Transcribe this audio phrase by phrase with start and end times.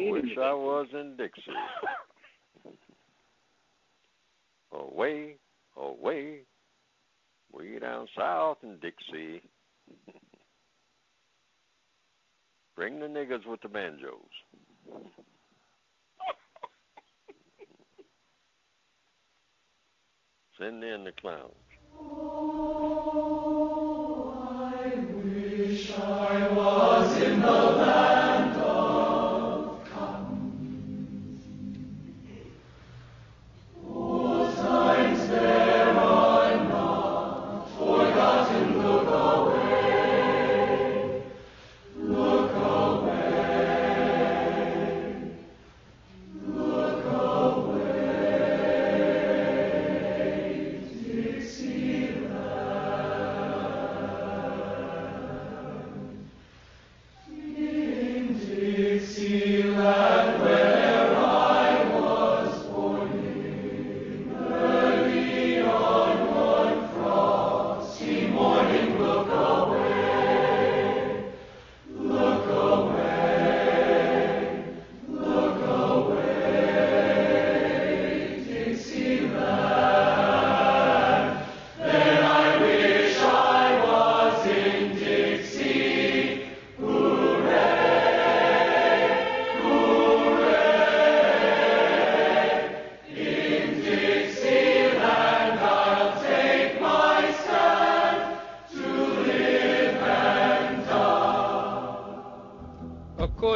[0.00, 0.42] need wish anything.
[0.42, 1.42] I was in Dixie.
[4.72, 5.36] away,
[5.76, 6.40] away,
[7.52, 9.42] way down south in Dixie.
[12.76, 14.20] Bring the niggas with the banjos.
[20.58, 21.54] Send in the clowns.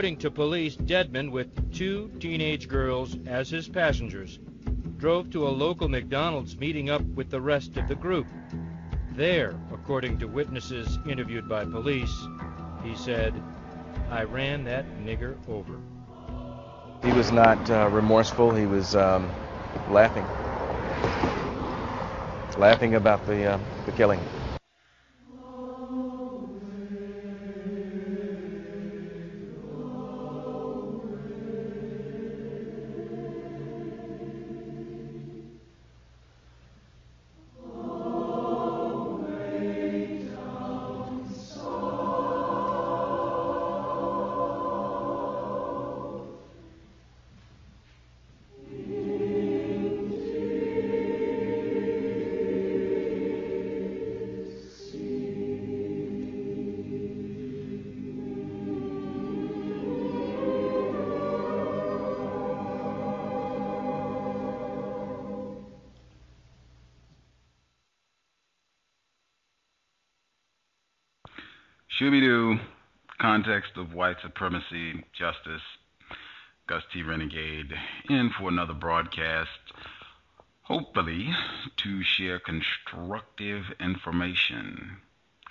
[0.04, 4.38] According to police, Dedmon, with two teenage girls as his passengers,
[4.98, 8.26] drove to a local McDonald's meeting up with the rest of the group.
[9.12, 12.14] There, according to witnesses interviewed by police,
[12.82, 13.32] he said,
[14.10, 15.80] I ran that nigger over.
[17.02, 18.54] He was not uh, remorseful.
[18.54, 19.30] He was um,
[19.88, 20.26] laughing,
[22.58, 24.20] laughing about the uh, the killing.
[73.84, 75.62] Of white supremacy, justice,
[76.66, 77.02] Gus T.
[77.02, 77.74] Renegade,
[78.08, 79.50] in for another broadcast,
[80.62, 81.28] hopefully
[81.76, 84.96] to share constructive information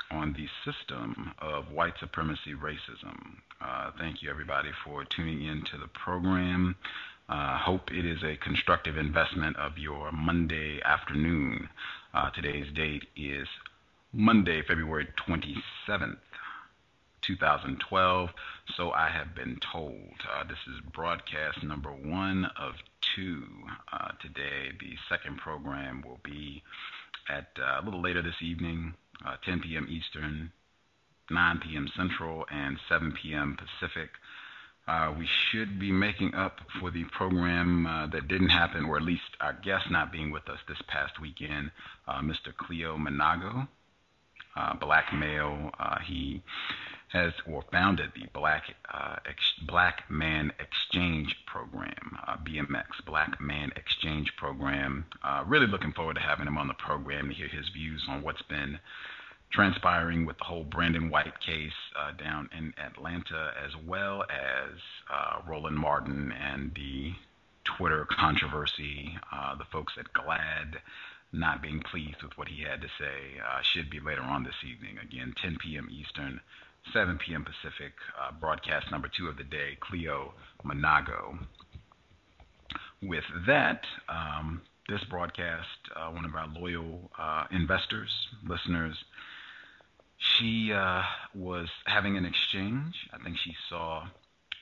[0.10, 3.36] on the system of white supremacy racism.
[3.62, 6.76] Uh, thank you, everybody, for tuning in to the program.
[7.30, 11.70] Uh, hope it is a constructive investment of your Monday afternoon.
[12.14, 13.48] Uh, today's date is
[14.12, 16.18] Monday, February 27th.
[17.24, 18.30] 2012.
[18.78, 20.14] So I have been told.
[20.32, 22.74] Uh, this is broadcast number one of
[23.16, 23.46] two.
[23.92, 26.64] Uh, today, the second program will be
[27.30, 28.94] at uh, a little later this evening,
[29.26, 29.88] uh, 10 p.m.
[29.90, 30.52] Eastern,
[31.30, 31.88] 9 p.m.
[31.96, 33.58] Central, and 7 p.m.
[33.58, 34.10] Pacific.
[34.86, 39.04] Uh, we should be making up for the program uh, that didn't happen, or at
[39.04, 41.72] least our guest not being with us this past weekend,
[42.10, 42.54] Mr.
[42.58, 43.66] Cleo Manago,
[44.82, 45.72] black male.
[46.06, 46.44] he
[47.14, 53.72] has or founded the Black uh, Ex- Black Man Exchange Program, uh, BMX Black Man
[53.76, 55.06] Exchange Program.
[55.24, 58.24] Uh, really looking forward to having him on the program to hear his views on
[58.24, 58.80] what's been
[59.52, 64.72] transpiring with the whole Brandon White case uh, down in Atlanta, as well as
[65.14, 67.14] uh, Roland Martin and the
[67.78, 69.16] Twitter controversy.
[69.32, 70.78] Uh, the folks at GLAAD
[71.32, 74.98] not being pleased with what he had to say should be later on this evening.
[74.98, 75.88] Again, 10 p.m.
[75.92, 76.40] Eastern.
[76.92, 77.46] 7 p.m.
[77.46, 80.34] Pacific, uh, broadcast number two of the day, Cleo
[80.66, 81.38] Manago.
[83.02, 88.10] With that, um, this broadcast, uh, one of our loyal uh, investors,
[88.48, 88.96] listeners,
[90.18, 91.02] she uh,
[91.34, 92.96] was having an exchange.
[93.14, 94.08] I think she saw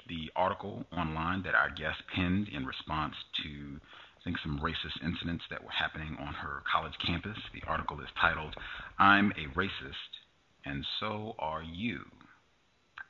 [0.08, 3.80] the article online that our guest penned in response to,
[4.20, 7.38] I think, some racist incidents that were happening on her college campus.
[7.54, 8.56] The article is titled,
[9.00, 10.21] I'm a Racist
[10.66, 12.02] and so are you.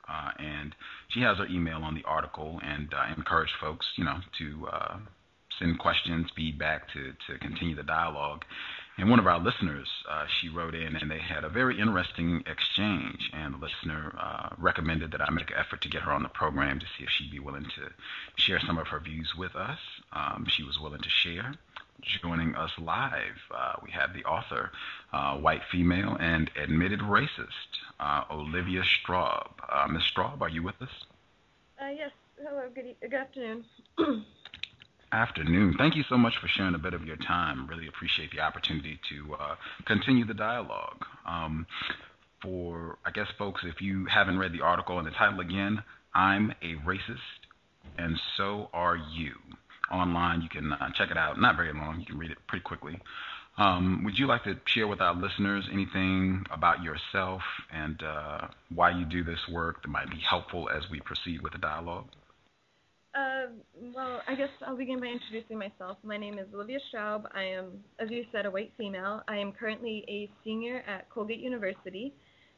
[0.08, 0.74] Uh, and
[1.08, 4.98] she has her email on the article and uh, encourage folks, you know, to uh,
[5.58, 8.44] send questions, feedback to, to continue the dialogue.
[8.98, 12.42] And one of our listeners, uh, she wrote in and they had a very interesting
[12.46, 13.30] exchange.
[13.32, 16.28] And the listener uh, recommended that I make an effort to get her on the
[16.28, 17.90] program to see if she'd be willing to
[18.36, 19.78] share some of her views with us.
[20.12, 21.54] Um, she was willing to share.
[22.20, 24.70] Joining us live, uh, we have the author,
[25.12, 29.50] uh, white female and admitted racist, uh, Olivia Straub.
[29.68, 30.02] Uh, Ms.
[30.12, 30.88] Straub, are you with us?
[31.96, 32.10] yes.
[32.42, 32.62] Hello.
[32.74, 33.64] Good, good afternoon.
[35.12, 35.74] afternoon.
[35.78, 37.66] Thank you so much for sharing a bit of your time.
[37.68, 39.54] Really appreciate the opportunity to uh,
[39.86, 41.04] continue the dialogue.
[41.26, 41.66] Um,
[42.40, 45.82] for, I guess, folks, if you haven't read the article and the title again,
[46.14, 47.18] I'm a racist,
[47.98, 49.34] and so are you.
[49.90, 51.40] Online, you can uh, check it out.
[51.40, 52.98] Not very long, you can read it pretty quickly.
[53.58, 58.90] Um, would you like to share with our listeners anything about yourself and uh, why
[58.90, 62.06] you do this work that might be helpful as we proceed with the dialogue?
[63.14, 63.48] Uh,
[63.94, 65.98] well, I guess I'll begin by introducing myself.
[66.02, 67.24] My name is Olivia Straub.
[67.34, 69.22] I am, as you said, a white female.
[69.28, 72.14] I am currently a senior at Colgate University,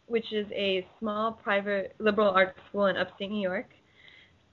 [0.07, 3.67] which is a small private liberal arts school in upstate New York.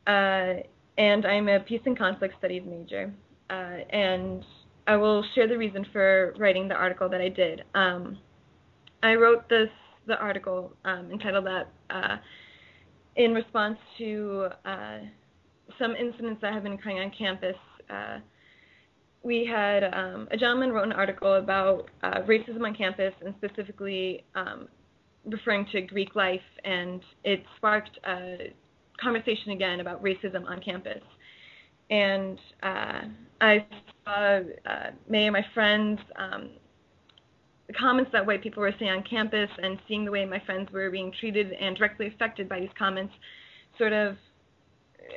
[0.08, 0.64] Uh,
[0.98, 3.14] and I'm a peace and conflict studies major.
[3.50, 4.44] Uh, and
[4.88, 7.64] I will share the reason for writing the article that I did.
[7.76, 8.18] Um,
[9.04, 9.70] I wrote this
[10.08, 12.18] the article um, entitled that uh,
[13.16, 14.98] in response to uh,
[15.80, 17.56] some incidents that have been occurring on campus.
[17.90, 18.20] Uh,
[19.24, 24.24] we had um, a gentleman wrote an article about uh, racism on campus and specifically
[24.36, 24.68] um,
[25.26, 28.54] referring to Greek life, and it sparked a
[29.02, 31.02] conversation again about racism on campus.
[31.90, 33.02] And uh,
[33.42, 33.66] I
[34.06, 36.50] saw uh, many of my friends, um,
[37.68, 40.72] the comments that white people were saying on campus, and seeing the way my friends
[40.72, 43.14] were being treated and directly affected by these comments,
[43.78, 44.16] sort of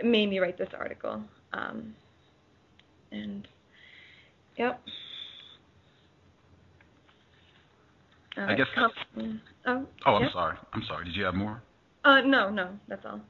[0.02, 1.22] made me write this article.
[1.52, 1.94] Um,
[3.12, 3.46] and
[4.56, 4.80] yep.
[8.36, 8.66] Uh, I guess.
[8.74, 9.86] Com- oh.
[10.06, 10.56] Oh, I'm sorry.
[10.72, 11.04] I'm sorry.
[11.04, 11.62] Did you have more?
[12.04, 13.20] Uh, no, no, that's all.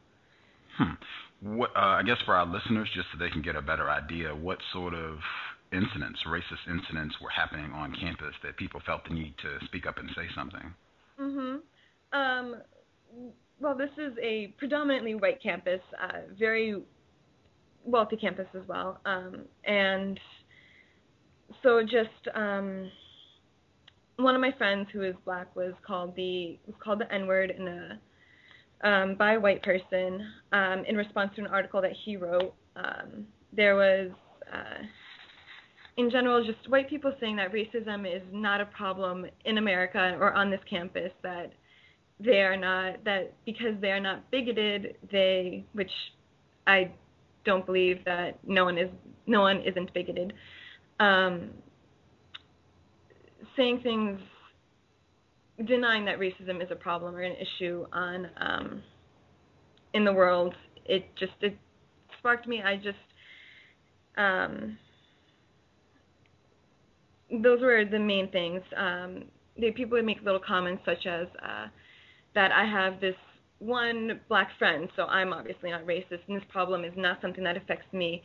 [0.79, 1.57] Hmm.
[1.57, 1.71] What?
[1.77, 4.59] Uh, I guess for our listeners, just so they can get a better idea, what
[4.73, 5.19] sort of
[5.73, 9.99] incidents, racist incidents, were happening on campus that people felt the need to speak up
[9.99, 10.75] and say something?
[11.21, 12.19] Mm-hmm.
[12.19, 12.57] Um,
[13.61, 16.83] well, this is a predominantly white campus, uh, very
[17.85, 20.19] wealthy campus as well, um, and
[21.63, 22.91] so just um,
[24.17, 27.51] one of my friends who is black was called the was called the N word
[27.57, 27.99] in a
[28.83, 32.55] um, by a white person um, in response to an article that he wrote.
[32.77, 34.11] Um, there was,
[34.53, 34.83] uh,
[35.97, 40.33] in general, just white people saying that racism is not a problem in America or
[40.35, 41.13] on this campus.
[41.23, 41.53] That
[42.21, 45.91] they are not that because they are not bigoted, they which
[46.67, 46.91] I
[47.45, 48.91] don't believe that no one is
[49.27, 50.33] no one isn't bigoted.
[51.01, 51.51] Um,
[53.57, 54.21] saying things
[55.63, 58.83] denying that racism is a problem or an issue on um,
[59.93, 60.55] in the world,
[60.85, 61.57] it just it
[62.19, 62.63] sparked me.
[62.63, 62.99] I just
[64.17, 64.77] um,
[67.43, 68.61] those were the main things.
[68.77, 69.25] Um,
[69.59, 71.67] they, people would make little comments such as uh,
[72.35, 73.15] that I have this
[73.61, 77.57] one black friend, so I'm obviously not racist, and this problem is not something that
[77.57, 78.23] affects me.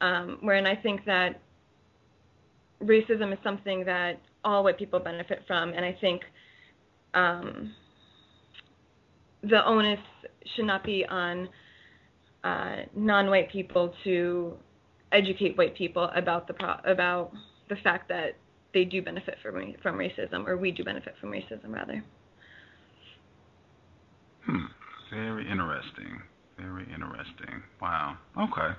[0.00, 1.40] Um, wherein I think that
[2.82, 6.22] racism is something that all white people benefit from, and I think
[7.14, 7.72] um,
[9.42, 10.00] the onus
[10.54, 11.48] should not be on
[12.42, 14.54] uh, non-white people to
[15.12, 17.32] educate white people about the pro- about
[17.68, 18.36] the fact that
[18.74, 22.04] they do benefit from from racism, or we do benefit from racism, rather.
[24.44, 24.66] Hmm.
[25.10, 26.20] Very interesting.
[26.58, 27.62] Very interesting.
[27.82, 28.16] Wow.
[28.38, 28.74] Okay.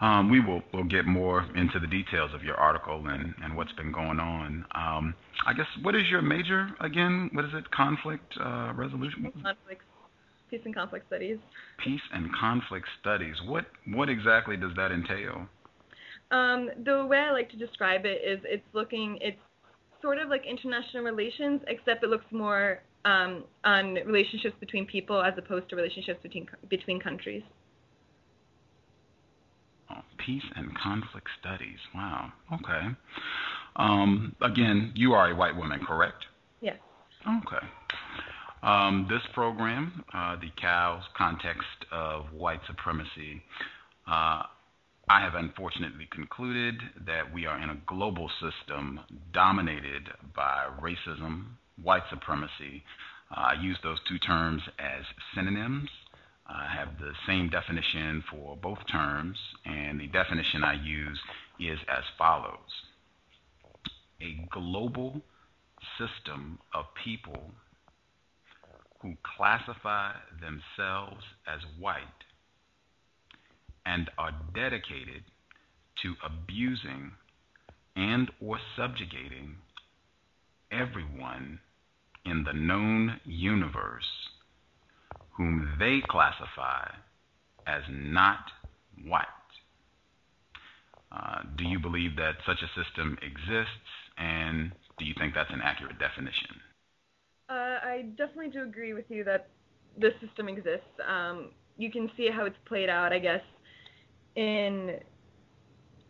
[0.00, 3.72] Um, we will we'll get more into the details of your article and, and what's
[3.72, 4.64] been going on.
[4.74, 5.14] Um,
[5.46, 7.30] I guess what is your major again?
[7.32, 7.70] What is it?
[7.70, 9.32] Conflict uh, resolution.
[9.42, 9.82] Conflict.
[10.50, 11.38] Peace and conflict studies.
[11.82, 13.36] Peace and conflict studies.
[13.46, 15.46] What what exactly does that entail?
[16.30, 19.38] Um, the way I like to describe it is it's looking it's
[20.02, 25.32] sort of like international relations, except it looks more um, on relationships between people as
[25.38, 27.42] opposed to relationships between between countries.
[29.90, 31.78] Oh, peace and conflict studies.
[31.94, 32.32] Wow.
[32.52, 32.94] Okay.
[33.76, 36.24] Um, again, you are a white woman, correct?
[36.60, 36.76] Yes.
[37.26, 37.66] Okay.
[38.62, 43.42] Um, this program, uh, the COWS context of white supremacy,
[44.06, 44.42] uh,
[45.10, 46.74] I have unfortunately concluded
[47.06, 49.00] that we are in a global system
[49.32, 51.44] dominated by racism,
[51.82, 52.84] white supremacy.
[53.30, 55.04] Uh, I use those two terms as
[55.34, 55.88] synonyms
[56.48, 61.20] I have the same definition for both terms, and the definition I use
[61.60, 62.70] is as follows
[64.22, 65.20] A global
[65.98, 67.52] system of people
[69.00, 72.02] who classify themselves as white
[73.84, 75.24] and are dedicated
[76.02, 77.12] to abusing
[77.94, 79.56] and or subjugating
[80.72, 81.60] everyone
[82.28, 84.04] in the known universe
[85.36, 86.88] whom they classify
[87.66, 88.40] as not
[89.04, 89.26] white.
[91.10, 95.60] Uh, do you believe that such a system exists, and do you think that's an
[95.62, 96.60] accurate definition?
[97.48, 99.48] Uh, I definitely do agree with you that
[99.96, 100.90] this system exists.
[101.08, 103.40] Um, you can see how it's played out, I guess,
[104.36, 104.96] in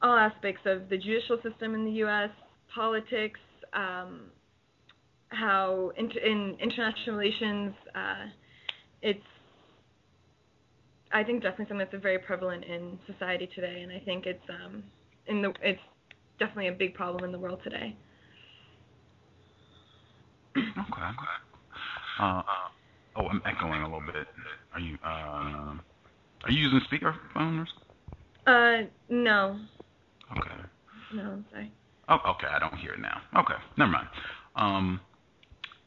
[0.02, 2.30] all aspects of the judicial system in the U.S.,
[2.74, 3.40] politics,
[3.72, 4.30] um,
[5.30, 8.26] how in, in international relations, uh,
[9.02, 9.20] it's
[11.12, 14.82] I think definitely something that's very prevalent in society today, and I think it's um,
[15.26, 15.80] in the it's
[16.38, 17.96] definitely a big problem in the world today.
[20.56, 20.66] Okay.
[20.76, 21.38] Okay.
[22.20, 22.42] Uh,
[23.16, 24.26] oh, I'm echoing a little bit.
[24.74, 25.74] Are you uh,
[26.44, 27.66] are you using speakerphone?
[28.46, 28.82] or?
[28.82, 29.58] Uh, no.
[30.32, 30.50] Okay.
[31.14, 31.72] No, I'm sorry.
[32.08, 32.46] Oh, okay.
[32.46, 33.20] I don't hear it now.
[33.40, 34.08] Okay, never mind.
[34.56, 35.00] Um,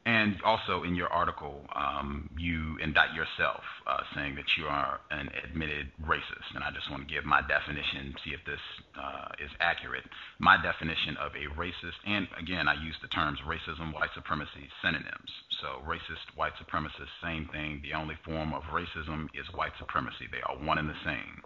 [0.05, 5.29] and also in your article, um, you indict yourself, uh, saying that you are an
[5.46, 6.50] admitted racist.
[6.55, 8.60] And I just want to give my definition, see if this
[8.98, 10.03] uh, is accurate.
[10.39, 15.29] My definition of a racist, and again, I use the terms racism, white supremacy, synonyms.
[15.62, 17.81] So racist, white supremacist, same thing.
[17.84, 20.25] The only form of racism is white supremacy.
[20.31, 21.46] They are one and the same.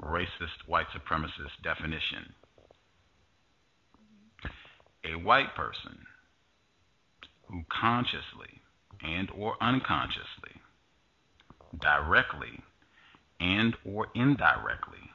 [0.00, 2.30] Racist, white supremacist definition.
[5.04, 5.98] A white person
[7.68, 8.60] consciously
[9.02, 10.60] and or unconsciously
[11.80, 12.60] directly
[13.40, 15.10] and or indirectly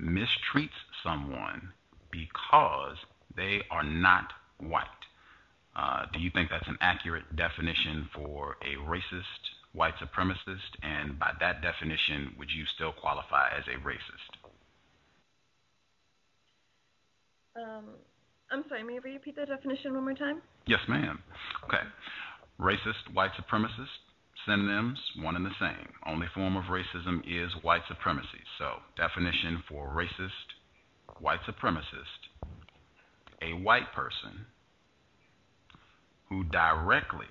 [0.00, 0.70] mistreats
[1.02, 1.72] someone
[2.10, 2.96] because
[3.36, 4.86] they are not white.
[5.74, 9.22] Uh, do you think that's an accurate definition for a racist
[9.72, 10.76] white supremacist?
[10.82, 14.36] And by that definition, would you still qualify as a racist?
[17.56, 17.84] Um,
[18.52, 20.42] I'm sorry, may you repeat the definition one more time?
[20.66, 21.22] Yes, ma'am.
[21.64, 21.82] Okay.
[22.60, 23.88] Racist, white supremacist,
[24.44, 25.88] synonyms, one and the same.
[26.06, 28.42] Only form of racism is white supremacy.
[28.58, 30.30] So, definition for racist,
[31.18, 32.28] white supremacist,
[33.40, 34.44] a white person
[36.28, 37.26] who directly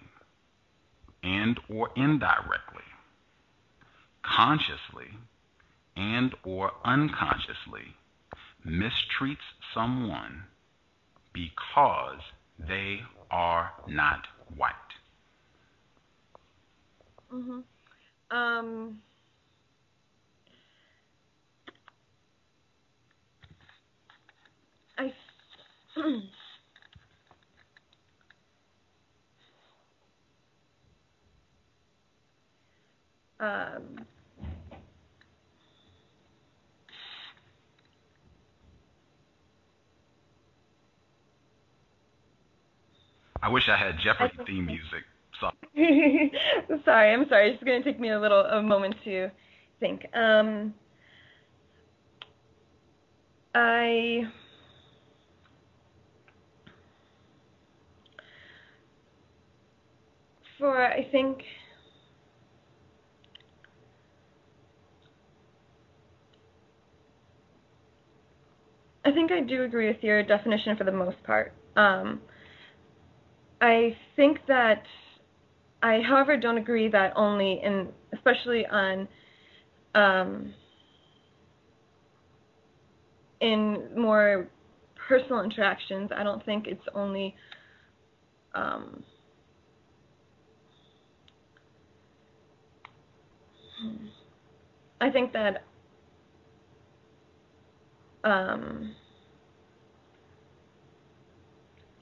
[1.21, 2.83] and or indirectly,
[4.23, 5.19] consciously
[5.95, 7.95] and or unconsciously
[8.65, 9.37] mistreats
[9.73, 10.45] someone
[11.33, 12.19] because
[12.67, 12.99] they
[13.31, 14.73] are not white.
[17.33, 17.63] Mhm.
[18.31, 19.01] Um.
[24.97, 25.13] I.
[33.39, 34.05] um.
[43.41, 45.03] I wish I had Jeopardy theme music.
[45.39, 45.49] So,
[46.85, 47.51] sorry, I'm sorry.
[47.51, 49.29] It's going to take me a little a moment to
[49.79, 50.05] think.
[50.13, 50.73] Um,
[53.55, 54.23] I
[60.57, 61.39] for I think
[69.03, 71.53] I think I do agree with your definition for the most part.
[71.75, 72.21] Um,
[73.61, 74.83] I think that
[75.83, 79.07] I, however, don't agree that only in, especially on,
[79.95, 80.53] um,
[83.39, 84.47] in more
[85.07, 86.11] personal interactions.
[86.15, 87.35] I don't think it's only,
[88.53, 89.03] um,
[94.99, 95.63] I think that,
[98.23, 98.95] um,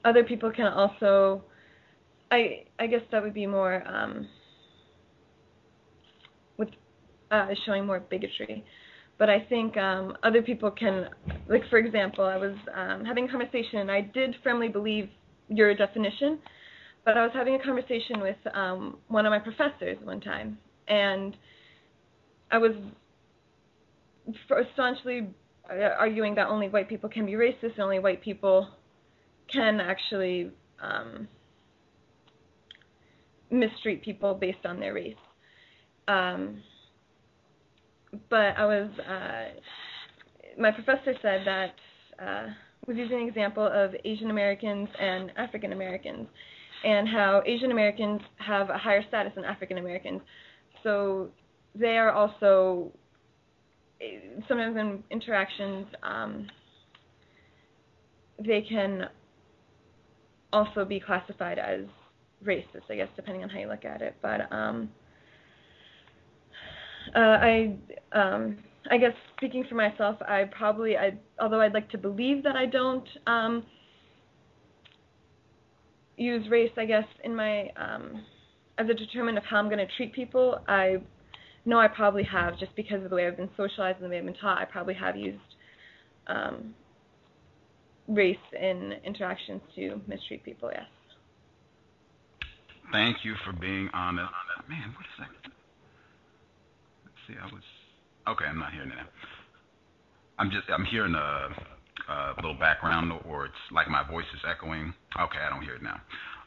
[0.04, 1.42] other people can also
[2.30, 4.28] I I guess that would be more um,
[6.56, 6.68] with
[7.30, 8.64] uh, showing more bigotry.
[9.18, 11.08] But I think um, other people can,
[11.48, 13.80] like for example, I was um, having a conversation.
[13.80, 15.10] And I did firmly believe
[15.48, 16.38] your definition,
[17.04, 20.58] but I was having a conversation with um, one of my professors one time,
[20.88, 21.36] and
[22.50, 22.72] I was
[24.74, 25.28] staunchly
[25.68, 28.68] uh, arguing that only white people can be racist, and only white people
[29.52, 31.28] can actually um,
[33.50, 35.14] mistreat people based on their race.
[36.08, 36.62] Um,
[38.28, 41.74] but I was uh, my professor said that
[42.22, 42.46] uh,
[42.86, 46.26] was using an example of Asian Americans and African Americans,
[46.84, 50.20] and how Asian Americans have a higher status than African Americans.
[50.82, 51.28] So
[51.74, 52.90] they are also
[54.48, 56.46] sometimes in interactions um,
[58.44, 59.08] they can
[60.52, 61.80] also be classified as
[62.46, 64.14] racist, I guess, depending on how you look at it.
[64.22, 64.90] But um,
[67.14, 67.76] uh, I,
[68.12, 68.58] um,
[68.90, 72.66] I guess speaking for myself, I probably, I, although I'd like to believe that I
[72.66, 73.64] don't um,
[76.16, 78.24] use race, I guess, in my um,
[78.78, 80.96] as a determinant of how I'm going to treat people, I
[81.66, 84.18] know I probably have just because of the way I've been socialized and the way
[84.18, 84.58] I've been taught.
[84.58, 85.38] I probably have used
[86.26, 86.74] um,
[88.08, 90.70] race in interactions to mistreat people.
[90.72, 90.86] Yes.
[92.92, 94.32] Thank you for being honest.
[94.68, 95.50] Man, what is that?
[97.04, 97.34] Let's see.
[97.40, 97.62] I was
[98.28, 98.46] okay.
[98.46, 99.08] I'm not hearing it now.
[100.38, 101.48] I'm just I'm hearing a,
[102.08, 104.94] a little background, or it's like my voice is echoing.
[105.20, 106.00] Okay, I don't hear it now.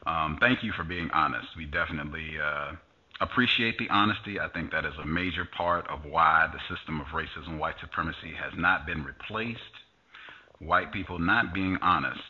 [0.06, 1.46] Um, thank you for being honest.
[1.56, 2.72] We definitely uh,
[3.20, 4.38] appreciate the honesty.
[4.38, 8.34] I think that is a major part of why the system of racism, white supremacy
[8.38, 9.60] has not been replaced.
[10.58, 12.20] White people not being honest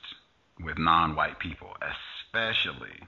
[0.60, 3.00] with non white people, especially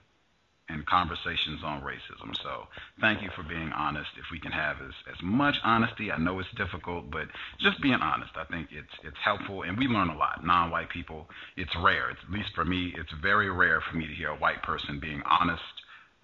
[0.68, 2.34] in conversations on racism.
[2.42, 2.66] So
[3.00, 4.10] thank you for being honest.
[4.18, 7.94] If we can have as, as much honesty, I know it's difficult, but just being
[8.02, 10.44] honest, I think it's it's helpful and we learn a lot.
[10.44, 12.10] Non white people, it's rare.
[12.10, 14.98] It's, at least for me, it's very rare for me to hear a white person
[15.00, 15.62] being honest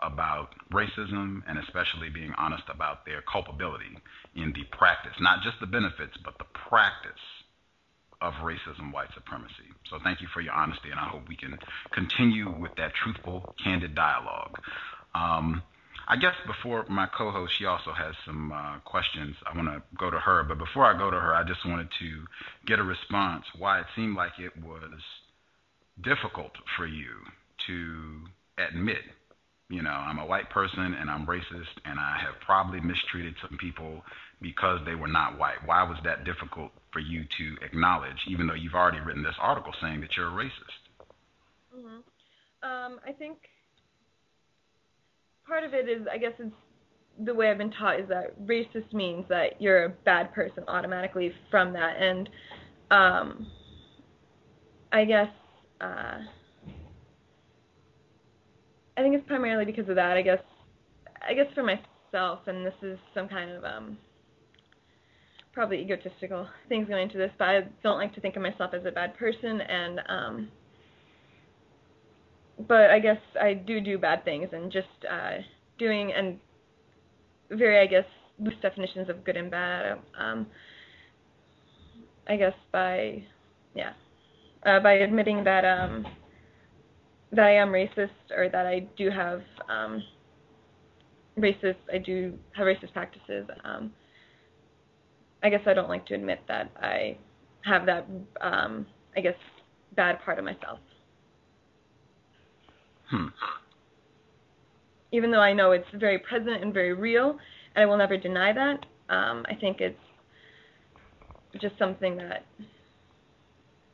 [0.01, 3.97] about racism and especially being honest about their culpability
[4.35, 7.21] in the practice, not just the benefits, but the practice
[8.23, 9.69] of racism, white supremacy.
[9.91, 11.59] So thank you for your honesty, and I hope we can
[11.91, 14.59] continue with that truthful, candid dialogue.
[15.15, 15.63] Um,
[16.09, 19.37] I guess before my co-host, she also has some uh, questions.
[19.45, 21.89] I want to go to her, but before I go to her, I just wanted
[21.99, 22.25] to
[22.67, 25.01] get a response why it seemed like it was
[26.01, 27.11] difficult for you
[27.67, 28.21] to
[28.59, 29.03] admit
[29.73, 33.57] you know, I'm a white person and I'm racist and I have probably mistreated some
[33.57, 34.03] people
[34.43, 35.65] because they were not white.
[35.65, 39.73] Why was that difficult for you to acknowledge, even though you've already written this article
[39.81, 40.83] saying that you're a racist?
[41.75, 42.69] Mm-hmm.
[42.69, 43.39] Um, I think
[45.47, 46.55] part of it is, I guess, it's
[47.19, 51.33] the way I've been taught is that racist means that you're a bad person automatically
[51.51, 52.29] from that, and
[52.91, 53.47] um,
[54.93, 55.29] I guess.
[55.81, 56.19] Uh,
[58.97, 60.17] I think it's primarily because of that.
[60.17, 60.43] I guess
[61.27, 63.99] I guess for myself, and this is some kind of um,
[65.53, 68.85] probably egotistical things going into this, but I don't like to think of myself as
[68.87, 70.49] a bad person, and um,
[72.67, 75.39] but I guess I do do bad things, and just uh,
[75.79, 76.39] doing and
[77.51, 78.05] very I guess
[78.39, 79.99] loose definitions of good and bad.
[80.19, 80.47] Um,
[82.27, 83.23] I guess by
[83.75, 83.93] yeah,
[84.65, 86.07] uh, by admitting that um,
[87.33, 90.03] that I am racist or that I do have um,
[91.39, 93.47] racist, I do have racist practices.
[93.65, 93.93] Um,
[95.43, 97.17] I guess I don't like to admit that I
[97.65, 98.07] have that,
[98.41, 99.35] um, I guess,
[99.97, 100.79] bad part of myself.
[103.11, 103.27] Hmm.
[105.13, 107.39] Even though I know it's very present and very real,
[107.75, 109.99] and I will never deny that, um, I think it's
[111.61, 112.47] just something that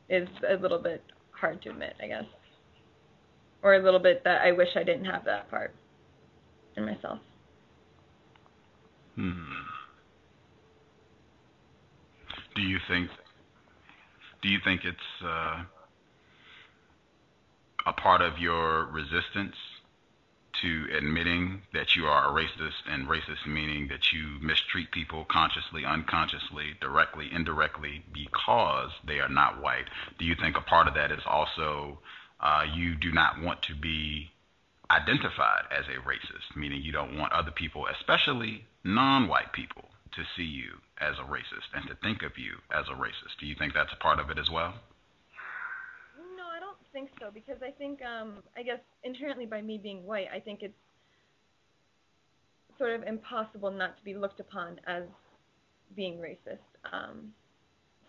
[0.09, 2.25] is a little bit hard to admit, I guess
[3.61, 5.73] or a little bit that I wish I didn't have that part
[6.77, 7.19] in myself.
[9.15, 9.41] Hmm.
[12.59, 13.09] Do you think?
[14.41, 15.63] Do you think it's uh,
[17.85, 19.55] a part of your resistance
[20.61, 25.85] to admitting that you are a racist, and racist meaning that you mistreat people consciously,
[25.85, 29.85] unconsciously, directly, indirectly, because they are not white?
[30.17, 31.99] Do you think a part of that is also
[32.41, 34.31] uh, you do not want to be
[34.91, 40.43] identified as a racist, meaning you don't want other people, especially non-white people, to see
[40.43, 43.39] you as a racist and to think of you as a racist.
[43.39, 44.73] Do you think that's a part of it as well?
[46.37, 50.05] No, I don't think so because I think um, I guess inherently by me being
[50.05, 50.73] white, I think it's
[52.77, 55.03] sort of impossible not to be looked upon as
[55.95, 56.59] being racist.
[56.91, 57.33] Um,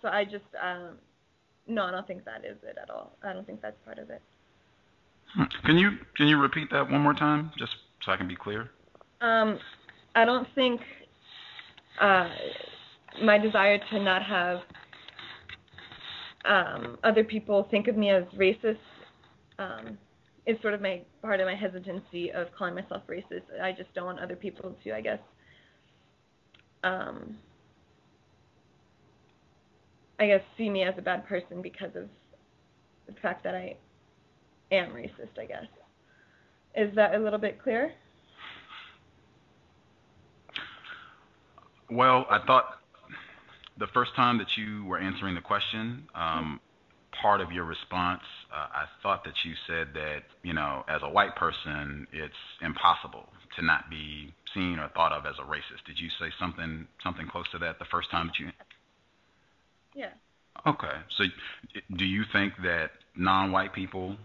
[0.01, 0.97] so I just um,
[1.67, 3.13] no, I don't think that is it at all.
[3.23, 4.23] I don't think that's part of it.
[5.35, 5.45] Hmm.
[5.65, 7.73] Can you can you repeat that one more time, just
[8.05, 8.71] so I can be clear?
[9.21, 9.59] Um,
[10.15, 10.81] I don't think
[12.01, 12.29] uh,
[13.23, 14.61] my desire to not have
[16.45, 18.79] um, other people think of me as racist
[19.59, 19.99] um,
[20.47, 23.43] is sort of my part of my hesitancy of calling myself racist.
[23.63, 25.19] I just don't want other people to, I guess,
[26.83, 27.37] um,
[30.19, 32.09] I guess, see me as a bad person because of
[33.07, 33.77] the fact that I
[34.73, 35.67] am racist, I guess.
[36.75, 37.93] Is that a little bit clear?
[41.91, 42.79] Well, I thought
[43.79, 46.61] the first time that you were answering the question, um,
[47.21, 48.23] part of your response,
[48.53, 53.29] uh, I thought that you said that, you know, as a white person, it's impossible
[53.57, 55.85] to not be seen or thought of as a racist.
[55.87, 58.51] Did you say something something close to that the first time that you?
[59.95, 60.13] Yeah.
[60.67, 60.95] Okay.
[61.17, 61.25] So,
[61.97, 64.17] do you think that non-white people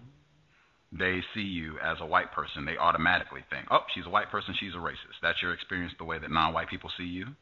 [0.92, 4.54] they see you as a white person, they automatically think, "Oh, she's a white person,
[4.54, 7.36] she's a racist." That's your experience, the way that non-white people see you.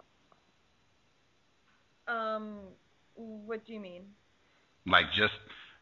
[2.07, 2.57] Um,
[3.15, 4.03] what do you mean?
[4.85, 5.33] Like just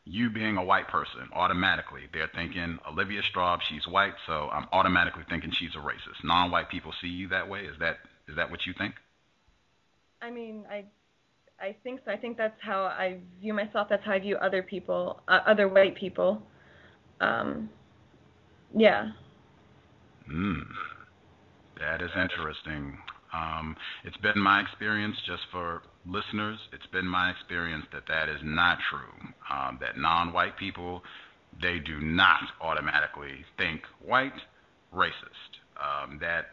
[0.05, 5.23] you being a white person, automatically they're thinking Olivia Straub, she's white, so I'm automatically
[5.29, 6.23] thinking she's a racist.
[6.23, 7.61] Non-white people see you that way.
[7.61, 8.95] Is that is that what you think?
[10.21, 10.85] I mean, I
[11.59, 12.11] I think so.
[12.11, 13.87] I think that's how I view myself.
[13.89, 16.41] That's how I view other people, uh, other white people.
[17.19, 17.69] Um,
[18.75, 19.09] yeah.
[20.27, 20.61] Hmm.
[21.79, 22.97] That is interesting.
[23.33, 28.39] Um, it's been my experience, just for listeners, it's been my experience that that is
[28.43, 29.33] not true.
[29.49, 31.03] Um, that non-white people,
[31.61, 34.41] they do not automatically think white,
[34.93, 35.59] racist.
[35.77, 36.47] Um, that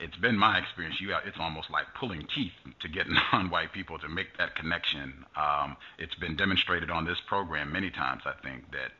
[0.00, 1.00] it's been my experience.
[1.00, 5.24] You, it's almost like pulling teeth to get non-white people to make that connection.
[5.36, 8.22] Um, it's been demonstrated on this program many times.
[8.24, 8.92] I think that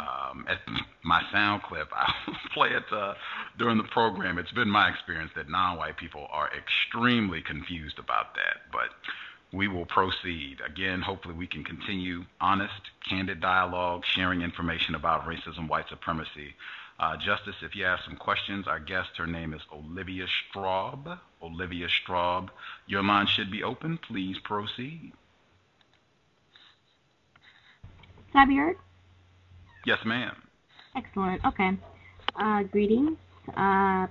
[0.00, 0.58] um, at
[1.02, 3.14] my sound clip, I'll play it uh,
[3.58, 4.38] during the program.
[4.38, 8.88] It's been my experience that non-white people are extremely confused about that, but.
[9.52, 10.58] We will proceed.
[10.66, 16.54] Again, hopefully, we can continue honest, candid dialogue, sharing information about racism, white supremacy,
[16.98, 21.18] uh, Justice, if you have some questions, our guest, her name is Olivia Straub.
[21.42, 22.48] Olivia Straub,
[22.86, 23.98] your line should be open.
[23.98, 25.12] Please proceed.
[28.32, 28.76] Can I be heard?
[29.84, 30.34] Yes, ma'am.
[30.96, 31.44] Excellent.
[31.44, 31.76] Okay.
[32.34, 33.18] Uh, greetings.
[33.48, 34.06] Uh,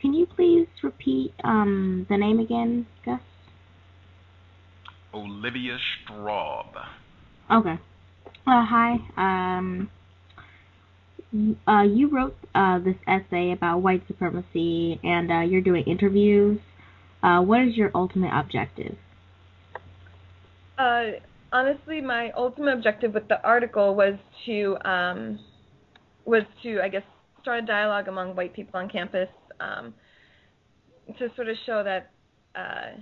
[0.00, 3.20] can you please repeat um, the name again, Gus?
[5.16, 6.66] Olivia Straub.
[7.50, 7.78] Okay.
[8.46, 8.96] Uh, hi.
[9.16, 9.90] Um,
[11.66, 16.60] uh, you wrote uh, this essay about white supremacy, and uh, you're doing interviews.
[17.22, 18.96] Uh, what is your ultimate objective?
[20.78, 21.04] Uh,
[21.50, 25.38] honestly, my ultimate objective with the article was to um,
[26.26, 27.02] was to, I guess,
[27.40, 29.28] start a dialogue among white people on campus
[29.60, 29.94] um,
[31.18, 32.10] to sort of show that
[32.54, 33.00] uh,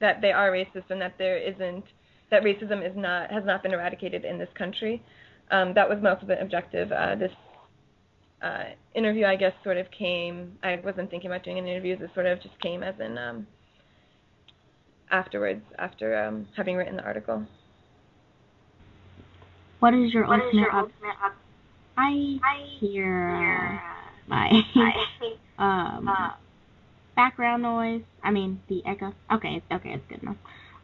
[0.00, 1.84] that they are racist and that there isn't
[2.30, 5.02] that racism is not has not been eradicated in this country
[5.50, 6.92] um, that was most of the objective.
[6.92, 7.32] Uh, this
[8.42, 10.52] uh, interview, I guess, sort of came.
[10.62, 11.96] I wasn't thinking about doing an interview.
[12.00, 13.46] It sort of just came as in um,
[15.10, 17.44] afterwards, after um, having written the article.
[19.80, 20.48] What is your what ultimate?
[20.48, 21.36] Is your ultimate op-
[21.96, 24.48] I, I hear uh, my
[25.58, 26.30] um, uh,
[27.20, 28.02] background noise.
[28.24, 29.12] I mean the echo.
[29.30, 29.90] Okay, okay.
[29.90, 30.38] It's good enough.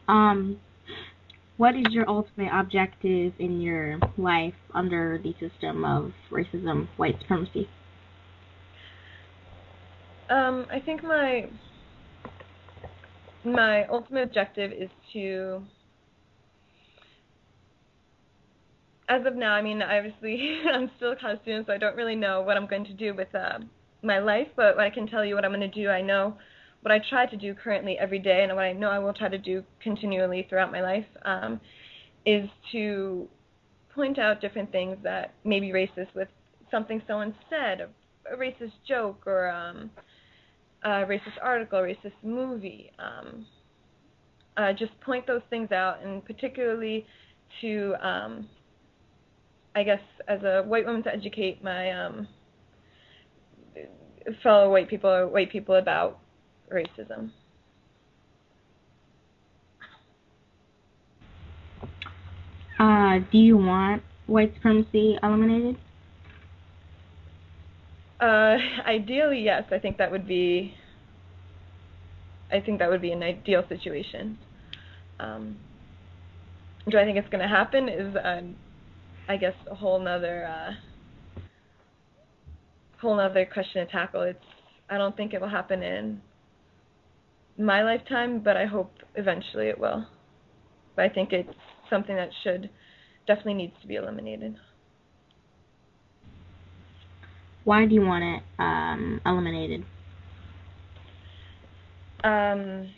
[0.06, 0.60] Um,
[1.56, 7.66] what is your ultimate objective in your life under the system of racism, white supremacy?
[10.28, 11.48] Um, I think my
[13.42, 15.62] my ultimate objective is to
[19.08, 22.16] as of now, I mean, obviously, I'm still a college student, so I don't really
[22.16, 23.60] know what I'm going to do with uh,
[24.06, 24.48] my life.
[24.56, 25.88] But I can tell you what I'm going to do.
[25.88, 26.36] I know
[26.82, 29.28] what I try to do currently every day, and what I know I will try
[29.28, 31.60] to do continually throughout my life, um,
[32.24, 33.28] is to
[33.92, 36.28] point out different things that may be racist with
[36.70, 39.90] something someone said, a, a racist joke, or um,
[40.84, 42.90] a racist article, a racist movie.
[42.98, 43.46] Um,
[44.56, 47.04] uh, just point those things out, and particularly
[47.60, 48.48] to, um,
[49.74, 52.28] I guess, as a white woman, to educate my um,
[54.42, 56.18] fellow white people or white people about
[56.72, 57.30] racism.
[62.78, 65.76] Uh, do you want white supremacy eliminated?
[68.20, 69.64] Uh, ideally, yes.
[69.70, 70.74] I think that would be.
[72.50, 74.38] I think that would be an ideal situation.
[75.18, 75.56] Um,
[76.88, 77.88] do I think it's going to happen?
[77.88, 78.42] Is uh,
[79.28, 80.72] I guess a whole nother uh,
[83.00, 84.22] whole nother question to tackle.
[84.22, 84.38] It's
[84.88, 86.20] I don't think it will happen in
[87.58, 90.06] my lifetime, but I hope eventually it will.
[90.94, 91.52] But I think it's
[91.90, 92.70] something that should
[93.26, 94.56] definitely needs to be eliminated.
[97.64, 99.84] Why do you want it um, eliminated?
[102.22, 102.88] Um,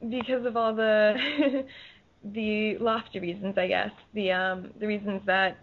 [0.00, 1.14] because of all the
[2.32, 3.90] the lofty reasons, I guess.
[4.14, 5.58] The um the reasons that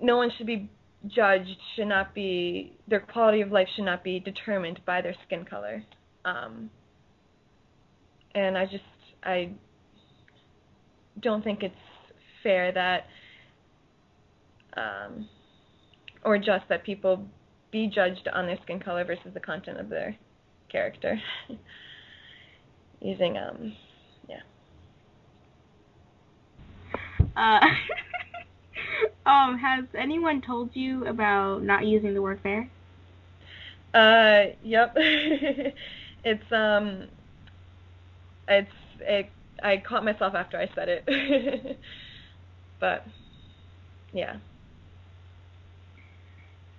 [0.00, 0.70] no one should be
[1.06, 5.44] judged, should not be their quality of life should not be determined by their skin
[5.44, 5.84] color.
[6.24, 6.70] Um
[8.34, 8.84] and I just
[9.22, 9.50] I
[11.20, 11.74] don't think it's
[12.42, 13.06] fair that
[14.76, 15.28] um
[16.24, 17.26] or just that people
[17.70, 20.16] be judged on their skin color versus the content of their
[20.70, 21.20] character.
[23.00, 23.74] Using um
[24.28, 24.40] yeah.
[27.36, 27.60] Uh,
[29.26, 32.68] um, has anyone told you about not using the word fair?
[33.94, 34.92] Uh, yep.
[34.96, 37.08] it's um,
[38.48, 38.70] it's
[39.00, 39.30] it.
[39.62, 41.78] I caught myself after I said it,
[42.80, 43.06] but
[44.12, 44.36] yeah.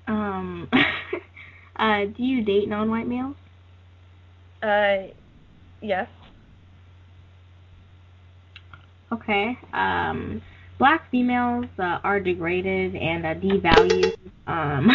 [0.08, 0.70] Um,
[1.78, 3.36] uh, do you date non-white males?
[4.62, 5.12] Uh,
[5.82, 6.08] yes.
[9.12, 9.58] Okay.
[9.74, 10.42] Um,
[10.78, 14.16] black females uh, are degraded and uh, devalued.
[14.48, 14.92] Um,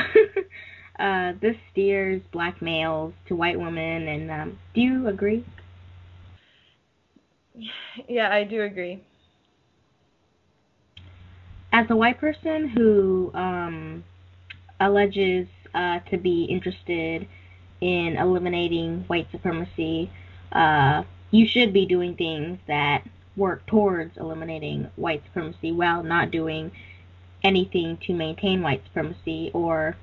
[0.99, 5.45] uh, this steers black males to white women, and um, do you agree?
[8.09, 9.03] Yeah, I do agree.
[11.73, 14.05] As a white person who um,
[14.81, 17.29] alleges uh, to be interested
[17.81, 20.11] in eliminating white supremacy,
[20.53, 23.05] uh, you should be doing things that
[23.41, 26.71] work towards eliminating white supremacy while not doing
[27.43, 29.97] anything to maintain white supremacy or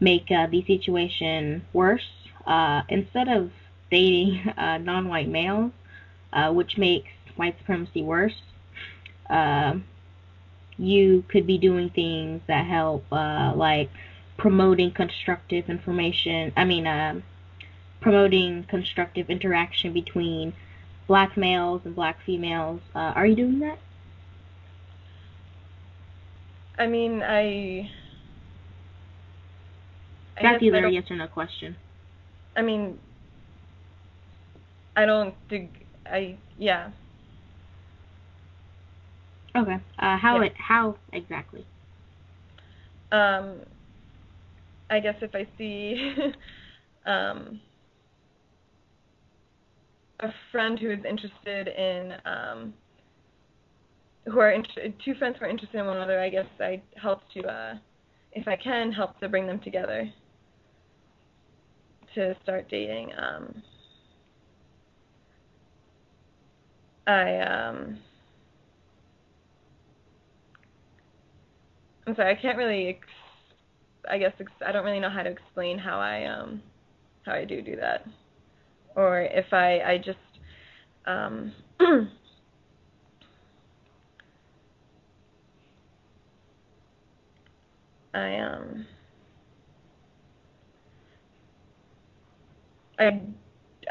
[0.00, 2.10] make uh, the situation worse.
[2.44, 3.52] Uh, instead of
[3.92, 5.70] dating uh, non-white males,
[6.32, 8.42] uh, which makes white supremacy worse,
[9.30, 9.74] uh,
[10.76, 13.88] you could be doing things that help, uh, like
[14.36, 16.52] promoting constructive information.
[16.56, 17.22] I mean,
[18.00, 20.52] promoting constructive interaction between
[21.12, 22.80] black males and black females.
[22.94, 23.78] Uh, are you doing that?
[26.78, 27.90] I mean, I.
[30.38, 31.76] I That's either a yes or no question.
[32.56, 32.98] I mean,
[34.96, 36.88] I don't think I yeah.
[39.54, 39.76] Okay.
[39.98, 40.46] Uh, how yeah.
[40.46, 41.66] it how exactly?
[43.12, 43.56] Um,
[44.88, 46.14] I guess if I see
[47.04, 47.60] um
[50.22, 52.74] a friend who is interested in um,
[54.26, 56.20] who are inter- two friends who are interested in one another.
[56.20, 57.74] I guess I help to, uh,
[58.32, 60.08] if I can, help to bring them together
[62.14, 63.10] to start dating.
[63.18, 63.62] Um,
[67.06, 67.98] I um,
[72.06, 72.88] I'm sorry, I can't really.
[72.88, 73.06] Ex-
[74.08, 76.62] I guess ex- I don't really know how to explain how I um,
[77.24, 78.04] how I do do that
[78.96, 80.18] or if I I just
[81.06, 81.52] um,
[88.14, 88.86] I um
[92.98, 93.20] I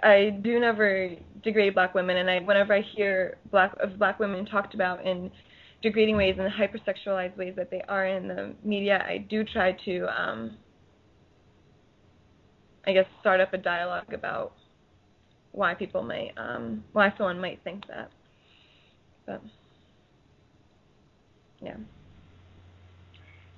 [0.03, 1.11] I do never
[1.43, 5.31] degrade black women and I whenever I hear black of black women talked about in
[5.81, 10.07] degrading ways and hypersexualized ways that they are in the media, I do try to
[10.21, 10.57] um
[12.85, 14.53] I guess start up a dialogue about
[15.51, 18.09] why people might um why someone might think that.
[19.25, 19.41] But
[21.61, 21.77] yeah.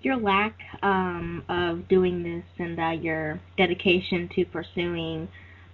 [0.02, 5.30] Your lack um, of doing this and uh, your dedication to pursuing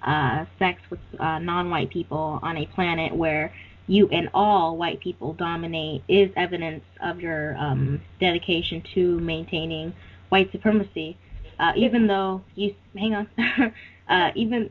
[0.06, 3.52] uh, sex with uh, non-white people on a planet where
[3.88, 9.92] you and all white people dominate is evidence of your um, dedication to maintaining
[10.30, 11.18] white supremacy.
[11.60, 13.28] Uh, even though you hang on,
[14.10, 14.70] uh, even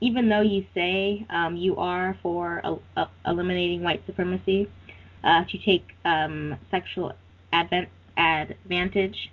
[0.00, 2.62] even though you say um, you are for
[2.96, 4.68] uh, eliminating white supremacy,
[5.24, 7.12] uh, to take um, sexual
[7.52, 9.32] advent- advantage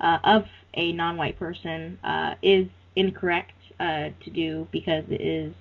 [0.00, 5.52] uh, of a non-white person uh, is incorrect uh, to do because it is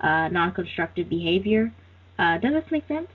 [0.00, 1.72] uh, non-constructive behavior.
[2.18, 3.08] does this make sense?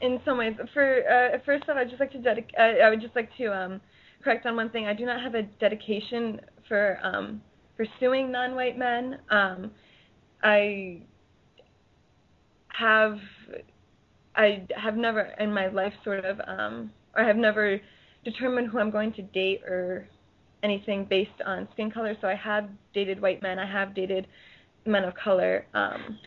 [0.00, 3.30] In some ways, for first off, I'd just like to dedic- I would just like
[3.38, 3.80] to um,
[4.22, 4.86] correct on one thing.
[4.86, 7.42] I do not have a dedication for um,
[7.78, 9.18] pursuing non-white men.
[9.30, 9.70] Um,
[10.42, 11.02] I
[12.68, 13.18] have
[14.36, 17.80] I have never in my life sort of um, or have never
[18.24, 20.06] determined who I'm going to date or
[20.62, 22.14] anything based on skin color.
[22.20, 23.58] So I have dated white men.
[23.58, 24.26] I have dated
[24.84, 25.66] men of color.
[25.72, 26.18] Um,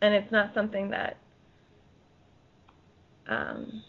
[0.00, 1.16] and it's not something that
[3.28, 3.82] um,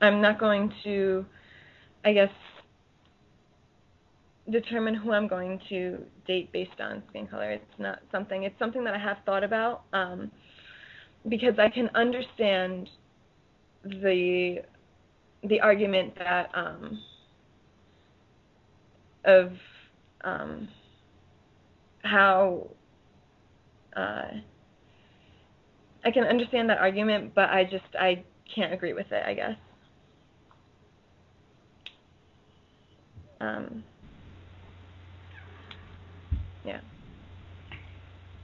[0.00, 1.26] I'm not going to,
[2.04, 2.30] I guess,
[4.50, 7.50] determine who I'm going to date based on skin color.
[7.50, 8.44] It's not something.
[8.44, 10.30] It's something that I have thought about um,
[11.28, 12.88] because I can understand
[13.84, 14.58] the
[15.44, 17.00] the argument that um,
[19.24, 19.52] of
[20.24, 20.68] um,
[22.02, 22.68] how
[23.96, 24.28] uh,
[26.04, 29.22] I can understand that argument, but I just I can't agree with it.
[29.26, 29.56] I guess.
[33.40, 33.84] Um,
[36.66, 36.80] yeah.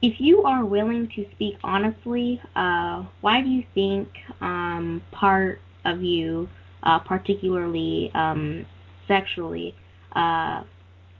[0.00, 4.08] If you are willing to speak honestly, uh, why do you think
[4.40, 6.48] um, part of you,
[6.82, 8.66] uh, particularly um,
[9.06, 9.74] sexually,
[10.16, 10.62] uh,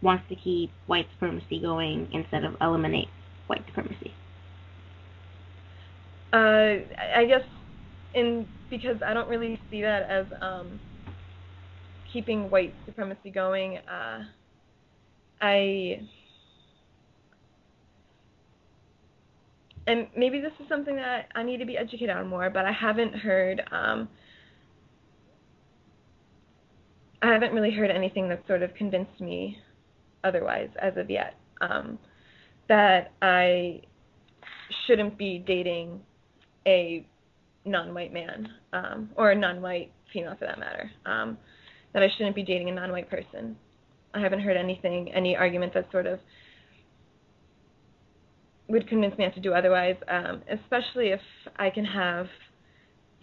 [0.03, 3.09] wants to keep white supremacy going instead of eliminate
[3.47, 4.12] white supremacy?
[6.33, 6.83] Uh,
[7.15, 7.43] I guess
[8.15, 10.81] in because I don't really see that as um,
[12.12, 13.79] keeping white supremacy going.
[13.79, 14.25] Uh,
[15.41, 16.01] I
[19.87, 22.73] and maybe this is something that I need to be educated on more, but I
[22.73, 24.09] haven't heard um,
[27.23, 29.59] I haven't really heard anything that sort of convinced me
[30.25, 31.35] otherwise as of yet.
[31.61, 31.99] Um,
[32.68, 33.83] that I
[34.87, 36.01] shouldn't be dating
[36.66, 37.07] a
[37.64, 40.90] non-white man um, or a non-white female for that matter.
[41.07, 41.38] Um,
[41.92, 43.57] that I shouldn't be dating a non-white person.
[44.14, 46.18] I haven't heard anything, any argument that sort of
[48.73, 49.97] would convince me not to do otherwise.
[50.09, 51.21] Um, especially if
[51.57, 52.27] I can have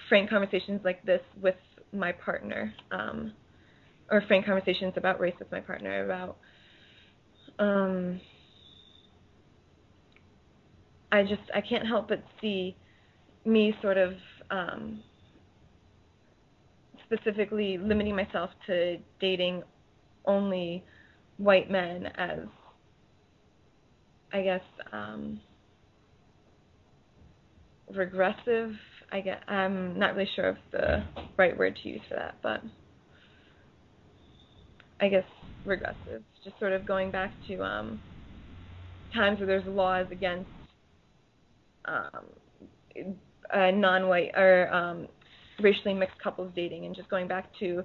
[0.07, 1.55] frank conversations like this with
[1.91, 3.33] my partner, um,
[4.11, 6.37] or frank conversations about race with my partner, about
[7.57, 8.21] um,
[11.11, 12.75] I just I can't help but see
[13.43, 14.13] me sort of
[14.51, 15.01] um,
[17.11, 19.63] specifically limiting myself to dating
[20.25, 20.83] only
[21.37, 22.39] white men as
[24.31, 24.61] I guess
[24.91, 25.39] um,
[27.93, 28.71] regressive.
[29.11, 31.03] I get I'm not really sure of the
[31.37, 32.61] right word to use for that, but
[35.01, 35.23] I guess
[35.65, 36.23] regressive.
[36.43, 37.99] Just sort of going back to um,
[39.13, 40.49] times where there's laws against
[41.85, 42.25] um,
[43.53, 45.07] non-white or um,
[45.59, 47.83] racially mixed couples dating, and just going back to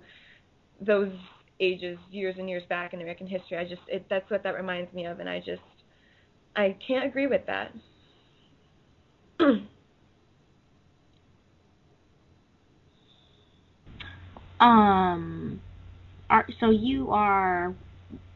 [0.80, 1.12] those
[1.61, 3.57] ages, years and years back in American history.
[3.57, 5.62] I just it, that's what that reminds me of, and I just
[6.56, 7.72] I can't agree with that.
[14.60, 15.60] um,
[16.30, 17.74] are so you are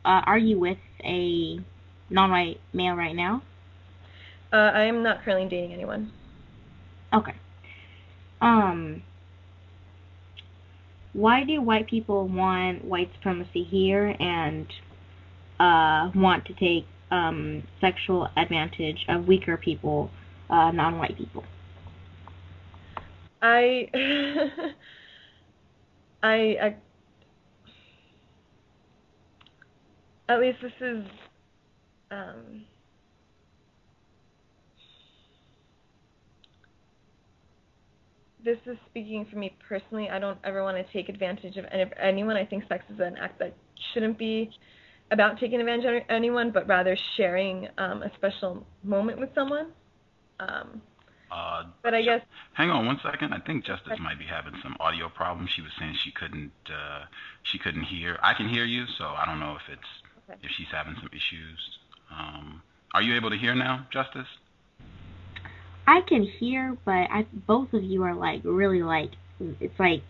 [0.04, 1.60] uh, are you with a
[2.10, 3.42] non-white male right now?
[4.52, 6.10] Uh, I am not currently dating anyone.
[7.12, 7.34] Okay.
[8.40, 9.02] Um,
[11.12, 14.66] why do white people want white supremacy here and
[15.60, 20.10] uh, want to take um, sexual advantage of weaker people,
[20.50, 21.44] uh, non-white people?
[23.40, 23.88] I,
[26.22, 26.76] I, I,
[30.28, 31.04] at least this is,
[32.10, 32.64] um,
[38.44, 40.08] this is speaking for me personally.
[40.10, 41.64] I don't ever want to take advantage of
[42.00, 42.36] anyone.
[42.36, 43.54] I think sex is an act that
[43.92, 44.50] shouldn't be
[45.10, 49.68] about taking advantage of anyone, but rather sharing um, a special moment with someone.
[50.40, 50.82] Um,
[51.30, 52.22] uh, but I guess.
[52.54, 53.34] Hang on one second.
[53.34, 55.50] I think Justice might be having some audio problems.
[55.50, 56.52] She was saying she couldn't.
[56.66, 57.04] Uh,
[57.42, 58.18] she couldn't hear.
[58.22, 59.88] I can hear you, so I don't know if it's
[60.30, 60.38] okay.
[60.42, 61.78] if she's having some issues.
[62.10, 62.62] Um,
[62.94, 64.26] are you able to hear now, Justice?
[65.86, 70.02] I can hear, but I both of you are like really like it's like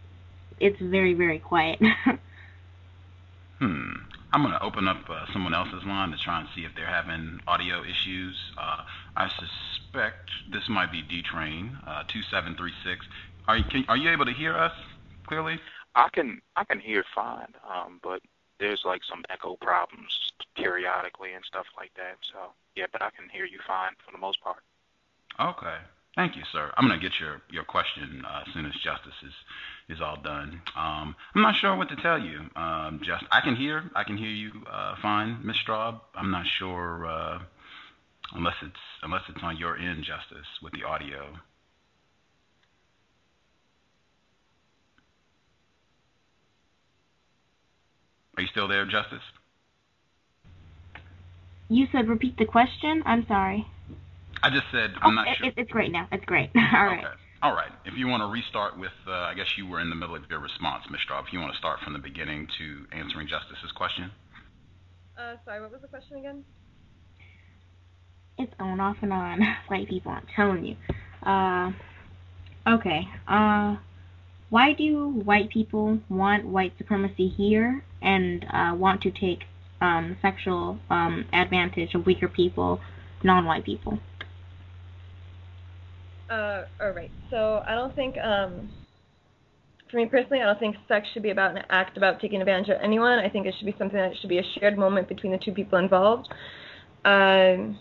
[0.60, 1.80] it's very very quiet.
[3.58, 3.92] hmm.
[4.32, 6.86] I'm going to open up uh, someone else's line to try and see if they're
[6.86, 8.36] having audio issues.
[8.58, 8.82] Uh,
[9.16, 13.06] I suspect this might be D-Train, uh, 2736.
[13.46, 14.72] Are you, can, are you able to hear us
[15.26, 15.58] clearly?
[15.94, 18.20] I can I can hear fine, um, but
[18.60, 22.18] there's like some echo problems periodically and stuff like that.
[22.30, 24.62] So yeah, but I can hear you fine for the most part.
[25.40, 25.78] Okay.
[26.18, 26.72] Thank you, sir.
[26.76, 29.32] I'm going to get your, your question uh, as soon as justice is,
[29.88, 30.60] is all done.
[30.76, 32.40] Um, I'm not sure what to tell you.
[32.56, 36.00] Um, just I can hear I can hear you uh, fine, Miss Straub.
[36.16, 37.38] I'm not sure uh,
[38.34, 41.36] unless it's unless it's on your end, Justice, with the audio.
[48.36, 49.22] Are you still there, Justice?
[51.68, 53.04] You said repeat the question.
[53.06, 53.68] I'm sorry.
[54.42, 55.52] I just said I'm oh, not it, sure.
[55.56, 56.08] It's great now.
[56.12, 56.50] It's great.
[56.56, 57.04] All right.
[57.04, 57.14] Okay.
[57.42, 57.70] All right.
[57.84, 60.22] If you want to restart with, uh, I guess you were in the middle of
[60.28, 61.00] your response, Ms.
[61.08, 61.26] Straub.
[61.26, 64.10] If you want to start from the beginning to answering Justice's question.
[65.16, 66.44] Uh, sorry, what was the question again?
[68.38, 69.40] It's going off and on.
[69.68, 70.76] White people, I'm telling you.
[71.22, 71.72] Uh,
[72.66, 73.08] okay.
[73.26, 73.76] Uh,
[74.50, 79.40] why do white people want white supremacy here and uh, want to take
[79.82, 82.80] um, sexual um, advantage of weaker people,
[83.22, 83.98] non-white people?
[86.30, 87.10] Uh, all right.
[87.30, 88.70] So I don't think, um,
[89.90, 92.68] for me personally, I don't think sex should be about an act about taking advantage
[92.68, 93.18] of anyone.
[93.18, 95.52] I think it should be something that should be a shared moment between the two
[95.52, 96.28] people involved.
[97.04, 97.78] Um,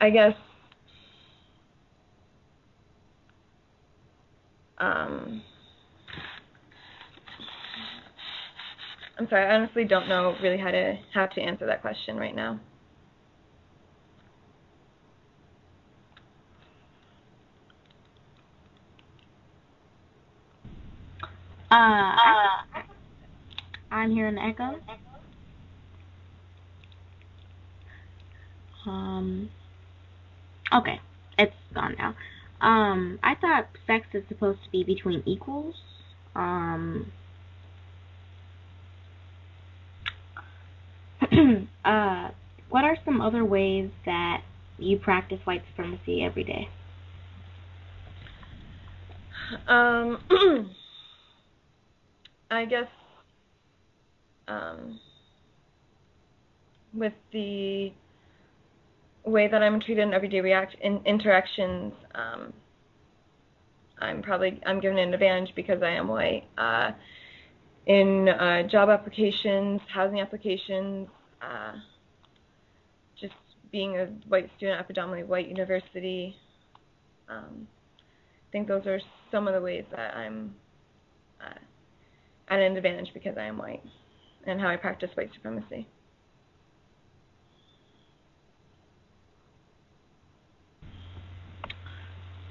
[0.00, 0.34] I guess.
[4.78, 5.42] Um,
[9.18, 9.46] I'm sorry.
[9.46, 12.60] I honestly don't know really how to how to answer that question right now.
[21.74, 22.82] Uh, I,
[23.90, 24.76] I'm hearing the echo.
[28.86, 29.50] Um,
[30.72, 31.00] okay,
[31.36, 32.14] it's gone now.
[32.60, 35.74] Um, I thought sex is supposed to be between equals.
[36.36, 37.10] Um,
[41.84, 42.28] uh,
[42.68, 44.42] what are some other ways that
[44.78, 46.68] you practice white supremacy every day?
[49.66, 50.20] Um,
[52.50, 52.88] I guess
[54.48, 55.00] um,
[56.92, 57.92] with the
[59.24, 62.52] way that I'm treated in everyday react in interactions, um,
[63.98, 66.44] I'm probably I'm given an advantage because I am white.
[66.58, 66.92] Uh,
[67.86, 71.08] in uh, job applications, housing applications,
[71.42, 71.72] uh,
[73.20, 73.34] just
[73.70, 76.36] being a white student at a predominantly white university.
[77.28, 77.66] Um,
[77.96, 80.54] I think those are some of the ways that I'm
[81.40, 81.58] uh,
[82.48, 83.82] at an advantage because I am white
[84.46, 85.86] and how I practice white supremacy.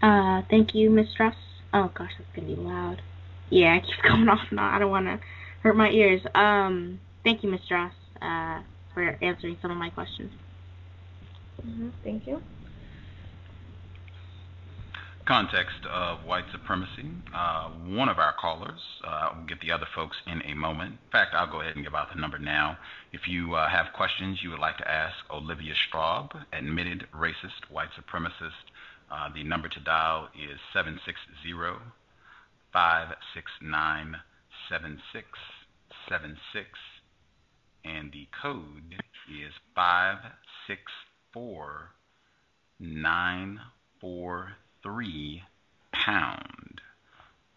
[0.01, 1.35] Uh, thank you, Miss Strauss.
[1.73, 3.01] Oh gosh, that's gonna be loud.
[3.49, 4.75] Yeah, I keep going off now.
[4.75, 5.19] I don't want to
[5.61, 6.21] hurt my ears.
[6.35, 8.61] Um, thank you, Miss Strauss, uh,
[8.93, 10.31] for answering some of my questions.
[11.65, 11.89] Mm-hmm.
[12.03, 12.41] Thank you.
[15.25, 17.09] Context of white supremacy.
[17.33, 20.91] Uh, one of our callers, uh, we'll get the other folks in a moment.
[20.91, 22.77] In fact, I'll go ahead and give out the number now.
[23.13, 27.87] If you uh, have questions you would like to ask Olivia Straub, admitted racist white
[27.95, 28.67] supremacist,
[29.09, 31.53] uh, the number to dial is 760
[32.73, 34.17] 569
[34.69, 36.67] 7676,
[37.85, 38.95] and the code
[39.31, 39.53] is
[44.83, 45.43] 564943
[45.93, 46.81] pound.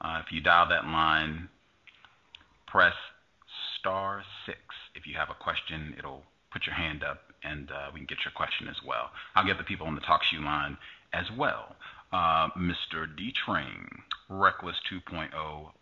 [0.00, 1.48] Uh, if you dial that line,
[2.66, 2.94] press
[3.78, 4.58] star six.
[4.94, 6.22] If you have a question, it'll
[6.52, 9.10] put your hand up and uh, we can get your question as well.
[9.34, 10.76] I'll get the people on the TalkShoe line
[11.12, 11.76] as well.
[12.12, 13.06] Uh, Mr.
[13.16, 13.88] D Train,
[14.28, 15.30] Reckless 2.0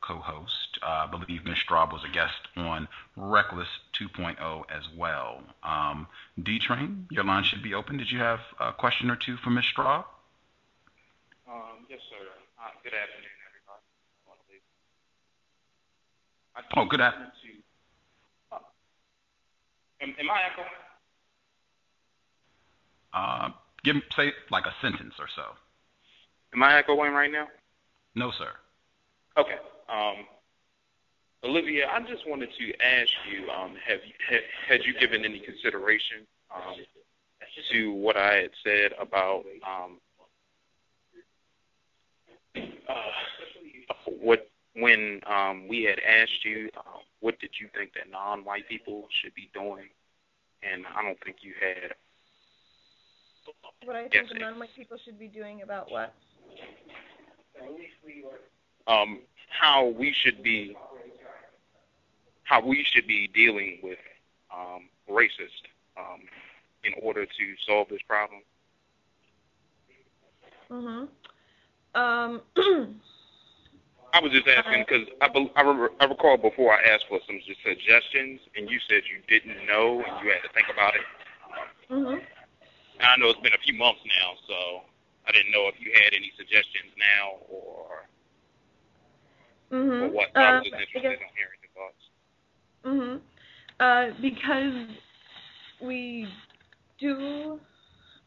[0.00, 0.78] co-host.
[0.82, 1.58] Uh, I believe Ms.
[1.68, 3.68] Straub was a guest on Reckless
[4.00, 5.42] 2.0 as well.
[5.62, 6.06] Um,
[6.42, 7.98] D Train, your line should be open.
[7.98, 9.64] Did you have a question or two for Ms.
[9.76, 10.04] Straub?
[11.54, 12.18] Um, yes, sir.
[12.58, 14.58] Uh, good afternoon, everybody.
[16.76, 17.30] Oh, good afternoon.
[17.30, 18.58] To, uh,
[20.02, 20.66] am, am I echoing?
[23.12, 23.48] Uh,
[23.84, 25.42] give say like a sentence or so.
[26.54, 27.46] Am I echoing right now?
[28.16, 28.50] No, sir.
[29.38, 29.58] Okay.
[29.88, 30.26] Um,
[31.44, 35.38] Olivia, I just wanted to ask you, um, have you had, had you given any
[35.38, 36.74] consideration um,
[37.70, 40.00] to what I had said about um,
[42.56, 48.68] uh, what when um, we had asked you uh, what did you think that non-white
[48.68, 49.88] people should be doing,
[50.62, 51.94] and I don't think you had.
[53.84, 56.14] What I think non-white people should be doing about what?
[58.86, 60.76] um, how we should be
[62.44, 63.98] how we should be dealing with
[64.54, 65.64] um, racist
[65.96, 66.20] um,
[66.84, 68.42] in order to solve this problem.
[70.70, 71.08] Mhm.
[71.94, 72.42] Um.
[74.14, 77.34] I was just asking because I, I, re- I recall before I asked for some
[77.66, 81.02] suggestions, and you said you didn't know and you had to think about it.
[81.90, 82.22] mhm.
[82.22, 84.82] And I know it's been a few months now, so
[85.26, 88.06] I didn't know if you had any suggestions now or,
[89.72, 90.02] Mhm.
[90.02, 90.30] or what.
[90.36, 92.02] I Um, was just interested guess- in hearing your thoughts.
[92.84, 93.20] Mhm.
[93.80, 94.86] Uh, because
[95.80, 96.28] we
[96.98, 97.58] do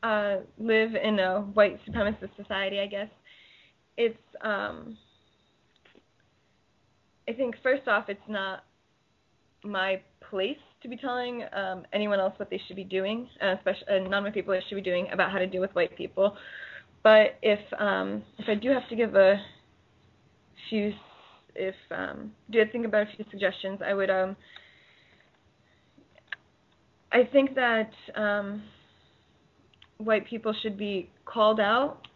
[0.03, 3.09] uh, live in a white supremacist society, I guess
[3.97, 4.17] it's.
[4.41, 4.97] Um,
[7.29, 8.63] I think first off, it's not
[9.63, 13.83] my place to be telling um, anyone else what they should be doing, uh, especially
[13.89, 16.35] uh, non-white people what should be doing about how to deal with white people.
[17.03, 19.41] But if um, if I do have to give a
[20.69, 20.93] few,
[21.55, 24.35] if um, do think about a few suggestions, I would um,
[27.11, 28.63] I think that um,
[29.97, 32.07] white people should be called out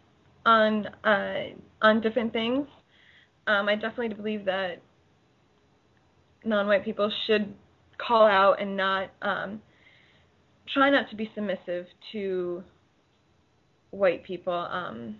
[0.44, 2.66] on uh, on different things.
[3.46, 4.82] Um, I definitely believe that
[6.44, 7.54] non-white people should
[7.98, 9.60] call out and not um,
[10.72, 12.62] try not to be submissive to
[13.90, 14.52] white people.
[14.52, 15.16] Um,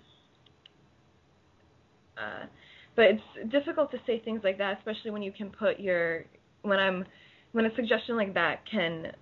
[2.17, 2.47] uh,
[2.95, 6.25] but it's difficult to say things like that, especially when you can put your
[6.63, 7.05] when I'm
[7.53, 9.13] when a suggestion like that can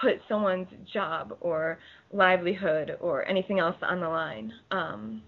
[0.00, 1.78] put someone's job or
[2.12, 4.52] livelihood or anything else on the line.
[4.70, 5.22] Um,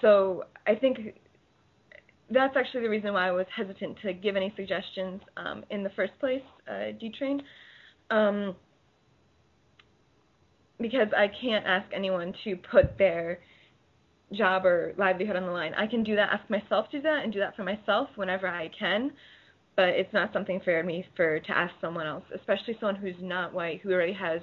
[0.00, 1.14] so I think
[2.30, 5.90] that's actually the reason why I was hesitant to give any suggestions um, in the
[5.90, 7.42] first place, uh, D-Train,
[8.10, 8.54] um,
[10.80, 13.40] because I can't ask anyone to put their
[14.32, 15.74] job or livelihood on the line.
[15.74, 18.46] I can do that, ask myself to do that, and do that for myself whenever
[18.46, 19.10] I can,
[19.80, 23.54] but it's not something for me for to ask someone else, especially someone who's not
[23.54, 24.42] white, who already has,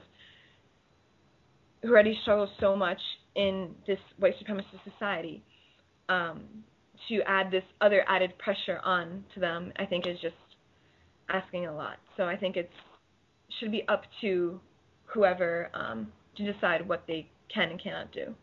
[1.84, 2.98] who already struggles so much
[3.36, 5.44] in this white supremacist society.
[6.10, 6.42] Um,
[7.08, 10.34] to add this other added pressure on to them, I think is just
[11.30, 11.98] asking a lot.
[12.18, 12.74] So I think it's
[13.60, 14.60] should be up to
[15.06, 16.08] whoever um,
[16.38, 18.34] to decide what they can and cannot do.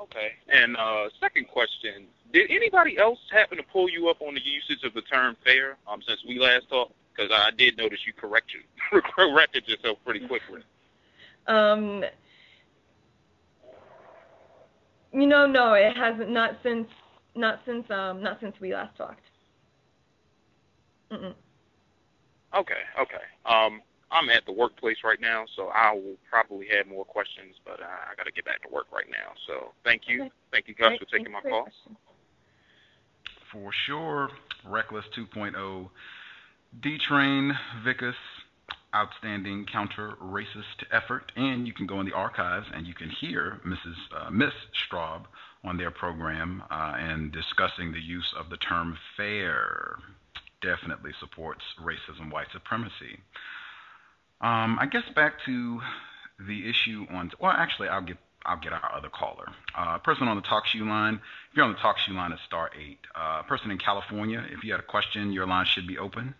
[0.00, 0.32] Okay.
[0.48, 4.84] And uh, second question: Did anybody else happen to pull you up on the usage
[4.84, 6.92] of the term "fair" um, since we last talked?
[7.14, 8.60] Because I did notice you corrected
[9.16, 10.62] corrected yourself pretty quickly.
[11.46, 12.04] Um,
[15.12, 16.30] you know, no, it hasn't.
[16.30, 16.88] Not since,
[17.34, 19.22] not since, um, not since we last talked.
[21.10, 21.34] Mm-mm.
[22.54, 23.24] Okay, okay.
[23.46, 23.80] Um,
[24.10, 27.84] I'm at the workplace right now, so I will probably have more questions, but uh,
[27.84, 29.32] I got to get back to work right now.
[29.46, 30.32] So thank you, Okay.
[30.52, 31.62] thank you, Gus, Great, for taking thanks my call.
[31.64, 31.96] question.
[33.52, 34.30] For sure,
[34.64, 35.88] Reckless 2.0,
[36.80, 38.14] D-Train, Vickiss,
[38.94, 43.96] outstanding counter-racist effort, and you can go in the archives and you can hear Mrs.
[44.16, 45.24] Uh, Miss Straub
[45.64, 49.98] on their program uh, and discussing the use of the term fair.
[50.62, 53.20] Definitely supports racism, white supremacy.
[54.40, 55.80] Um, I guess back to
[56.46, 57.30] the issue on.
[57.40, 59.46] Well, actually, I'll get I'll get our other caller.
[59.76, 61.14] Uh, person on the TalkShoe line.
[61.50, 62.98] If you're on the TalkShoe line, it's star eight.
[63.14, 64.44] Uh, person in California.
[64.50, 66.34] If you had a question, your line should be open.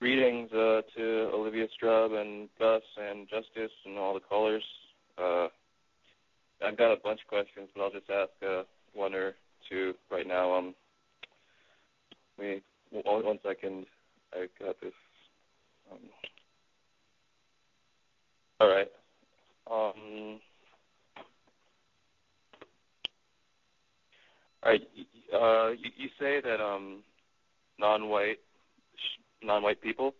[0.00, 4.64] Greetings uh, to Olivia Strub and Gus and Justice and all the callers.
[5.16, 5.48] Uh,
[6.64, 8.62] I've got a bunch of questions, but I'll just ask uh,
[8.94, 9.34] one or
[9.68, 10.54] two right now.
[10.54, 10.74] Um,
[12.38, 13.86] we one, one second.
[14.36, 14.92] I got this.
[15.90, 15.98] Um,
[18.60, 18.88] all right.
[19.70, 20.40] Um,
[24.62, 24.82] all right.
[25.32, 27.02] Uh, you, you say that um,
[27.78, 28.38] non-white
[28.94, 30.14] sh- non-white people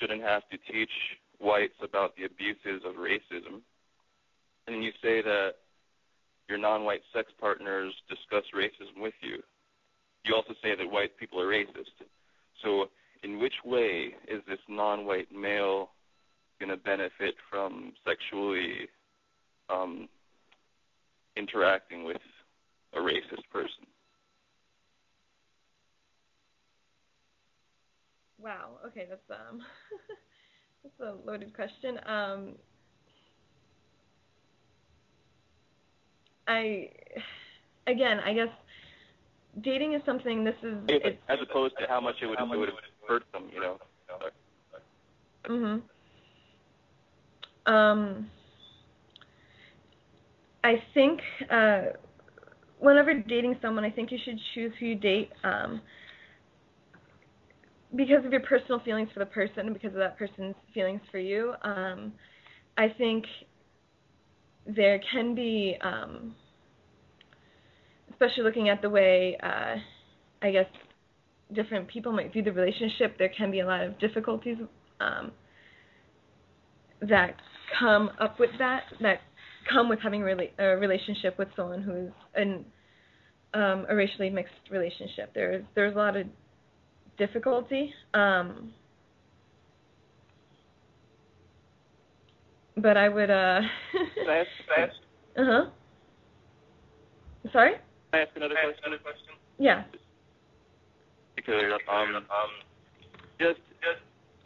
[0.00, 0.90] shouldn't have to teach
[1.38, 3.60] whites about the abuses of racism.
[4.66, 5.52] And you say that
[6.48, 9.42] your non-white sex partners discuss racism with you.
[10.24, 11.96] You also say that white people are racist.
[12.62, 12.86] So
[13.22, 15.90] in which way is this non-white male
[16.58, 18.88] going to benefit from sexually
[19.68, 20.08] um,
[21.36, 22.20] interacting with
[22.94, 23.86] a racist person?
[28.40, 28.78] Wow.
[28.86, 29.60] Okay, that's um,
[30.82, 32.00] that's a loaded question.
[32.06, 32.54] Um,
[36.48, 36.90] I,
[37.86, 38.48] again, I guess
[39.60, 40.42] dating is something.
[40.42, 42.70] This is it's As opposed to how much it would, it would
[43.12, 43.78] hurt them, you know.
[45.44, 45.82] Mhm.
[47.66, 48.30] Um,
[50.64, 51.82] I think uh,
[52.78, 55.80] whenever dating someone, I think you should choose who you date um,
[57.94, 61.54] because of your personal feelings for the person because of that person's feelings for you.
[61.62, 62.12] Um,
[62.78, 63.26] I think
[64.66, 66.34] there can be, um,
[68.10, 69.76] especially looking at the way, uh,
[70.40, 70.66] I guess,
[71.54, 74.56] different people might view the relationship, there can be a lot of difficulties
[75.00, 75.32] um,
[77.00, 77.36] that
[77.78, 79.20] come up with that, that
[79.72, 82.64] come with having a relationship with someone who's in
[83.54, 85.32] um, a racially mixed relationship.
[85.34, 86.26] There's there's a lot of
[87.18, 88.72] difficulty, um,
[92.76, 93.60] but I would uh.
[93.92, 94.94] Can I ask, can I ask
[95.36, 95.70] uh huh.
[97.52, 97.72] Sorry.
[98.12, 99.34] I ask another question?
[99.58, 99.84] Yeah.
[101.44, 102.24] Because um,
[103.40, 103.58] just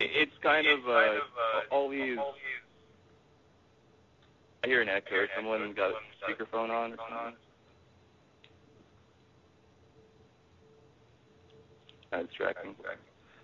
[0.01, 2.19] it's kind of uh, these.
[4.65, 5.27] I hear an echo.
[5.37, 5.95] Someone got a
[6.25, 7.37] speakerphone on or something.
[12.11, 12.75] That's distracting.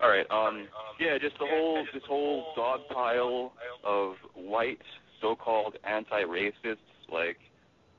[0.02, 0.26] All right.
[0.30, 0.66] Um.
[0.98, 1.18] Yeah.
[1.18, 3.52] Just the whole this whole dog pile
[3.84, 4.80] of white
[5.20, 6.76] so-called anti-racists.
[7.12, 7.36] Like,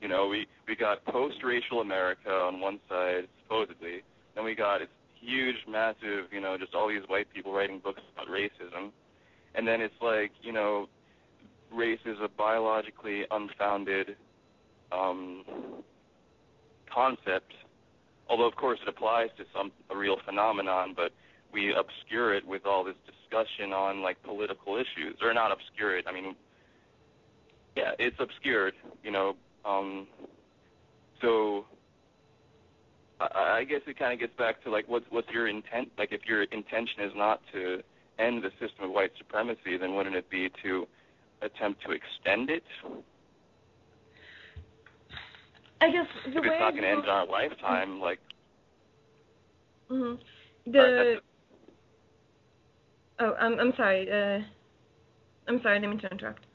[0.02, 4.02] you know, we we got post-racial America on one side supposedly.
[4.36, 4.92] Then we got it's
[5.24, 8.92] huge, massive, you know, just all these white people writing books about racism.
[9.56, 10.88] And then it's like, you know,
[11.72, 14.16] race is a biologically unfounded
[14.92, 15.44] um,
[16.94, 17.54] concept.
[18.30, 21.12] Although of course it applies to some a real phenomenon, but
[21.52, 26.06] we obscure it with all this discussion on like political issues, or not obscure it.
[26.08, 26.36] I mean,
[27.76, 29.36] yeah, it's obscured, you know.
[29.66, 30.08] Um,
[31.22, 31.66] so
[33.34, 35.90] I, guess it kind of gets back to like what's what's your intent?
[35.98, 37.82] Like if your intention is not to
[38.20, 40.88] end the system of white supremacy, then wouldn't it be to
[41.42, 42.64] attempt to extend it?
[45.82, 48.20] I guess the if way it's not going to end in our lifetime, like
[49.90, 50.16] hmm
[50.72, 51.22] Sorry, The
[53.20, 54.10] oh, I'm I'm sorry.
[54.10, 54.40] Uh,
[55.48, 55.76] I'm sorry.
[55.76, 56.46] I didn't mean to interrupt.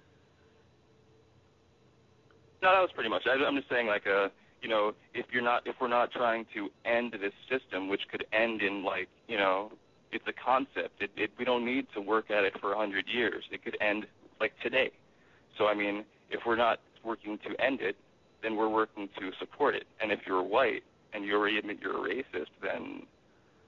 [2.63, 3.23] No, that was pretty much.
[3.27, 4.29] I, I'm just saying, like, uh,
[4.63, 8.25] you know, if you're not, if we're not trying to end this system, which could
[8.33, 9.71] end in like, you know,
[10.13, 11.01] it's a concept.
[11.01, 13.45] It, it we don't need to work at it for a hundred years.
[13.53, 14.07] It could end
[14.41, 14.91] like today.
[15.57, 17.97] So I mean, if we're not working to end it,
[18.43, 19.85] then we're working to support it.
[20.01, 20.83] And if you're white
[21.13, 23.03] and you already admit you're a racist, then,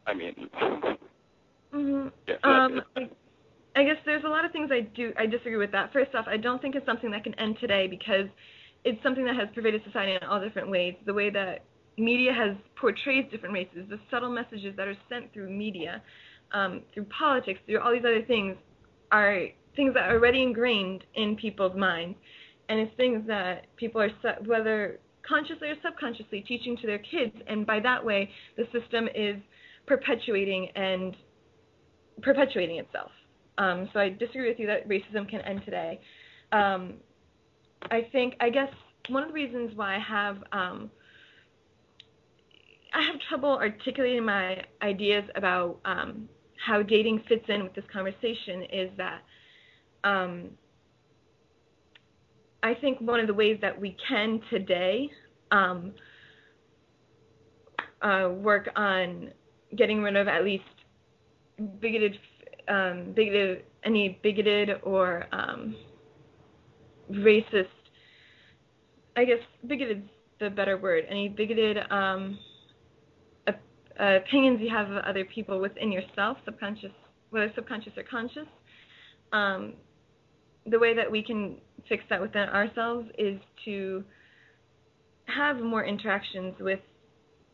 [0.07, 0.35] I mean,
[1.73, 2.35] hmm yeah.
[2.43, 3.17] So Um, that's it.
[3.77, 5.93] I, I guess there's a lot of things I do I disagree with that.
[5.93, 8.27] First off, I don't think it's something that can end today because
[8.85, 10.95] it's something that has pervaded society in all different ways.
[11.07, 11.65] The way that
[11.99, 16.03] media has portrays different races, the subtle messages that are sent through media,
[16.53, 18.57] um, through politics, through all these other things,
[19.13, 22.17] are things that are already ingrained in people's minds,
[22.69, 24.11] and it's things that people are
[24.47, 29.37] whether consciously or subconsciously teaching to their kids, and by that way, the system is
[29.87, 31.17] perpetuating and
[32.23, 33.11] perpetuating itself.
[33.59, 36.01] Um, so I disagree with you that racism can end today.
[36.53, 36.95] Um,
[37.91, 38.69] I think, I guess,
[39.09, 40.91] one of the reasons why I have um,
[42.93, 46.29] I have trouble articulating my ideas about um,
[46.67, 49.21] how dating fits in with this conversation is that
[50.05, 50.51] um,
[52.63, 55.09] I think one of the ways that we can today
[55.51, 55.93] um,
[58.03, 59.31] uh, work on
[59.77, 60.65] getting rid of at least
[61.81, 62.17] bigoted,
[62.69, 65.77] um, bigoted, any bigoted or um,
[67.11, 67.67] racist.
[69.17, 70.09] I guess bigoted
[70.39, 71.05] the better word.
[71.09, 72.39] Any bigoted um,
[73.49, 73.61] op-
[73.99, 76.93] opinions you have of other people within yourself, subconscious,
[77.31, 78.47] whether subconscious or conscious.
[79.33, 79.75] Um,
[80.67, 81.57] the way that we can
[81.89, 84.05] fix that within ourselves is to
[85.27, 86.81] have more interactions with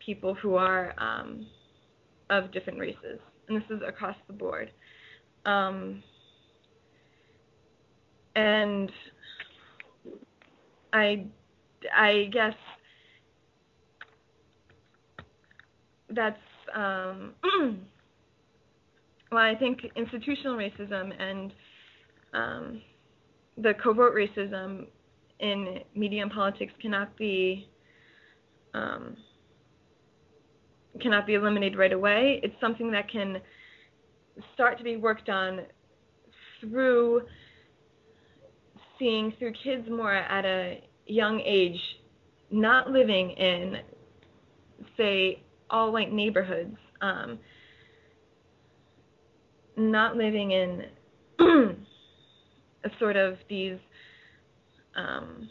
[0.04, 1.46] people who are um,
[2.30, 4.70] of different races, and this is across the board.
[5.44, 6.02] Um,
[8.34, 8.90] and
[10.96, 11.26] I,
[11.94, 12.54] I guess
[16.08, 16.38] that's
[16.74, 17.34] um,
[19.30, 21.52] well, I think institutional racism and
[22.32, 22.82] um,
[23.58, 24.86] the covert racism
[25.40, 27.68] in media and politics cannot be
[28.72, 29.16] um,
[31.00, 32.40] cannot be eliminated right away.
[32.42, 33.36] It's something that can
[34.54, 35.60] start to be worked on
[36.60, 37.22] through
[38.98, 41.80] seeing through kids more at a young age,
[42.50, 43.78] not living in,
[44.96, 47.38] say, all white neighborhoods, um,
[49.76, 50.84] not living in
[51.40, 53.78] a sort of these,
[54.94, 55.48] um,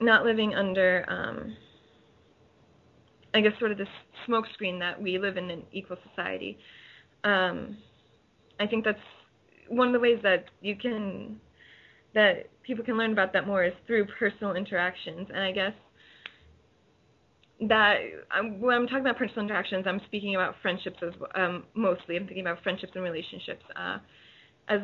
[0.00, 1.56] not living under, um,
[3.34, 3.88] I guess, sort of this
[4.28, 6.58] smokescreen that we live in an equal society.
[7.24, 7.76] Um,
[8.60, 8.98] I think that's
[9.68, 11.40] one of the ways that you can
[12.14, 15.72] that people can learn about that more is through personal interactions and i guess
[17.68, 17.96] that
[18.36, 22.26] um, when i'm talking about personal interactions i'm speaking about friendships as um, mostly i'm
[22.26, 23.98] thinking about friendships and relationships uh,
[24.68, 24.80] as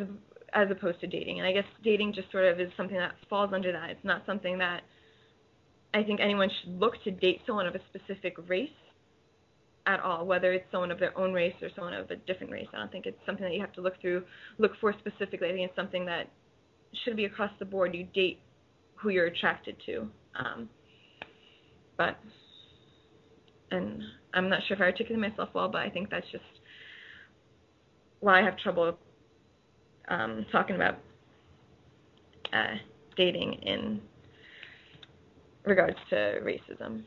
[0.55, 3.51] as opposed to dating and i guess dating just sort of is something that falls
[3.53, 4.83] under that it's not something that
[5.95, 8.71] i think anyone should look to date someone of a specific race
[9.89, 12.67] at all, whether it's someone of their own race or someone of a different race.
[12.75, 14.23] I don't think it's something that you have to look through,
[14.59, 15.49] look for specifically.
[15.49, 16.29] I think it's something that
[17.05, 17.95] should be across the board.
[17.95, 18.41] You date
[18.97, 20.09] who you're attracted to.
[20.35, 20.69] Um,
[21.97, 22.19] but
[23.71, 24.03] and
[24.35, 26.45] I'm not sure if I articulate myself well, but I think that's just
[28.21, 28.99] why I have trouble
[30.09, 30.99] um, talking about
[32.53, 32.77] uh,
[33.17, 34.01] dating in
[35.65, 37.03] regards to racism.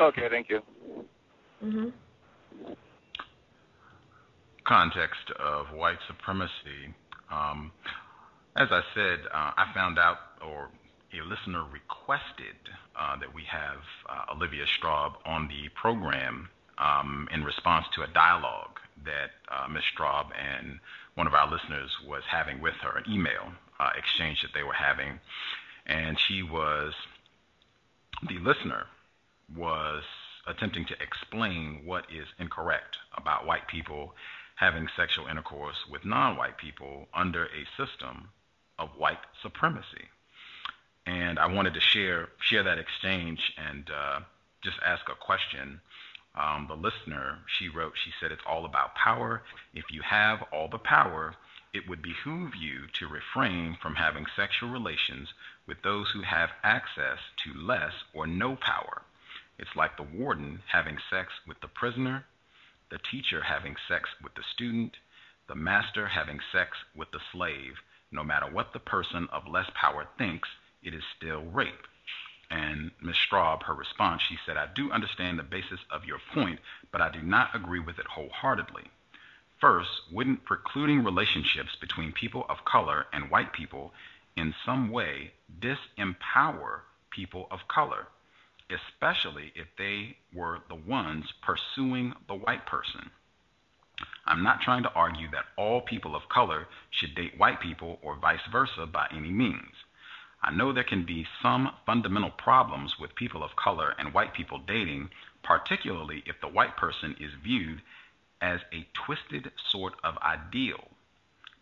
[0.00, 0.62] Okay, thank you.
[1.62, 1.92] Mhm.
[4.64, 6.94] Context of white supremacy.
[7.30, 7.72] Um,
[8.56, 10.70] as I said, uh, I found out, or
[11.12, 12.56] a listener requested
[12.94, 18.06] uh, that we have uh, Olivia Straub on the program um, in response to a
[18.08, 19.82] dialogue that uh, Ms.
[19.96, 20.78] Straub and
[21.14, 24.74] one of our listeners was having with her, an email uh, exchange that they were
[24.74, 25.18] having.
[25.86, 26.92] And she was,
[28.28, 28.86] the listener
[29.56, 30.02] was
[30.46, 34.14] attempting to explain what is incorrect about white people
[34.56, 38.28] having sexual intercourse with non white people under a system
[38.78, 40.08] of white supremacy.
[41.06, 44.20] And I wanted to share share that exchange and uh,
[44.62, 45.80] just ask a question.
[46.34, 49.42] Um, the listener, she wrote, she said, it's all about power.
[49.74, 51.34] If you have all the power,
[51.72, 55.28] it would behoove you to refrain from having sexual relations
[55.66, 59.02] with those who have access to less or no power.
[59.58, 62.24] It's like the warden having sex with the prisoner,
[62.90, 64.96] the teacher having sex with the student,
[65.48, 67.74] the master having sex with the slave.
[68.10, 70.48] No matter what the person of less power thinks,
[70.82, 71.86] it is still rape.
[72.50, 73.16] And Ms.
[73.16, 77.10] Straub, her response, she said, I do understand the basis of your point, but I
[77.10, 78.84] do not agree with it wholeheartedly.
[79.60, 83.92] First, wouldn't precluding relationships between people of color and white people
[84.36, 86.80] in some way disempower
[87.10, 88.06] people of color,
[88.70, 93.10] especially if they were the ones pursuing the white person?
[94.26, 98.16] I'm not trying to argue that all people of color should date white people or
[98.16, 99.74] vice versa by any means.
[100.42, 104.58] I know there can be some fundamental problems with people of color and white people
[104.58, 105.10] dating,
[105.42, 107.82] particularly if the white person is viewed
[108.40, 110.88] as a twisted sort of ideal.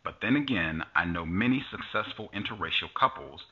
[0.05, 3.45] But then again, I know many successful interracial couples.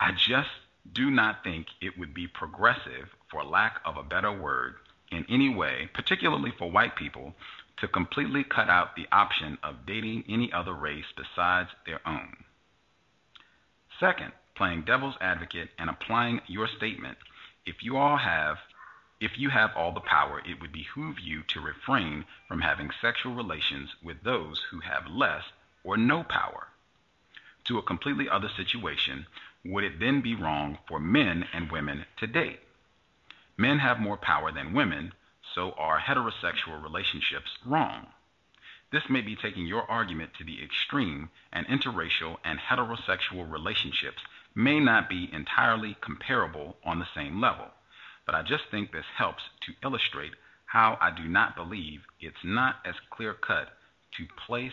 [0.00, 0.50] I just
[0.92, 4.76] do not think it would be progressive, for lack of a better word,
[5.10, 7.34] in any way, particularly for white people,
[7.78, 12.36] to completely cut out the option of dating any other race besides their own.
[13.98, 17.18] Second, playing devil's advocate and applying your statement,
[17.66, 18.58] if you all have
[19.20, 23.34] if you have all the power, it would behoove you to refrain from having sexual
[23.34, 25.44] relations with those who have less
[25.84, 26.68] or no power.
[27.64, 29.26] To a completely other situation,
[29.64, 32.60] would it then be wrong for men and women to date?
[33.56, 35.12] Men have more power than women,
[35.54, 38.06] so are heterosexual relationships wrong?
[38.92, 44.22] This may be taking your argument to the extreme, and interracial and heterosexual relationships
[44.54, 47.66] may not be entirely comparable on the same level.
[48.26, 50.32] But I just think this helps to illustrate
[50.66, 53.76] how I do not believe it's not as clear cut
[54.16, 54.72] to place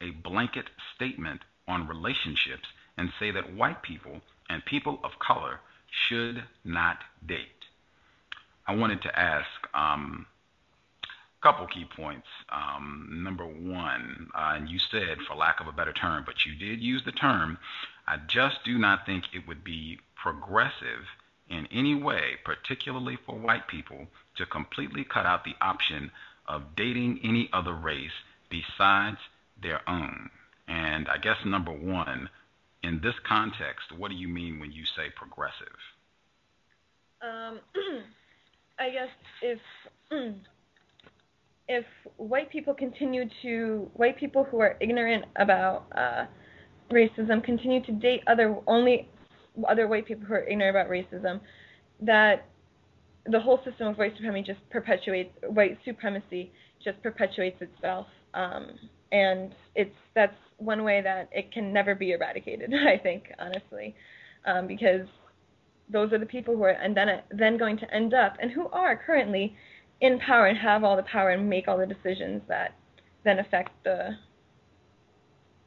[0.00, 2.68] a blanket statement on relationships
[2.98, 4.20] and say that white people
[4.50, 5.60] and people of color
[6.08, 7.48] should not date.
[8.66, 10.26] I wanted to ask um,
[11.42, 12.26] couple key points.
[12.50, 16.54] Um, number one, uh, and you said, for lack of a better term, but you
[16.54, 17.58] did use the term,
[18.06, 21.06] I just do not think it would be progressive
[21.48, 26.10] in any way, particularly for white people, to completely cut out the option
[26.46, 28.10] of dating any other race
[28.50, 29.18] besides
[29.62, 30.30] their own.
[30.66, 32.28] And I guess number one,
[32.82, 35.66] in this context, what do you mean when you say progressive?
[37.20, 37.60] Um,
[38.78, 39.08] I guess
[39.42, 39.58] if
[41.68, 41.84] if
[42.16, 46.26] white people continue to white people who are ignorant about uh,
[46.92, 49.08] racism continue to date other only
[49.68, 51.40] other white people who are ignorant about racism,
[52.00, 52.46] that
[53.26, 56.52] the whole system of white supremacy just perpetuates white supremacy
[56.82, 58.70] just perpetuates itself, um,
[59.10, 62.72] and it's that's one way that it can never be eradicated.
[62.88, 63.94] I think honestly,
[64.44, 65.06] um, because
[65.90, 68.68] those are the people who are and then then going to end up and who
[68.68, 69.56] are currently
[70.00, 72.74] in power and have all the power and make all the decisions that
[73.24, 74.10] then affect the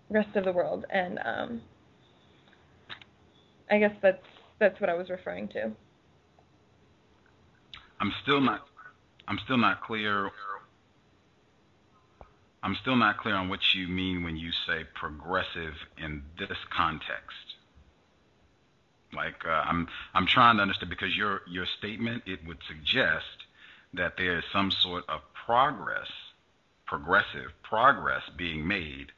[0.09, 0.85] rest of the world.
[0.89, 1.61] And um,
[3.69, 4.23] I guess that's
[4.59, 5.71] that's what I was referring to.
[7.99, 8.67] I'm still not
[9.27, 10.29] I'm still not clear
[12.63, 17.55] I'm still not clear on what you mean when you say progressive in this context.
[19.13, 23.45] Like uh, I'm I'm trying to understand because your your statement it would suggest
[23.93, 26.07] that there is some sort of progress,
[26.85, 29.11] progressive progress being made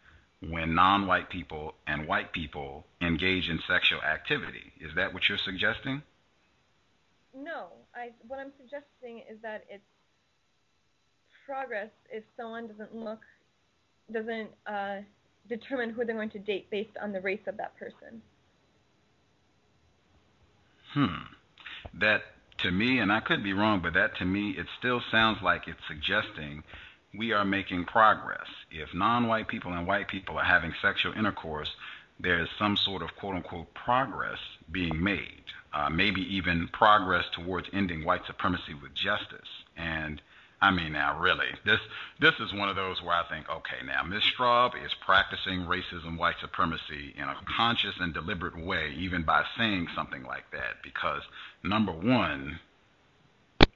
[0.49, 4.73] when non-white people and white people engage in sexual activity.
[4.79, 6.01] Is that what you're suggesting?
[7.35, 9.83] No, I what I'm suggesting is that it's
[11.45, 13.19] progress if someone doesn't look
[14.11, 14.97] doesn't uh,
[15.49, 18.21] determine who they're going to date based on the race of that person.
[20.93, 21.23] Hmm.
[21.99, 22.21] That
[22.59, 25.67] to me, and I could be wrong, but that to me, it still sounds like
[25.67, 26.63] it's suggesting
[27.17, 28.47] we are making progress.
[28.71, 31.69] If non white people and white people are having sexual intercourse,
[32.19, 34.39] there is some sort of quote unquote progress
[34.71, 35.43] being made.
[35.73, 39.49] Uh, maybe even progress towards ending white supremacy with justice.
[39.75, 40.21] And
[40.63, 41.81] I mean, now really, this
[42.21, 44.23] this is one of those where I think, okay, now Ms.
[44.23, 49.89] Straub is practicing racism, white supremacy in a conscious and deliberate way, even by saying
[49.93, 50.81] something like that.
[50.81, 51.21] Because
[51.63, 52.61] number one,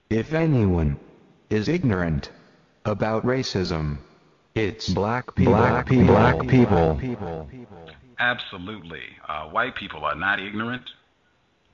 [0.09, 0.97] if anyone
[1.49, 2.31] is ignorant
[2.85, 3.97] about racism,
[4.55, 5.55] it's black people.
[5.55, 6.15] Black people.
[6.15, 7.49] Black people.
[8.17, 10.89] Absolutely, uh, white people are not ignorant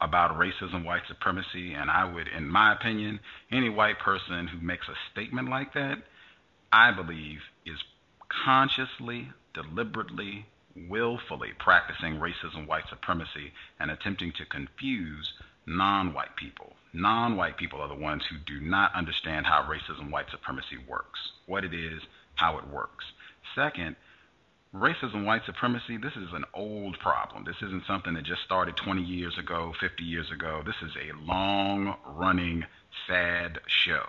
[0.03, 4.87] about racism, white supremacy, and I would, in my opinion, any white person who makes
[4.89, 5.99] a statement like that,
[6.73, 7.77] I believe, is
[8.43, 10.45] consciously, deliberately,
[10.89, 15.33] willfully practicing racism, white supremacy, and attempting to confuse
[15.65, 16.73] non white people.
[16.91, 21.19] Non white people are the ones who do not understand how racism, white supremacy works,
[21.45, 22.01] what it is,
[22.35, 23.05] how it works.
[23.55, 23.95] Second,
[24.73, 27.43] racism, white supremacy, this is an old problem.
[27.45, 30.63] This isn't something that just started 20 years ago, 50 years ago.
[30.65, 32.65] This is a long running,
[33.07, 34.03] sad show.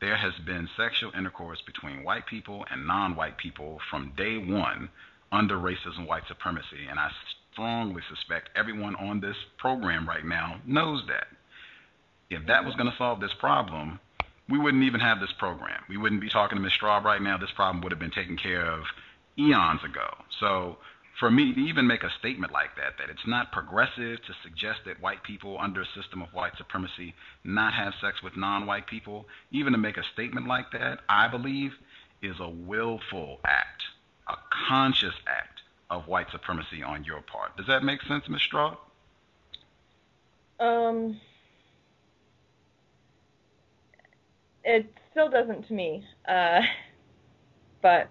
[0.00, 4.88] There has been sexual intercourse between white people and non white people from day one
[5.30, 7.10] under racism, white supremacy, and I
[7.52, 11.26] strongly suspect everyone on this program right now knows that.
[12.30, 14.00] If that was going to solve this problem,
[14.48, 15.82] we wouldn't even have this program.
[15.88, 16.72] We wouldn't be talking to Ms.
[16.80, 17.36] Straub right now.
[17.36, 18.84] This problem would have been taken care of
[19.40, 20.08] eons ago.
[20.38, 20.76] So
[21.18, 24.80] for me to even make a statement like that, that it's not progressive to suggest
[24.86, 27.14] that white people under a system of white supremacy
[27.44, 31.72] not have sex with non-white people, even to make a statement like that, I believe
[32.22, 33.82] is a willful act,
[34.28, 34.34] a
[34.68, 35.60] conscious act
[35.90, 37.56] of white supremacy on your part.
[37.56, 38.40] Does that make sense, Ms.
[38.50, 38.76] Straub?
[40.58, 41.20] Um,
[44.64, 46.04] it still doesn't to me.
[46.28, 46.60] Uh,
[47.82, 48.10] but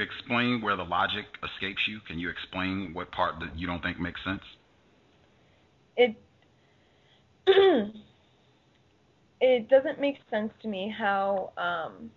[0.00, 2.00] explain where the logic escapes you?
[2.06, 4.42] Can you explain what part that you don't think makes sense?
[5.96, 6.16] It
[9.40, 12.10] it doesn't make sense to me how um,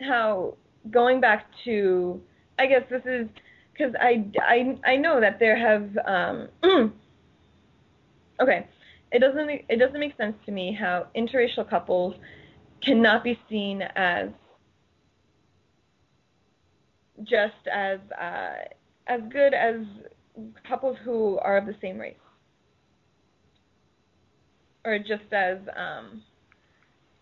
[0.00, 0.54] how
[0.90, 2.20] going back to
[2.58, 3.28] I guess this is
[3.72, 6.48] because I, I I know that there have um,
[8.40, 8.66] okay
[9.12, 12.14] it doesn't it doesn't make sense to me how interracial couples
[12.82, 14.28] cannot be seen as
[17.22, 18.54] just as uh,
[19.06, 19.76] as good as
[20.68, 22.16] couples who are of the same race,
[24.84, 26.22] or just as um,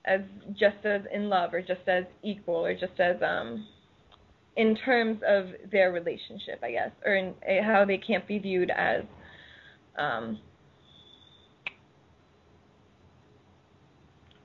[0.05, 0.21] as
[0.59, 3.67] just as in love, or just as equal, or just as um,
[4.57, 8.71] in terms of their relationship, I guess, or in uh, how they can't be viewed
[8.71, 9.03] as
[9.99, 10.39] um,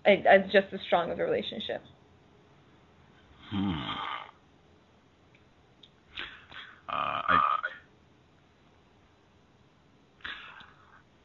[0.06, 1.82] as just as strong of a relationship.
[3.52, 4.17] Hmm.
[6.90, 7.42] Uh, I,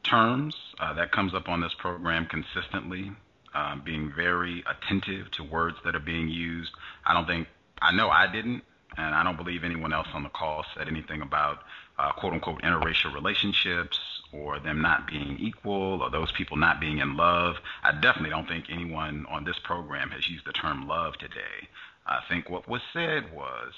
[0.03, 3.11] terms uh, that comes up on this program consistently,
[3.55, 6.71] uh, being very attentive to words that are being used.
[7.05, 7.47] I don't think
[7.81, 8.63] I know I didn't,
[8.97, 11.59] and I don't believe anyone else on the call said anything about
[11.97, 13.99] uh, quote unquote interracial relationships
[14.31, 17.55] or them not being equal or those people not being in love.
[17.83, 21.69] I definitely don't think anyone on this program has used the term love today.
[22.05, 23.73] I think what was said was,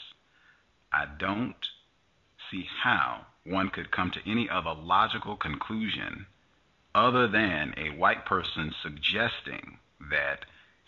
[0.91, 1.55] I don't
[2.51, 6.25] see how one could come to any other logical conclusion
[6.93, 9.77] other than a white person suggesting
[10.09, 10.45] that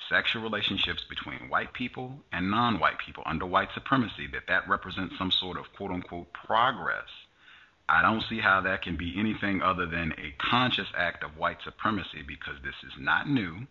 [0.10, 5.32] sexual relationships between white people and non-white people under white supremacy that that represents some
[5.32, 7.10] sort of quote unquote progress.
[7.90, 11.62] I don't see how that can be anything other than a conscious act of white
[11.64, 13.68] supremacy because this is not new.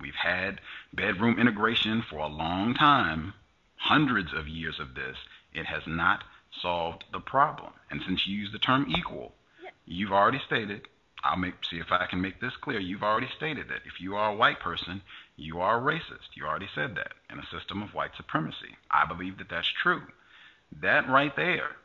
[0.00, 0.60] We've had
[0.92, 3.34] bedroom integration for a long time
[3.76, 5.16] hundreds of years of this.
[5.52, 7.72] It has not solved the problem.
[7.90, 9.34] And since you use the term equal,
[9.86, 10.88] you've already stated,
[11.24, 12.78] I'll make see if I can make this clear.
[12.78, 15.02] You've already stated that if you are a white person,
[15.36, 16.34] you are a racist.
[16.34, 18.76] You already said that in a system of white supremacy.
[18.90, 20.02] I believe that that's true.
[20.80, 21.76] That right there,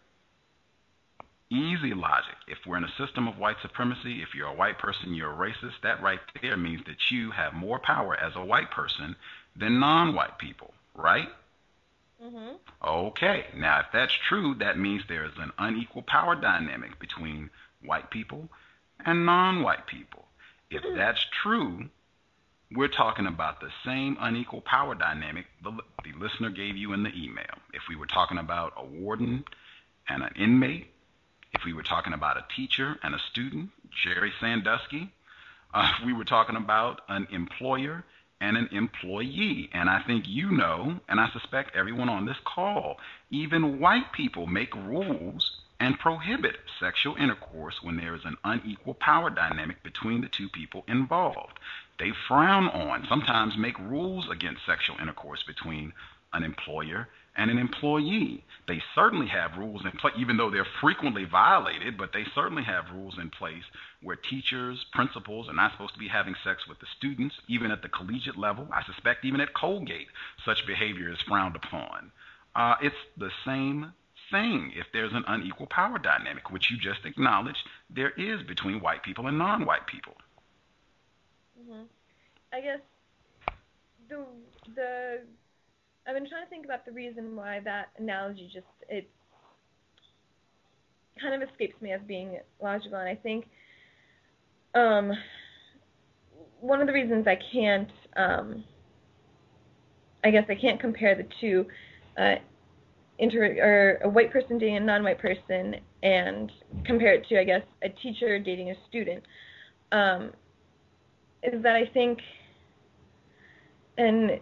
[1.53, 2.35] Easy logic.
[2.47, 5.35] If we're in a system of white supremacy, if you're a white person, you're a
[5.35, 9.15] racist, that right there means that you have more power as a white person
[9.55, 11.27] than non white people, right?
[12.23, 12.59] Mhm.
[12.81, 17.49] Okay, now if that's true, that means there is an unequal power dynamic between
[17.81, 18.49] white people
[19.05, 20.27] and non white people.
[20.69, 21.89] If that's true,
[22.71, 25.71] we're talking about the same unequal power dynamic the,
[26.03, 27.59] the listener gave you in the email.
[27.73, 29.43] If we were talking about a warden
[30.07, 30.87] and an inmate,
[31.51, 33.69] if we were talking about a teacher and a student,
[34.03, 35.11] Jerry Sandusky,
[35.73, 38.03] uh, if we were talking about an employer
[38.43, 39.69] and an employee.
[39.73, 42.97] And I think you know, and I suspect everyone on this call,
[43.31, 49.29] even white people make rules and prohibit sexual intercourse when there is an unequal power
[49.29, 51.57] dynamic between the two people involved.
[51.99, 55.93] They frown on, sometimes make rules against sexual intercourse between
[56.33, 58.43] an employer and an employee.
[58.67, 62.93] They certainly have rules in place, even though they're frequently violated, but they certainly have
[62.93, 63.63] rules in place
[64.01, 67.81] where teachers, principals are not supposed to be having sex with the students, even at
[67.81, 68.67] the collegiate level.
[68.71, 70.07] I suspect even at Colgate,
[70.45, 72.11] such behavior is frowned upon.
[72.55, 73.93] Uh, it's the same
[74.31, 77.57] thing if there's an unequal power dynamic, which you just acknowledged
[77.89, 80.15] there is between white people and non white people.
[81.59, 81.87] Mhm.
[82.51, 82.79] I guess
[84.09, 84.25] the
[84.75, 85.21] the
[86.05, 89.09] I've been trying to think about the reason why that analogy just it
[91.21, 93.45] kind of escapes me as being logical, and I think
[94.75, 95.13] um,
[96.59, 98.63] one of the reasons I can't um,
[100.23, 101.65] I guess I can't compare the two
[102.17, 102.35] uh,
[103.19, 106.51] inter or a white person dating a non-white person and
[106.85, 109.23] compare it to I guess a teacher dating a student
[109.91, 110.31] um,
[111.43, 112.19] is that I think
[113.97, 114.39] and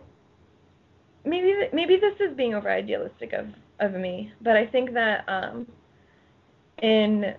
[1.26, 3.48] maybe maybe this is being over idealistic of
[3.80, 5.68] of me, but I think that um,
[6.82, 7.34] in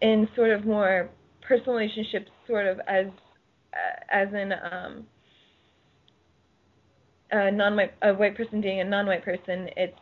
[0.00, 1.10] in sort of more
[1.40, 3.06] personal relationships, sort of as
[4.10, 5.06] as in um,
[7.30, 9.98] a non-white a white person dating a non-white person, it's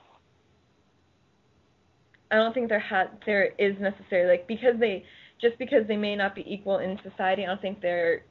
[2.30, 5.04] I don't think there ha- there is necessarily like because they
[5.40, 8.22] just because they may not be equal in society, I don't think they're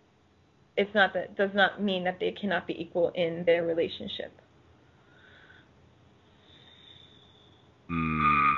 [0.77, 4.31] it's not that does not mean that they cannot be equal in their relationship.
[7.91, 8.53] Mm.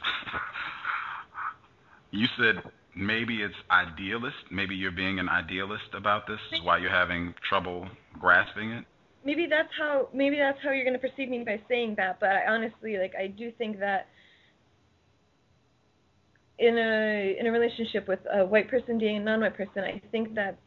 [2.12, 2.62] you said
[2.94, 4.36] maybe it's idealist.
[4.50, 6.38] Maybe you're being an idealist about this.
[6.52, 7.88] Is why you're having trouble
[8.18, 8.84] grasping it.
[9.24, 12.20] Maybe that's how maybe that's how you're going to perceive me by saying that.
[12.20, 14.08] But I honestly like I do think that
[16.58, 20.34] in a in a relationship with a white person dating a non-white person, I think
[20.34, 20.58] that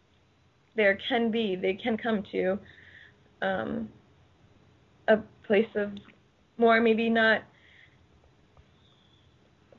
[0.76, 2.60] there can be they can come to
[3.42, 3.90] um,
[5.08, 5.92] a place of
[6.58, 7.42] more maybe not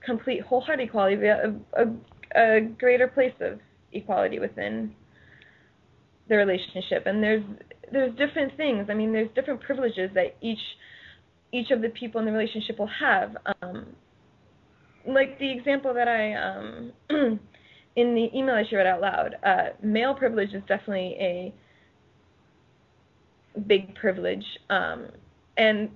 [0.06, 3.58] complete wholehearted equality, but a, a, a greater place of
[3.92, 4.94] equality within
[6.28, 7.04] the relationship.
[7.06, 7.42] And there's
[7.92, 8.86] there's different things.
[8.88, 10.58] I mean, there's different privileges that each
[11.52, 13.36] each of the people in the relationship will have.
[13.62, 13.86] Um,
[15.06, 16.92] like the example that I um,
[17.96, 21.54] in the email I read out loud, uh, male privilege is definitely a
[23.66, 25.08] big privilege, um,
[25.56, 25.90] and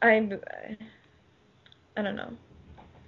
[0.00, 0.28] I
[1.96, 2.32] I don't know.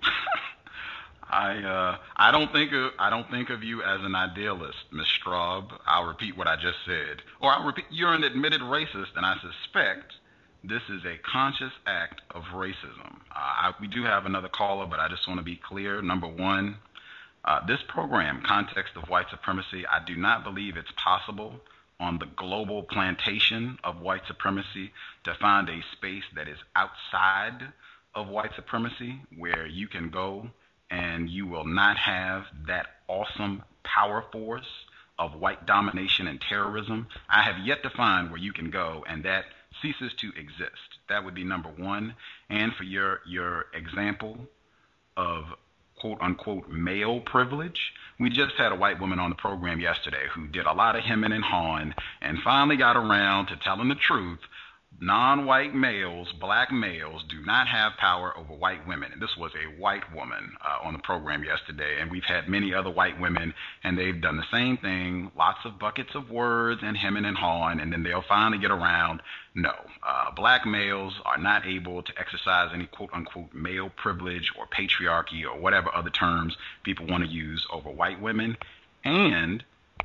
[1.31, 5.07] I uh, I don't think of I don't think of you as an idealist, Miss
[5.07, 5.71] Straub.
[5.87, 7.85] I'll repeat what I just said, or I'll repeat.
[7.91, 10.15] You're an admitted racist, and I suspect
[10.65, 13.21] this is a conscious act of racism.
[13.31, 16.01] Uh, I, we do have another caller, but I just want to be clear.
[16.03, 16.79] Number one,
[17.45, 21.61] uh, this program, Context of White Supremacy, I do not believe it's possible
[22.01, 24.93] on the global plantation of white supremacy
[25.25, 27.73] to find a space that is outside
[28.15, 30.49] of white supremacy where you can go
[30.91, 34.67] and you will not have that awesome power force
[35.19, 37.07] of white domination and terrorism.
[37.29, 39.45] I have yet to find where you can go and that
[39.83, 40.99] ceases to exist.
[41.09, 42.15] That would be number one.
[42.49, 44.39] And for your your example
[45.17, 45.45] of
[46.05, 50.47] quote unquote male privilege, we just had a white woman on the program yesterday who
[50.49, 54.41] did a lot of hemming and hawing and finally got around to telling the truth
[55.01, 59.13] non-white males, black males, do not have power over white women.
[59.13, 62.73] And this was a white woman uh, on the program yesterday, and we've had many
[62.73, 66.97] other white women, and they've done the same thing, lots of buckets of words and
[66.97, 69.21] hemming and hawing, and then they'll finally get around.
[69.55, 75.45] No, uh, black males are not able to exercise any quote-unquote male privilege or patriarchy
[75.45, 78.57] or whatever other terms people want to use over white women.
[79.05, 79.65] And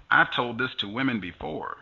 [0.10, 1.78] I've told this to women before.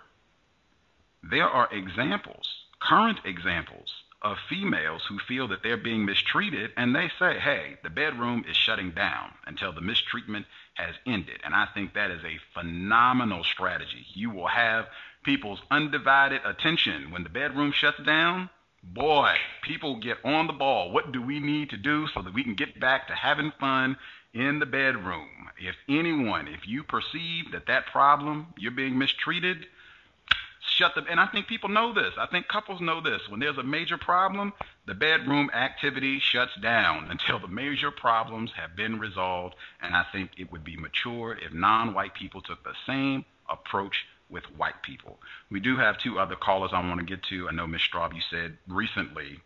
[1.24, 3.90] There are examples current examples
[4.22, 8.58] of females who feel that they're being mistreated and they say, hey, the bedroom is
[8.58, 11.40] shutting down until the mistreatment has ended.
[11.44, 14.06] And I think that is a phenomenal strategy.
[14.14, 14.88] You will have
[15.24, 18.50] people's undivided attention when the bedroom shuts down.
[18.84, 20.92] Boy, people get on the ball.
[20.92, 23.98] What do we need to do so that we can get back to having fun
[24.34, 25.28] in the bedroom?
[25.60, 29.66] If anyone, if you perceive that that problem, you're being mistreated,
[30.78, 31.06] shut them.
[31.10, 32.14] And I think people know this.
[32.18, 33.22] I think couples know this.
[33.30, 34.54] When there's a major problem,
[34.86, 39.56] the bedroom activity shuts down until the major problems have been resolved.
[39.82, 44.06] And I think it would be mature if non white people took the same approach
[44.30, 45.20] with white people.
[45.50, 47.48] We do have two other callers I want to get to.
[47.48, 47.82] I know, Ms.
[47.92, 49.40] Straub, you said recently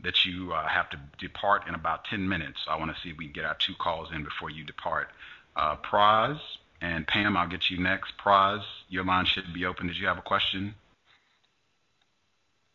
[0.00, 2.60] that you uh, have to depart in about 10 minutes.
[2.68, 5.08] I want to see if we can get our two calls in before you depart.
[5.56, 6.38] Uh, Praz,
[6.80, 8.12] and Pam, I'll get you next.
[8.24, 9.88] Praz, your line should be open.
[9.88, 10.74] Did you have a question?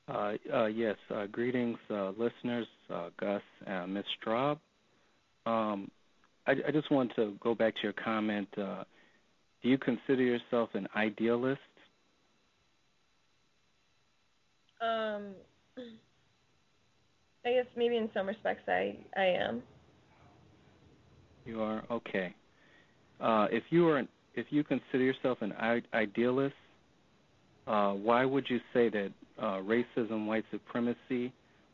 [0.07, 0.97] Uh, uh, yes.
[1.09, 4.03] Uh, greetings, uh, listeners, uh, Gus, uh, Ms.
[4.21, 4.59] Straub.
[5.45, 5.89] Um,
[6.45, 8.47] I, I, just want to go back to your comment.
[8.55, 8.83] do
[9.61, 11.59] you consider yourself an idealist?
[14.81, 15.27] Um,
[17.45, 19.63] I guess maybe in some respects I I am.
[21.45, 22.33] You are okay.
[23.19, 25.53] Uh, if you are, an, if you consider yourself an
[25.93, 26.55] idealist,
[27.67, 31.31] uh, why would you say that uh, racism, white supremacy,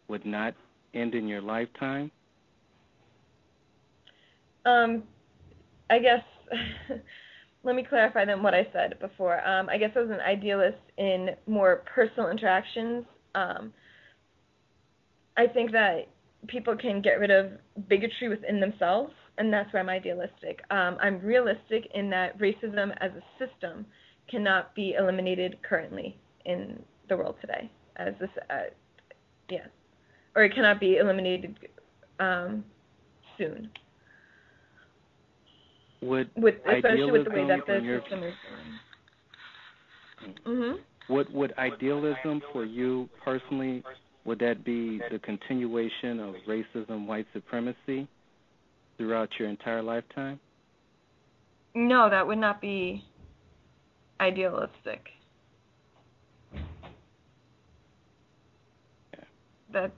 [0.08, 0.54] would not
[0.94, 2.12] end in your lifetime?
[4.66, 5.04] Um,
[5.90, 6.24] I guess.
[7.64, 9.46] let me clarify then what I said before.
[9.48, 13.06] Um, I guess I was an idealist in more personal interactions.
[13.36, 13.74] Um,
[15.38, 16.08] I think that
[16.48, 17.52] people can get rid of
[17.88, 20.62] bigotry within themselves and that's why I'm idealistic.
[20.70, 23.86] Um, I'm realistic in that racism as a system
[24.30, 28.70] cannot be eliminated currently in the world today, as this, uh,
[29.50, 29.66] yeah,
[30.36, 31.58] or it cannot be eliminated
[32.20, 32.64] um,
[33.38, 33.70] soon.
[36.02, 38.34] Would with especially with the way that the system is
[40.26, 40.40] going.
[40.46, 40.80] Mhm.
[41.10, 43.84] Would would idealism for you personally?
[44.26, 48.08] Would that be the continuation of racism, white supremacy?
[49.00, 50.39] Throughout your entire lifetime?
[51.74, 53.04] No, that would not be
[54.20, 55.08] idealistic.
[59.72, 59.93] That's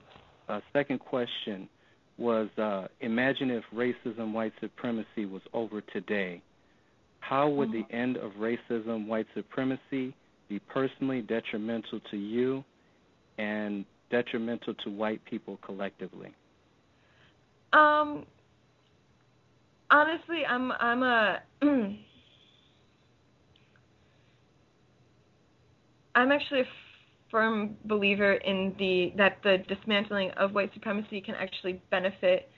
[0.48, 1.68] uh, second question
[2.18, 6.42] was uh, imagine if racism, white supremacy was over today.
[7.20, 7.90] How would mm-hmm.
[7.90, 10.14] the end of racism, white supremacy
[10.48, 12.62] be personally detrimental to you
[13.38, 16.34] and detrimental to white people collectively?
[17.72, 18.26] Um,
[19.92, 21.42] honestly, I'm I'm a
[26.14, 26.66] I'm actually a
[27.30, 32.50] firm believer in the that the dismantling of white supremacy can actually benefit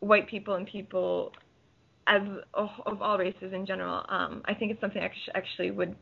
[0.00, 1.32] white people and people
[2.06, 2.22] as
[2.54, 4.04] of all races in general.
[4.08, 5.02] Um, I think it's something
[5.34, 5.94] actually would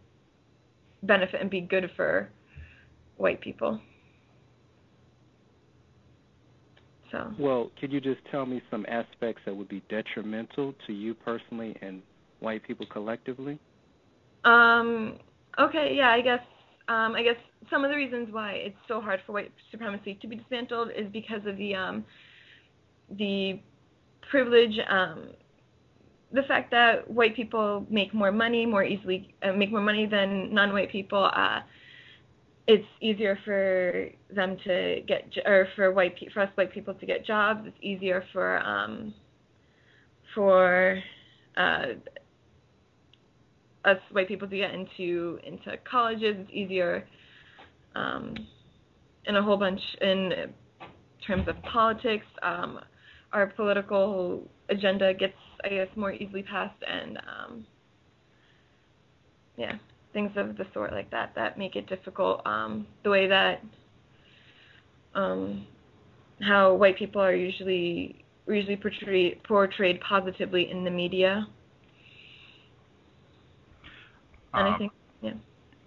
[1.03, 2.31] benefit and be good for
[3.17, 3.81] white people.
[7.11, 7.33] So.
[7.39, 11.77] Well, could you just tell me some aspects that would be detrimental to you personally
[11.81, 12.03] and
[12.41, 13.59] white people collectively?
[14.45, 15.19] Um.
[15.59, 15.95] Okay.
[15.97, 16.11] Yeah.
[16.11, 16.41] I guess.
[16.89, 17.15] Um.
[17.15, 17.37] I guess
[17.71, 21.07] some of the reasons why it's so hard for white supremacy to be dismantled is
[21.13, 22.05] because of the um.
[23.19, 23.61] The
[24.31, 24.79] privilege.
[24.89, 25.31] Um.
[26.31, 30.53] The fact that white people make more money more easily, uh, make more money than
[30.53, 31.31] non-white people.
[31.35, 31.61] Uh
[32.69, 37.25] it's easier for them to get or for white for us white people to get
[37.25, 37.61] jobs.
[37.65, 39.15] It's easier for um,
[40.35, 41.03] for
[41.57, 41.87] uh,
[43.87, 46.37] us white people to get into into colleges.
[46.39, 47.09] It's easier
[47.97, 48.35] um,
[49.25, 50.53] in a whole bunch in
[51.27, 52.27] terms of politics.
[52.43, 52.81] Um,
[53.33, 55.35] our political agenda gets,
[55.65, 57.67] I guess, more easily passed, and um,
[59.57, 59.79] yeah
[60.19, 62.45] things of the sort like that that make it difficult.
[62.45, 63.63] Um, the way that
[65.15, 65.67] um,
[66.41, 71.47] how white people are usually usually portrayed portrayed positively in the media.
[74.55, 75.31] And uh, I think, yeah.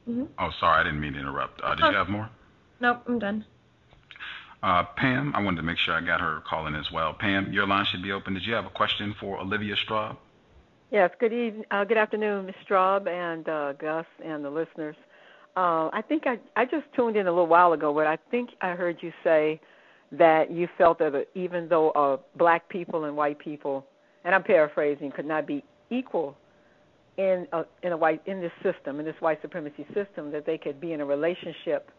[0.08, 0.24] Mm-hmm.
[0.40, 1.62] Oh, sorry, I didn't mean to interrupt.
[1.62, 1.90] Uh, did oh.
[1.90, 2.30] you have more?
[2.80, 3.46] Nope, I'm done.
[4.64, 7.14] Uh, Pam, I wanted to make sure I got her calling as well.
[7.14, 8.36] Pam, your line should be open.
[8.36, 10.18] Did you have a question for Olivia Straub?
[10.92, 12.56] Yes, good evening, uh, good afternoon, Ms.
[12.70, 14.98] Straub and uh, Gus and the listeners.
[15.56, 18.50] Uh, I think I I just tuned in a little while ago, but I think
[18.60, 19.62] I heard you say
[20.12, 23.86] that you felt that uh, even though uh, black people and white people,
[24.26, 26.36] and I'm paraphrasing, could not be equal
[27.16, 30.58] in a, in a white in this system, in this white supremacy system, that they
[30.58, 31.90] could be in a relationship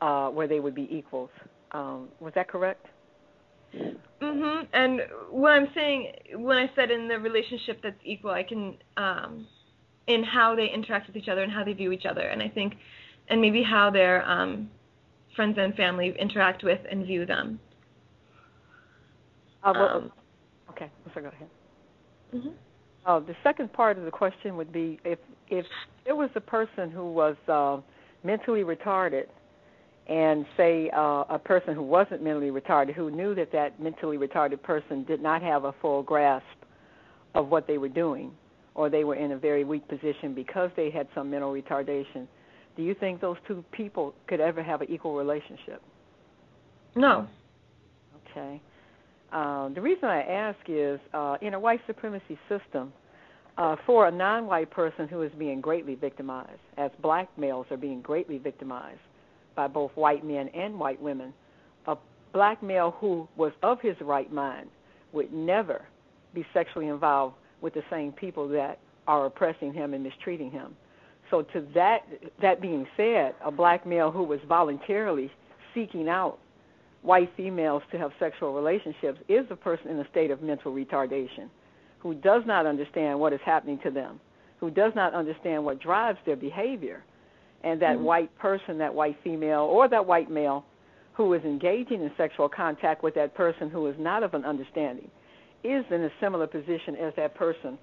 [0.00, 1.30] uh, where they would be equals.
[1.70, 2.84] Um, was that correct?
[4.20, 4.68] Mhm.
[4.72, 9.46] And what I'm saying when I said in the relationship that's equal, I can um
[10.06, 12.48] in how they interact with each other and how they view each other, and I
[12.48, 12.74] think,
[13.28, 14.70] and maybe how their um
[15.34, 17.60] friends and family interact with and view them.
[19.62, 20.12] Uh, well, Um,
[20.70, 21.48] okay, so go ahead.
[22.34, 22.52] mhm.
[23.06, 25.18] Uh, the second part of the question would be if
[25.48, 25.66] if
[26.04, 27.80] there was a person who was uh,
[28.22, 29.26] mentally retarded,
[30.06, 34.62] and say uh, a person who wasn't mentally retarded, who knew that that mentally retarded
[34.62, 36.44] person did not have a full grasp
[37.34, 38.30] of what they were doing,
[38.74, 42.26] or they were in a very weak position because they had some mental retardation,
[42.76, 45.80] do you think those two people could ever have an equal relationship?
[46.94, 47.26] No.
[48.30, 48.60] Okay.
[49.32, 52.92] Uh, the reason I ask is uh, in a white supremacy system,
[53.56, 57.76] uh, for a non white person who is being greatly victimized, as black males are
[57.76, 58.98] being greatly victimized
[59.54, 61.32] by both white men and white women,
[61.86, 61.96] a
[62.32, 64.68] black male who was of his right mind
[65.12, 65.82] would never
[66.34, 70.76] be sexually involved with the same people that are oppressing him and mistreating him.
[71.30, 72.00] So to that
[72.42, 75.30] that being said, a black male who was voluntarily
[75.74, 76.38] seeking out
[77.02, 81.48] white females to have sexual relationships is a person in a state of mental retardation
[81.98, 84.20] who does not understand what is happening to them,
[84.58, 87.02] who does not understand what drives their behavior.
[87.64, 88.02] And that Mhm.
[88.02, 90.64] white person, that white female, or that white male
[91.14, 95.10] who is engaging in sexual contact with that person who is not of an understanding
[95.62, 97.78] is in a similar position as that person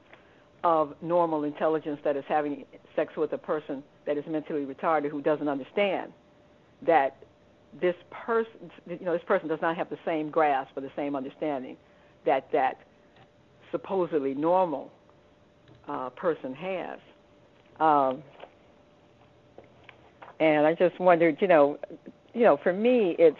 [0.63, 5.21] of normal intelligence that is having sex with a person that is mentally retarded who
[5.21, 6.13] doesn't understand
[6.83, 7.15] that
[7.79, 11.15] this person you know this person does not have the same grasp or the same
[11.15, 11.77] understanding
[12.25, 12.77] that that
[13.71, 14.91] supposedly normal
[15.87, 16.99] uh, person has
[17.79, 18.21] um,
[20.41, 21.77] and I just wondered you know
[22.33, 23.37] you know for me it's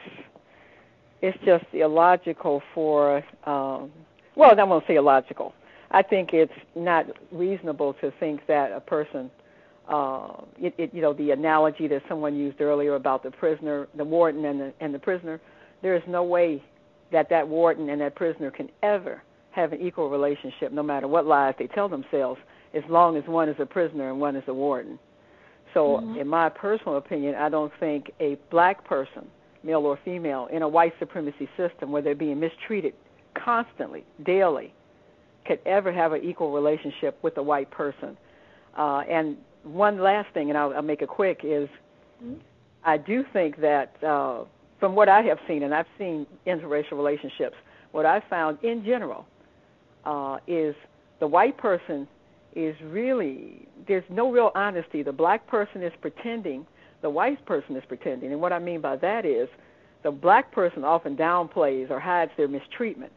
[1.21, 3.91] it's just illogical for um,
[4.35, 5.53] well I won't say illogical
[5.91, 9.29] I think it's not reasonable to think that a person,
[9.89, 14.05] uh, it, it, you know, the analogy that someone used earlier about the prisoner, the
[14.05, 15.41] warden, and the and the prisoner.
[15.81, 16.63] There is no way
[17.11, 19.21] that that warden and that prisoner can ever
[19.51, 22.39] have an equal relationship, no matter what lies they tell themselves,
[22.73, 24.97] as long as one is a prisoner and one is a warden.
[25.73, 26.17] So, Mhm.
[26.17, 29.29] in my personal opinion, I don't think a black person,
[29.63, 32.93] male or female, in a white supremacy system where they're being mistreated
[33.33, 34.73] constantly, daily,
[35.45, 38.17] could ever have an equal relationship with a white person.
[38.77, 41.69] Uh, and one last thing, and I'll, I'll make it quick, is
[42.23, 42.39] Mhm.
[42.83, 44.43] I do think that uh,
[44.79, 47.55] from what I have seen, and I've seen interracial relationships,
[47.91, 49.25] what I found in general
[50.05, 50.75] uh, is
[51.19, 52.07] the white person
[52.55, 55.03] is really there's no real honesty.
[55.03, 56.65] The black person is pretending,
[57.01, 59.47] the white person is pretending, and what I mean by that is
[60.03, 63.11] the black person often downplays or hides their mistreatment,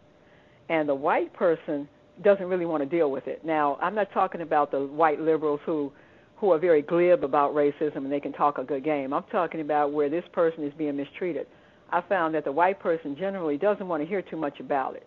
[0.69, 1.89] and the white person
[2.23, 3.45] doesn't really want to deal with it.
[3.45, 5.93] Now, I'm not talking about the white liberals who
[6.37, 9.13] who are very glib about racism and they can talk a good game.
[9.13, 11.47] I'm talking about where this person is being mistreated.
[11.91, 15.07] I found that the white person generally doesn't want to hear too much about it.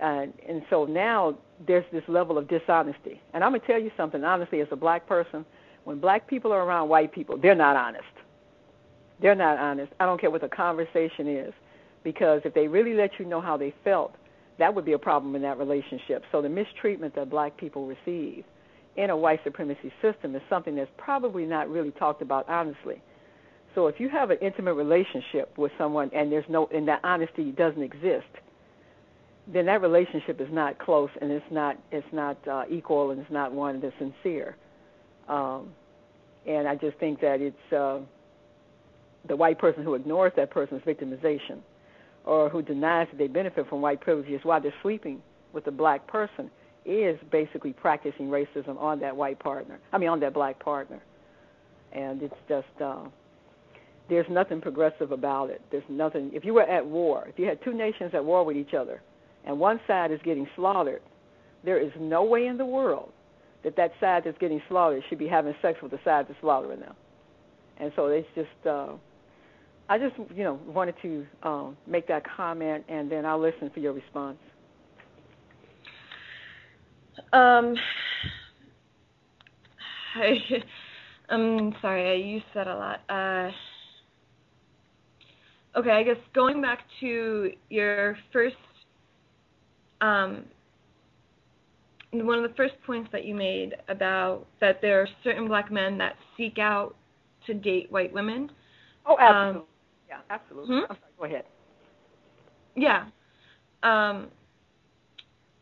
[0.00, 3.20] And and so now there's this level of dishonesty.
[3.32, 5.44] And I'm going to tell you something honestly as a black person,
[5.84, 8.04] when black people are around white people, they're not honest.
[9.20, 9.92] They're not honest.
[10.00, 11.52] I don't care what the conversation is
[12.02, 14.14] because if they really let you know how they felt,
[14.58, 16.22] that would be a problem in that relationship.
[16.30, 18.44] So the mistreatment that black people receive
[18.96, 23.02] in a white supremacy system is something that's probably not really talked about honestly.
[23.74, 27.50] So if you have an intimate relationship with someone and there's no and that honesty
[27.50, 28.26] doesn't exist,
[29.46, 33.30] then that relationship is not close and it's not it's not uh, equal and it's
[33.30, 34.56] not one that's sincere.
[35.28, 35.68] Um,
[36.46, 38.00] and I just think that it's uh,
[39.26, 41.58] the white person who ignores that person's victimization
[42.24, 45.22] or who denies that they benefit from white privileges while they're sleeping
[45.52, 46.50] with a black person
[46.84, 49.78] is basically practicing racism on that white partner.
[49.92, 51.00] I mean, on that black partner.
[51.92, 53.04] And it's just uh,
[54.08, 55.62] there's nothing progressive about it.
[55.70, 56.30] There's nothing.
[56.34, 59.00] If you were at war, if you had two nations at war with each other,
[59.44, 61.02] and one side is getting slaughtered,
[61.64, 63.12] there is no way in the world
[63.62, 66.80] that that side that's getting slaughtered should be having sex with the side that's slaughtering
[66.80, 66.94] them.
[67.78, 68.66] And so it's just.
[68.66, 68.94] Uh,
[69.88, 73.80] I just, you know, wanted to um, make that comment, and then I'll listen for
[73.80, 74.38] your response.
[77.32, 77.74] Um,
[80.16, 80.38] I,
[81.28, 83.00] I'm sorry, I used that a lot.
[83.10, 83.50] Uh,
[85.78, 88.56] okay, I guess going back to your first,
[90.04, 90.44] um,
[92.12, 95.98] one of the first points that you made about that there are certain black men
[95.98, 96.94] that seek out
[97.46, 98.50] to date white women.
[99.06, 99.60] Oh, absolutely.
[99.60, 99.66] Um,
[100.08, 100.76] Yeah, absolutely.
[100.76, 100.82] Hmm?
[100.86, 101.44] Sorry, go ahead.
[102.76, 103.06] Yeah.
[103.82, 104.28] Um,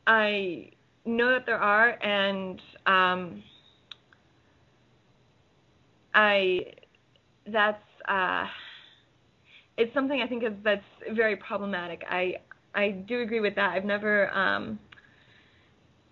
[0.06, 0.70] I
[1.04, 3.42] know that there are, and um,
[6.14, 6.60] I
[7.46, 8.44] that's uh,
[9.76, 10.82] it's something I think is that's
[11.12, 12.02] very problematic.
[12.08, 12.36] I
[12.74, 13.70] I do agree with that.
[13.72, 14.78] I've never um,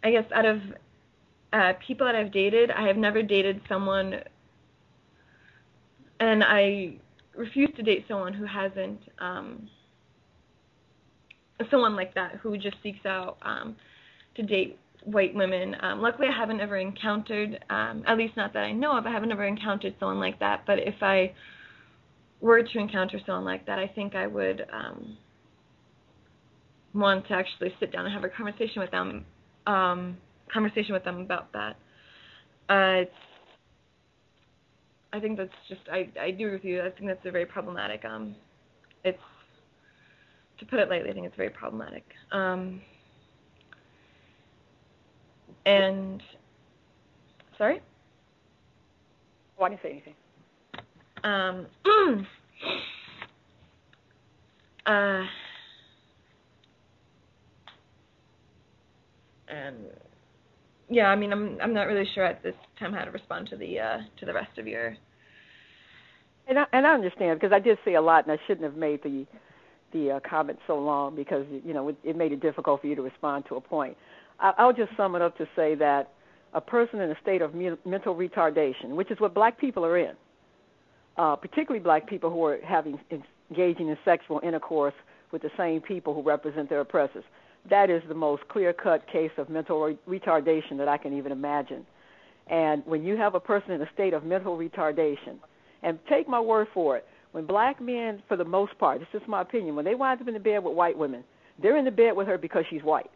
[0.02, 0.60] I guess out of
[1.52, 4.14] uh, people that I've dated, I have never dated someone,
[6.20, 6.94] and I
[7.36, 9.68] refuse to date someone who hasn't um,
[11.70, 13.76] someone like that who just seeks out um,
[14.36, 15.76] to date white women.
[15.80, 19.10] Um, luckily, I haven't ever encountered, um, at least not that I know of, I
[19.10, 20.64] haven't ever encountered someone like that.
[20.66, 21.32] But if I
[22.40, 25.16] were to encounter someone like that, I think I would um,
[26.94, 29.24] want to actually sit down and have a conversation with them,
[29.66, 30.16] um,
[30.52, 31.76] conversation with them about that.
[32.68, 33.04] Uh,
[35.12, 36.80] I think that's just I I do agree with you.
[36.82, 38.04] I think that's a very problematic.
[38.04, 38.36] Um,
[39.04, 39.18] it's
[40.58, 42.04] to put it lightly, I think it's very problematic.
[42.32, 42.80] Um,
[45.66, 46.22] and
[47.58, 47.80] sorry.
[49.60, 50.14] I didn't say anything.
[51.22, 51.66] Um,
[54.86, 55.22] uh,
[59.50, 59.76] and
[60.88, 63.56] yeah, I mean, I'm I'm not really sure at this time how to respond to
[63.56, 64.96] the uh, to the rest of your.
[66.48, 68.76] And I, and I understand because I did say a lot, and I shouldn't have
[68.76, 69.26] made the
[69.92, 73.02] the uh, comment so long because you know it, made it difficult for you to
[73.02, 73.96] respond to a point.
[74.40, 76.12] I, I'll just sum it up to say that
[76.54, 79.96] a person in a state of me- mental retardation, which is what black people are
[79.96, 80.14] in,
[81.16, 82.98] uh, particularly black people who are having
[83.50, 84.94] engaging in sexual intercourse
[85.30, 87.24] with the same people who represent their oppressors.
[87.68, 91.86] That is the most clear-cut case of mental re- retardation that I can even imagine.
[92.48, 95.36] And when you have a person in a state of mental retardation,
[95.82, 99.26] and take my word for it, when black men, for the most part, this is
[99.28, 101.22] my opinion, when they wind up in the bed with white women,
[101.62, 103.10] they're in the bed with her because she's white.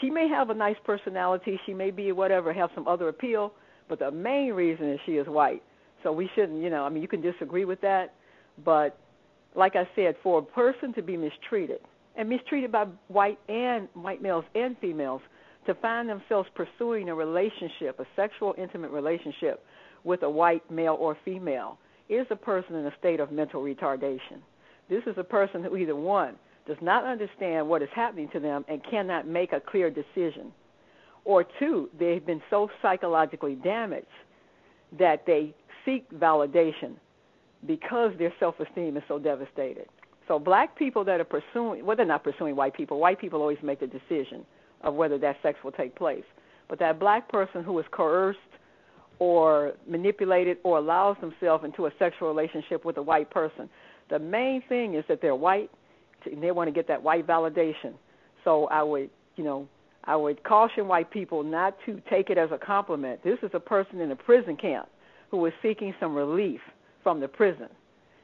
[0.00, 3.52] She may have a nice personality, she may be whatever, have some other appeal,
[3.88, 5.62] but the main reason is she is white.
[6.02, 8.14] So we shouldn't, you know, I mean, you can disagree with that,
[8.64, 8.98] but
[9.54, 11.80] like I said, for a person to be mistreated,
[12.20, 15.22] and mistreated by white and white males and females,
[15.66, 19.64] to find themselves pursuing a relationship, a sexual intimate relationship
[20.04, 21.78] with a white male or female,
[22.10, 24.42] is a person in a state of mental retardation.
[24.90, 26.34] This is a person who either one
[26.66, 30.52] does not understand what is happening to them and cannot make a clear decision,
[31.24, 34.06] or two, they've been so psychologically damaged
[34.98, 35.54] that they
[35.86, 36.96] seek validation
[37.66, 39.88] because their self-esteem is so devastated.
[40.30, 43.00] So black people that are pursuing, well, they're not pursuing white people.
[43.00, 44.46] White people always make the decision
[44.82, 46.22] of whether that sex will take place.
[46.68, 48.38] But that black person who is coerced
[49.18, 53.68] or manipulated or allows themselves into a sexual relationship with a white person,
[54.08, 55.68] the main thing is that they're white
[56.24, 57.94] and they want to get that white validation.
[58.44, 59.66] So I would, you know,
[60.04, 63.24] I would caution white people not to take it as a compliment.
[63.24, 64.88] This is a person in a prison camp
[65.32, 66.60] who is seeking some relief
[67.02, 67.66] from the prison.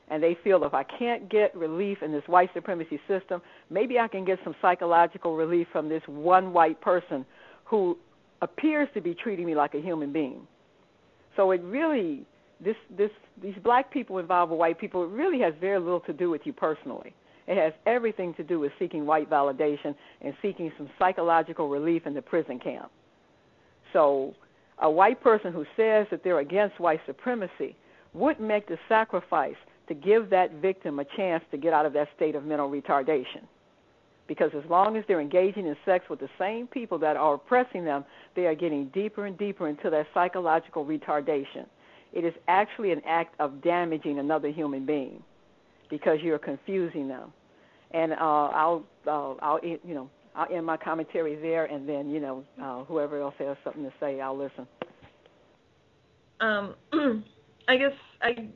[0.08, 4.06] And they feel if I can't get relief in this white supremacy system, maybe I
[4.06, 7.26] can get some psychological relief from this one white person
[7.64, 7.98] who
[8.40, 10.46] appears to be treating me like a human being.
[11.34, 12.24] So it really
[12.64, 13.10] this this
[13.42, 16.42] these black people involved with white people it really has very little to do with
[16.44, 17.14] you personally.
[17.46, 22.14] It has everything to do with seeking white validation and seeking some psychological relief in
[22.14, 22.90] the prison camp.
[23.92, 24.34] So
[24.78, 27.76] a white person who says that they're against white supremacy
[28.14, 29.56] would make the sacrifice
[29.88, 33.42] to give that victim a chance to get out of that state of mental retardation.
[34.26, 37.84] Because as long as they're engaging in sex with the same people that are oppressing
[37.84, 38.04] them,
[38.34, 41.66] they are getting deeper and deeper into that psychological retardation.
[42.12, 45.22] It is actually an act of damaging another human being
[45.90, 47.32] because you're confusing them.
[47.92, 52.20] And uh, I'll, uh, I'll, you know, I'll end my commentary there, and then you
[52.20, 54.66] know, uh, whoever else has something to say, I'll listen.
[56.40, 56.74] Um,
[57.68, 58.48] I guess I,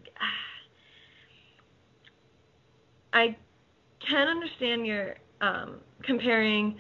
[3.13, 3.37] I
[4.07, 6.77] can understand your um, comparing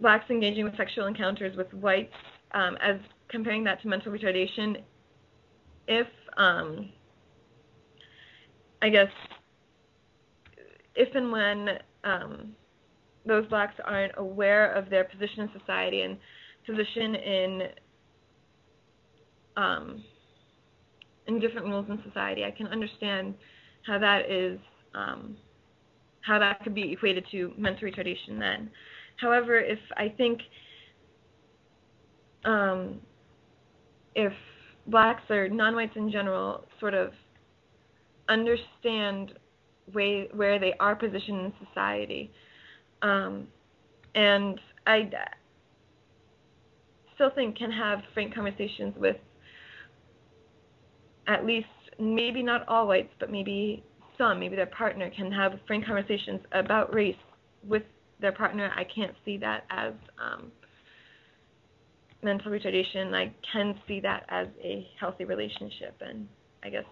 [0.00, 2.12] blacks engaging with sexual encounters with whites
[2.52, 2.96] um, as
[3.28, 4.82] comparing that to mental retardation.
[5.86, 6.06] If
[6.36, 6.90] um,
[8.82, 9.08] I guess
[10.94, 11.68] if and when
[12.04, 12.52] um,
[13.26, 16.18] those blacks aren't aware of their position in society and
[16.66, 17.62] position in
[19.56, 20.04] um,
[21.26, 23.34] in different roles in society, I can understand
[23.86, 24.58] how that is
[24.94, 25.36] um,
[26.20, 28.38] how that could be equated to mental retardation.
[28.38, 28.70] Then,
[29.16, 30.40] however, if I think
[32.44, 33.00] um,
[34.14, 34.32] if
[34.86, 37.12] blacks or non-whites in general sort of
[38.28, 39.32] understand
[39.92, 42.30] way where they are positioned in society.
[43.02, 43.48] Um,
[44.14, 45.10] and I
[47.14, 49.16] still think can have frank conversations with
[51.26, 51.66] at least
[51.98, 53.82] maybe not all whites, but maybe
[54.18, 57.16] some, maybe their partner can have frank conversations about race
[57.66, 57.82] with
[58.20, 58.72] their partner.
[58.76, 59.92] I can't see that as
[60.22, 60.52] um,
[62.22, 63.14] mental retardation.
[63.14, 66.28] I can see that as a healthy relationship, and
[66.62, 66.84] I guess.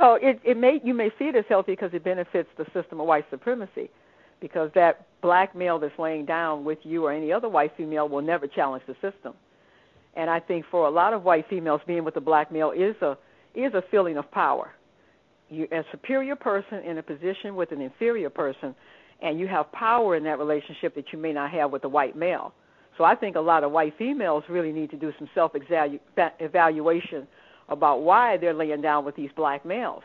[0.00, 3.00] Oh, it it may you may see it as healthy because it benefits the system
[3.00, 3.90] of white supremacy,
[4.40, 8.22] because that black male that's laying down with you or any other white female will
[8.22, 9.34] never challenge the system.
[10.14, 12.94] And I think for a lot of white females, being with a black male is
[13.00, 13.16] a
[13.54, 14.70] is a feeling of power.
[15.48, 18.74] You're a superior person in a position with an inferior person,
[19.22, 22.16] and you have power in that relationship that you may not have with a white
[22.16, 22.52] male.
[22.98, 27.26] So I think a lot of white females really need to do some self evaluation
[27.68, 30.02] about why they're laying down with these black males.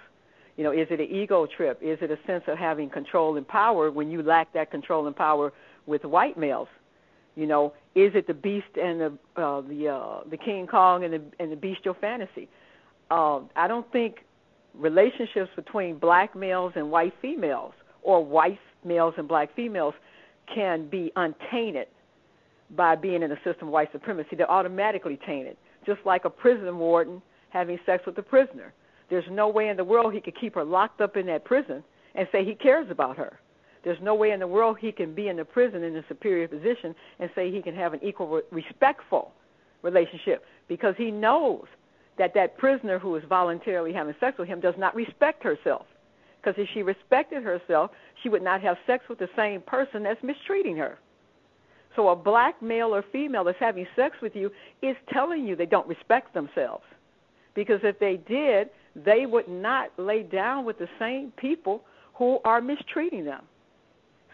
[0.58, 1.80] You know, is it an ego trip?
[1.82, 5.16] Is it a sense of having control and power when you lack that control and
[5.16, 5.54] power
[5.86, 6.68] with white males?
[7.36, 11.14] You know, is it the beast and the uh, the uh, the King Kong and
[11.14, 12.50] the and the bestial fantasy?
[13.10, 14.26] Uh, I don't think
[14.74, 17.74] relationships between black males and white females,
[18.04, 19.94] or white males and black females,
[20.54, 21.88] can be untainted
[22.76, 24.36] by being in a system of white supremacy.
[24.36, 28.74] They're automatically tainted, just like a prison warden having sex with a prisoner.
[29.10, 31.84] There's no way in the world he could keep her locked up in that prison
[32.16, 33.40] and say he cares about her.
[33.84, 36.48] There's no way in the world he can be in the prison in a superior
[36.48, 39.34] position and say he can have an equal, respectful
[39.82, 41.66] relationship because he knows
[42.18, 45.86] that that prisoner who is voluntarily having sex with him does not respect herself.
[46.42, 50.22] Because if she respected herself, she would not have sex with the same person that's
[50.24, 50.98] mistreating her.
[51.96, 54.50] So a black male or female that's having sex with you
[54.82, 56.84] is telling you they don't respect themselves.
[57.54, 61.84] Because if they did, they would not lay down with the same people
[62.14, 63.44] who are mistreating them.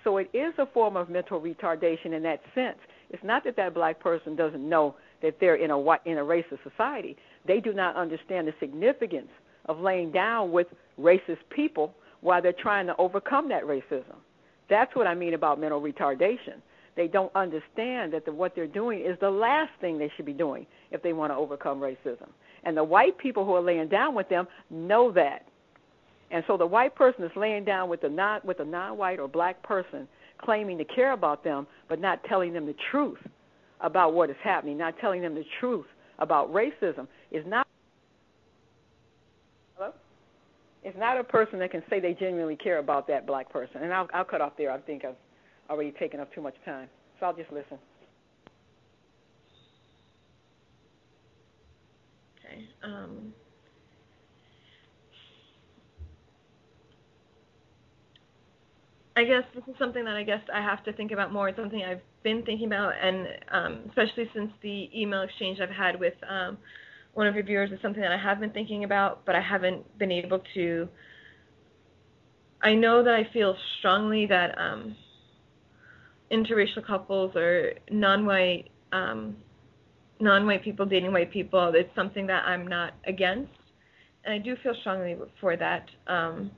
[0.03, 2.77] So it is a form of mental retardation in that sense.
[3.09, 6.59] It's not that that black person doesn't know that they're in a in a racist
[6.63, 7.17] society.
[7.48, 9.30] They do not understand the significance
[9.65, 10.68] of laying down with
[10.99, 14.15] racist people while they're trying to overcome that racism.
[14.69, 16.61] That's what I mean about mental retardation.
[16.95, 20.34] They don't understand that the, what they're doing is the last thing they should be
[20.34, 22.28] doing if they want to overcome racism.
[22.64, 25.45] And the white people who are laying down with them know that.
[26.32, 29.28] And so the white person is laying down with a non with a non-white or
[29.28, 30.07] black person
[30.40, 33.19] claiming to care about them but not telling them the truth
[33.80, 35.86] about what is happening, not telling them the truth
[36.19, 37.68] about racism is not
[39.77, 39.94] Hello?
[40.84, 43.84] It's not a person that can say they genuinely care about that black person.
[43.84, 44.72] And I'll I'll cut off there.
[44.72, 45.15] I think I've
[45.69, 46.89] already taken up too much time.
[47.19, 47.77] So I'll just listen.
[52.39, 52.64] Okay.
[52.84, 53.34] Um,
[59.18, 61.49] I guess this is something that I guess I have to think about more.
[61.49, 65.99] It's something I've been thinking about, and um, especially since the email exchange I've had
[65.99, 66.60] with um,
[67.15, 69.98] one of your viewers is something that I have been thinking about, but I haven't
[69.98, 70.88] been able to.
[72.61, 74.95] I know that I feel strongly that um,
[76.31, 79.35] interracial couples or non-white um,
[80.19, 83.52] non-white people dating white people it's something that I'm not against,
[84.26, 85.89] and I do feel strongly for that.
[86.06, 86.52] Um,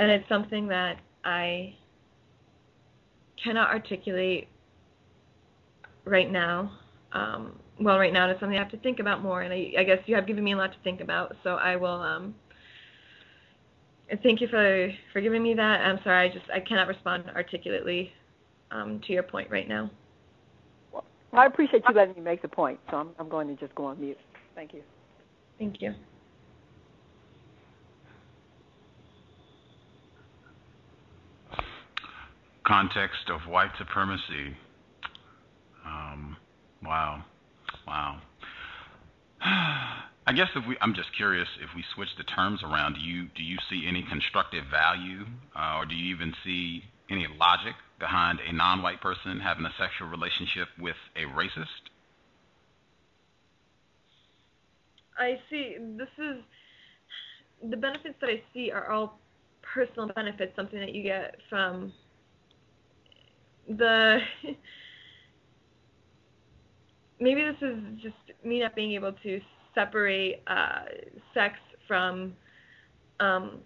[0.00, 1.74] and it's something that I
[3.42, 4.48] cannot articulate
[6.04, 6.72] right now.
[7.12, 9.84] Um, well, right now it's something I have to think about more, and I, I
[9.84, 11.34] guess you have given me a lot to think about.
[11.42, 12.00] So I will.
[12.00, 12.34] Um,
[14.22, 15.80] thank you for for giving me that.
[15.80, 18.12] I'm sorry, I just I cannot respond articulately
[18.70, 19.90] um, to your point right now.
[20.92, 23.74] Well, I appreciate you letting me make the point, so I'm I'm going to just
[23.74, 24.18] go on mute.
[24.54, 24.82] Thank you.
[25.58, 25.94] Thank you.
[32.66, 34.56] Context of white supremacy.
[35.84, 36.36] Um,
[36.82, 37.24] wow,
[37.86, 38.20] wow.
[40.26, 43.28] I guess if we, I'm just curious if we switch the terms around, do you
[43.36, 48.38] do you see any constructive value, uh, or do you even see any logic behind
[48.40, 51.90] a non-white person having a sexual relationship with a racist?
[55.18, 55.76] I see.
[55.98, 56.42] This is
[57.70, 59.18] the benefits that I see are all
[59.62, 61.92] personal benefits, something that you get from
[63.68, 64.18] the.
[67.20, 69.40] maybe this is just me not being able to
[69.74, 70.82] separate uh,
[71.32, 71.54] sex
[71.86, 72.34] from
[73.20, 73.60] um,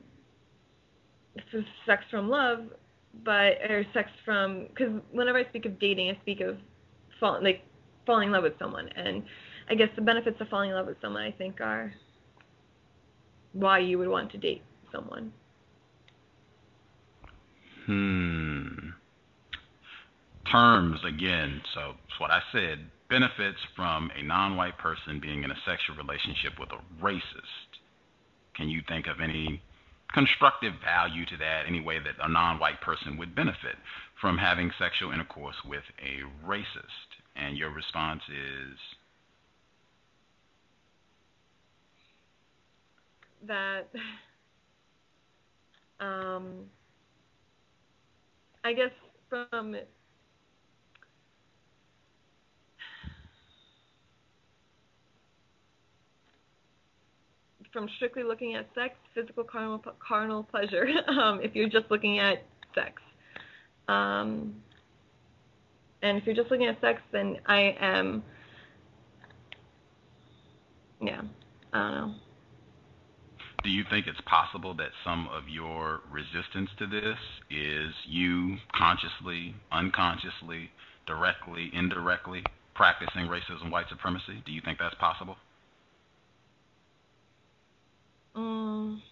[1.87, 2.61] sex from love,
[3.25, 6.59] but or sex from because whenever I speak of dating, I speak of
[7.21, 7.65] fall, like
[8.07, 9.23] falling in love with someone, and
[9.71, 11.93] I guess the benefits of falling in love with someone I think are
[13.53, 14.63] why you would want to date
[14.93, 15.33] someone.
[17.87, 18.88] Hmm.
[20.51, 21.61] Terms again.
[21.75, 22.91] So it's what I said.
[23.11, 27.71] Benefits from a non-white person being in a sexual relationship with a racist.
[28.55, 29.63] Can you think of any
[30.13, 31.65] constructive value to that?
[31.67, 33.77] Any way that a non-white person would benefit
[34.21, 37.09] from having sexual intercourse with a racist?
[37.37, 38.79] And your response is.
[43.47, 43.89] that
[46.01, 46.65] um,
[48.65, 48.91] I guess
[49.29, 49.77] from
[57.73, 60.87] from strictly looking at sex, physical carnal carnal pleasure.
[61.09, 63.03] Um, if you're just looking at sex,
[63.89, 64.55] um,
[66.03, 68.23] and if you're just looking at sex, then I am,
[71.01, 71.23] yeah,
[71.73, 72.15] I don't know.
[73.65, 77.19] Do you think it's possible that some of your resistance to this
[77.51, 80.71] is you consciously, unconsciously,
[81.07, 84.43] directly, indirectly practicing racism, white supremacy?
[84.47, 85.37] Do you think that's possible?
[88.39, 89.03] Um,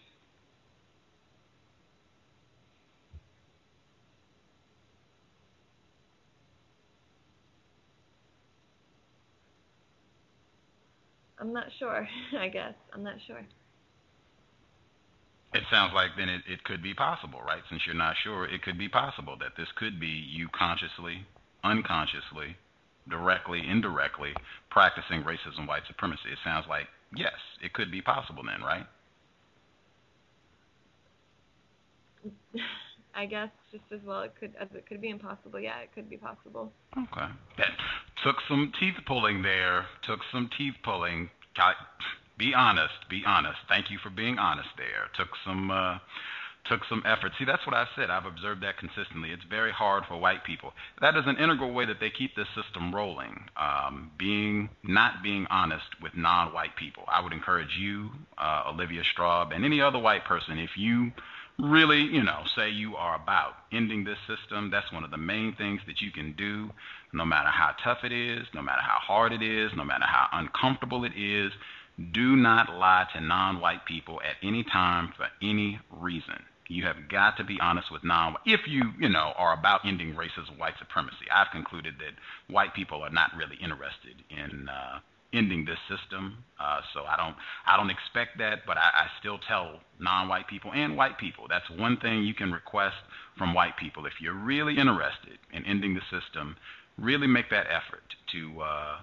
[11.40, 12.07] I'm not sure,
[12.39, 12.74] I guess.
[12.94, 13.44] I'm not sure.
[15.55, 17.62] It sounds like then it, it could be possible, right?
[17.69, 21.27] Since you're not sure, it could be possible that this could be you consciously,
[21.65, 22.57] unconsciously,
[23.09, 24.35] directly, indirectly
[24.70, 26.31] practicing racism, white supremacy.
[26.31, 26.86] It sounds like,
[27.16, 27.32] yes,
[27.62, 28.86] it could be possible then, right?
[33.15, 35.59] I guess just as well it could as it could be impossible.
[35.59, 36.70] Yeah, it could be possible.
[36.97, 37.27] Okay.
[37.57, 37.70] That
[38.23, 39.86] took some teeth pulling there.
[40.03, 41.31] Took some teeth pulling.
[41.57, 41.77] Got,
[42.36, 43.09] be honest.
[43.09, 43.59] Be honest.
[43.69, 45.09] Thank you for being honest there.
[45.16, 45.98] Took some uh,
[46.69, 47.32] took some effort.
[47.39, 48.11] See, that's what I've said.
[48.11, 49.31] I've observed that consistently.
[49.31, 50.73] It's very hard for white people.
[51.01, 53.44] That is an integral way that they keep this system rolling.
[53.57, 57.05] Um, being not being honest with non-white people.
[57.09, 61.12] I would encourage you, uh, Olivia Straub, and any other white person, if you
[61.59, 65.55] really, you know, say you are about ending this system, that's one of the main
[65.57, 66.70] things that you can do,
[67.12, 70.27] no matter how tough it is, no matter how hard it is, no matter how
[70.33, 71.53] uncomfortable it is.
[72.12, 76.45] Do not lie to non white people at any time for any reason.
[76.69, 80.15] You have got to be honest with non if you, you know, are about ending
[80.15, 81.24] racism, white supremacy.
[81.35, 84.99] I've concluded that white people are not really interested in uh,
[85.37, 86.45] ending this system.
[86.59, 87.37] Uh, so I don't
[87.67, 91.69] I don't expect that, but I, I still tell non-white people and white people that's
[91.71, 92.97] one thing you can request
[93.37, 96.57] from white people if you're really interested in ending the system.
[96.99, 98.97] Really make that effort to uh,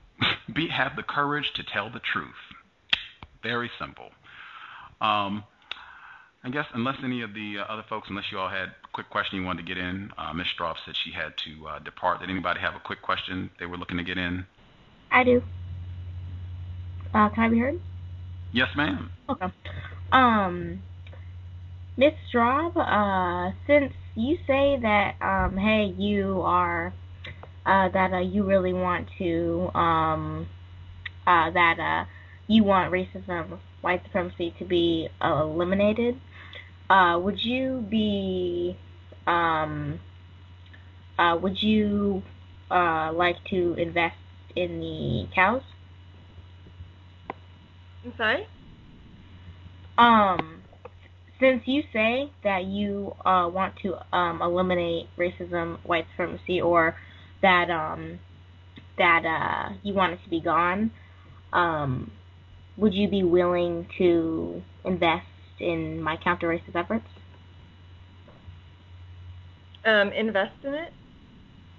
[0.54, 2.42] be have the courage to tell the truth.
[3.42, 4.10] Very simple.
[5.00, 5.42] Um,
[6.44, 9.10] I guess unless any of the uh, other folks, unless you all had a quick
[9.10, 10.46] question you wanted to get in, uh, Ms.
[10.58, 12.20] Straub said she had to uh, depart.
[12.20, 14.44] Did anybody have a quick question they were looking to get in?
[15.10, 15.42] I do.
[17.14, 17.74] Uh, can I be heard?
[18.52, 19.10] Yes, ma'am.
[19.28, 19.46] Okay.
[20.12, 20.82] Um,
[21.96, 26.94] Miss Straub, uh, since you say that, um, hey, you are,
[27.66, 30.48] uh, that, uh, you really want to, um,
[31.26, 32.04] uh, that, uh,
[32.46, 36.18] you want racism, white supremacy to be uh, eliminated,
[36.88, 38.76] uh, would you be,
[39.26, 40.00] um,
[41.18, 42.22] uh, would you,
[42.70, 44.16] uh, like to invest
[44.56, 45.62] in the cows?
[48.04, 48.46] I'm sorry?
[49.98, 50.62] Um,
[51.38, 56.96] since you say that you uh, want to um, eliminate racism, white supremacy, or
[57.42, 58.18] that um,
[58.98, 60.90] that uh, you want it to be gone,
[61.52, 62.10] um,
[62.76, 65.26] would you be willing to invest
[65.60, 67.06] in my counter-racist efforts?
[69.84, 70.92] Um, invest in it?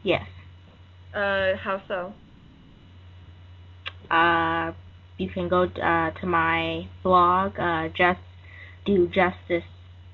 [0.03, 0.25] Yes.
[1.13, 2.13] Uh, how so?
[4.13, 4.73] Uh,
[5.17, 8.21] you can go uh, to my blog, uh, just
[8.85, 9.65] do justice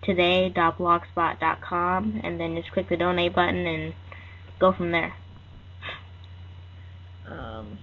[0.03, 3.93] today.blogspot.com, and then just click the donate button and
[4.59, 5.13] go from there.
[7.27, 7.77] Um,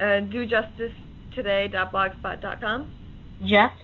[0.00, 0.92] uh, do justice
[1.34, 2.92] today.blogspot.com.
[3.42, 3.74] Just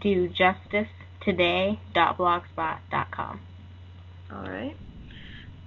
[0.00, 0.86] do justice
[1.24, 3.40] today.blogspot.com.
[4.32, 4.76] All right.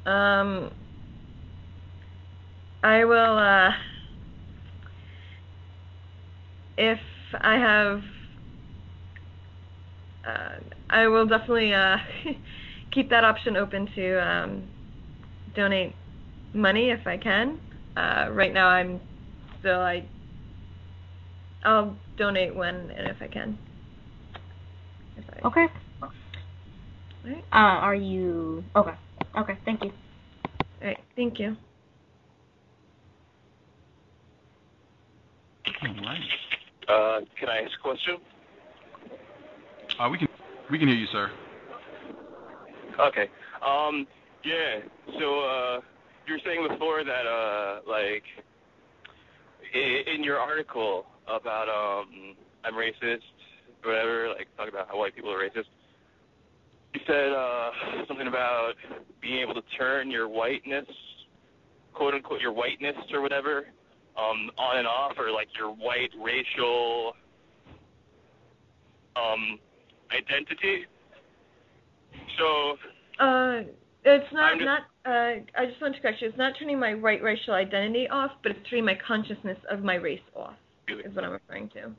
[0.05, 0.71] Um,
[2.83, 3.71] I will, uh,
[6.77, 6.99] if
[7.41, 8.03] I have,
[10.25, 10.49] uh,
[10.89, 11.97] I will definitely uh,
[12.91, 14.63] keep that option open to um,
[15.55, 15.95] donate
[16.53, 17.59] money if I can.
[17.95, 19.01] Uh, right now, I'm
[19.59, 20.05] still I
[21.63, 23.57] I'll donate when and if I can.
[25.17, 25.67] If I, Okay.
[27.25, 27.43] Alright.
[27.51, 28.93] Uh, are you okay?
[29.37, 29.91] Okay, thank you.
[30.81, 30.99] All right.
[31.15, 31.57] Thank you.
[35.81, 36.19] All right.
[36.87, 38.17] Uh, can I ask a question?
[39.99, 40.27] Uh, we can
[40.71, 41.31] we can hear you, sir.
[42.99, 43.29] Okay.
[43.65, 44.07] Um,
[44.43, 44.79] yeah.
[45.19, 45.81] So, uh,
[46.25, 48.23] you were saying before that, uh, like,
[49.73, 53.21] in your article about, um, I'm racist,
[53.83, 55.65] whatever, like, talking about how white people are racist,
[56.93, 57.69] you said, uh,
[58.07, 58.73] something about
[59.21, 60.87] being able to turn your whiteness,
[61.93, 63.67] quote unquote, your whiteness or whatever,
[64.17, 67.15] um, on and off, or like your white racial,
[69.15, 69.59] um,
[70.11, 70.85] identity.
[72.37, 72.77] So,
[73.19, 73.63] Uh,
[74.03, 74.81] it's not just- not.
[75.05, 76.27] Uh, I just want to correct you.
[76.27, 79.95] It's not turning my white racial identity off, but it's turning my consciousness of my
[79.95, 80.55] race off.
[80.87, 81.93] Is what I'm referring to.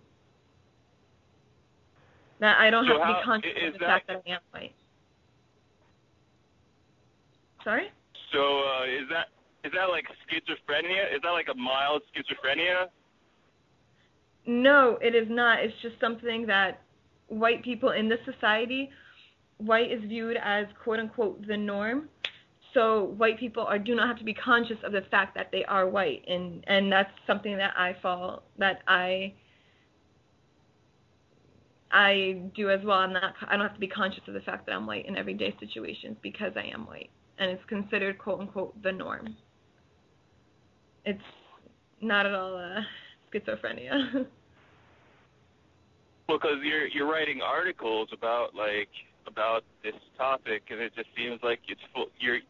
[2.40, 4.40] That I don't So have to be conscious of the that- fact that I am
[4.50, 4.74] white.
[7.64, 7.90] Sorry.
[8.32, 9.28] So uh, is that
[9.64, 11.14] is that like schizophrenia?
[11.14, 12.86] Is that like a mild schizophrenia?
[14.46, 15.60] No, it is not.
[15.60, 16.82] It's just something that
[17.26, 18.90] white people in this society,
[19.58, 22.08] white is viewed as quote unquote the norm.
[22.74, 25.64] So white people are do not have to be conscious of the fact that they
[25.64, 29.34] are white, and and that's something that I fall that I
[31.90, 32.98] I do as well.
[32.98, 33.34] I'm not.
[33.46, 36.16] I don't have to be conscious of the fact that I'm white in everyday situations
[36.22, 39.36] because I am white, and it's considered quote unquote the norm.
[41.08, 41.22] It's
[42.02, 42.80] not at all uh,
[43.32, 44.26] schizophrenia.
[46.28, 48.90] Well, because you're you're writing articles about like
[49.26, 52.08] about this topic, and it just seems like it's full.
[52.20, 52.40] Your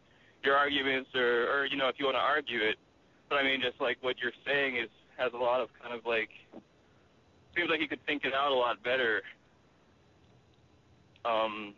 [0.43, 2.75] your arguments, or or you know, if you want to argue it,
[3.29, 6.05] but I mean, just like what you're saying is has a lot of kind of
[6.05, 6.31] like
[7.55, 9.23] seems like you could think it out a lot better.
[11.25, 11.73] Um,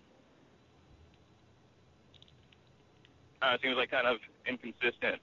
[3.42, 4.16] uh, seems like kind of
[4.48, 5.20] inconsistent.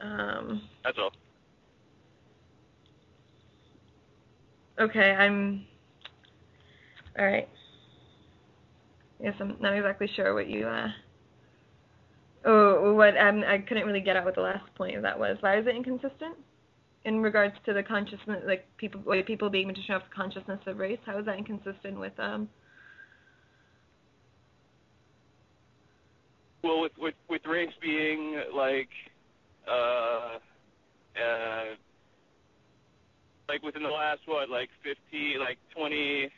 [0.00, 1.10] Um, That's all.
[4.80, 5.64] Okay, I'm.
[7.18, 7.48] All right.
[9.20, 10.66] Yes, I'm not exactly sure what you.
[10.66, 10.88] Uh...
[12.44, 15.36] Oh, what um, I couldn't really get out what the last point of that was.
[15.40, 16.36] Why is it inconsistent?
[17.04, 20.14] In regards to the consciousness, like people, white people being able to show off the
[20.14, 22.48] consciousness of race, how is that inconsistent with um?
[26.62, 28.88] Well, with with with race being like,
[29.70, 30.38] uh,
[31.16, 31.64] uh,
[33.48, 36.30] like within the last what, like fifty, like twenty,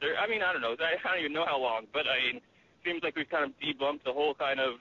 [0.00, 0.76] there, I mean, I don't know.
[0.78, 2.42] I, I don't even know how long, but I mean, it
[2.84, 4.74] seems like we've kind of debunked the whole kind of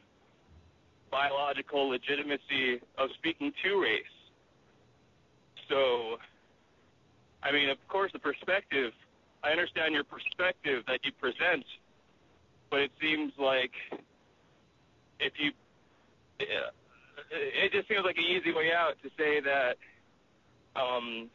[1.09, 4.03] biological legitimacy of speaking to race.
[5.69, 6.17] So,
[7.43, 8.91] I mean, of course, the perspective.
[9.43, 11.63] I understand your perspective that you present,
[12.71, 13.71] but it seems like
[15.19, 15.51] if you,
[16.39, 16.73] yeah,
[17.31, 19.75] it just seems like an easy way out to say that
[20.79, 21.29] um,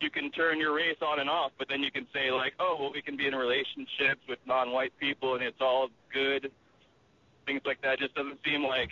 [0.00, 2.76] you can turn your race on and off, but then you can say like, oh,
[2.78, 6.50] well, we can be in relationships with non-white people and it's all good.
[7.46, 8.90] Things like that just doesn't seem like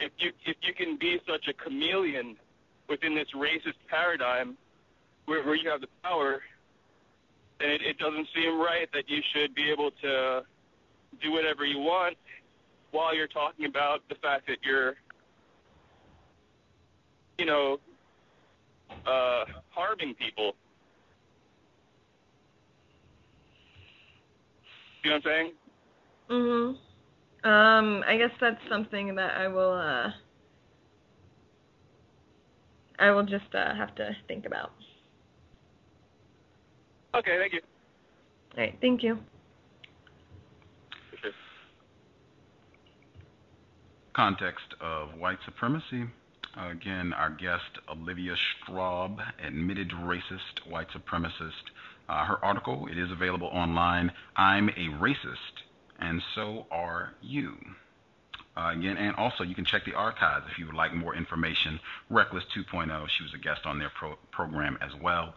[0.00, 2.36] if you if you can be such a chameleon
[2.88, 4.56] within this racist paradigm
[5.26, 6.40] where, where you have the power,
[7.58, 10.42] then it, it doesn't seem right that you should be able to
[11.22, 12.16] do whatever you want
[12.96, 14.94] while you're talking about the fact that you're,
[17.38, 17.78] you know,
[19.06, 20.56] uh, harming people.
[25.04, 25.52] You know what I'm saying?
[26.30, 27.48] Mm-hmm.
[27.48, 30.10] Um, I guess that's something that I will uh
[32.98, 34.72] I will just uh, have to think about.
[37.14, 37.60] Okay, thank you.
[38.56, 39.18] All right, thank you.
[44.16, 46.04] Context of white supremacy.
[46.56, 51.52] Again, our guest, Olivia Straub, admitted racist, white supremacist.
[52.08, 54.10] Uh, her article, it is available online.
[54.34, 55.64] I'm a racist,
[55.98, 57.58] and so are you.
[58.56, 61.78] Uh, again, and also you can check the archives if you would like more information.
[62.08, 65.34] Reckless 2.0, she was a guest on their pro- program as well.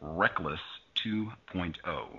[0.00, 0.60] Reckless
[0.96, 1.74] 2.0,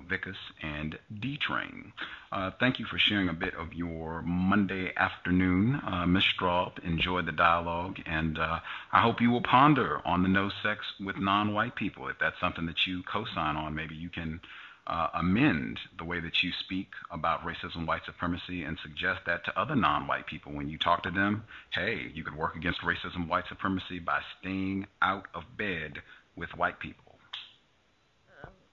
[0.08, 1.94] Vickiss and D Train.
[2.32, 6.24] Uh, thank you for sharing a bit of your Monday afternoon, uh, Ms.
[6.24, 6.80] Straub.
[6.84, 8.60] Enjoy the dialogue, and uh,
[8.92, 12.08] I hope you will ponder on the no sex with non-white people.
[12.08, 14.42] If that's something that you co-sign on, maybe you can
[14.88, 19.60] uh, amend the way that you speak about racism, white supremacy, and suggest that to
[19.60, 21.44] other non-white people when you talk to them?
[21.72, 26.02] Hey, you could work against racism, white supremacy by staying out of bed
[26.36, 27.11] with white people.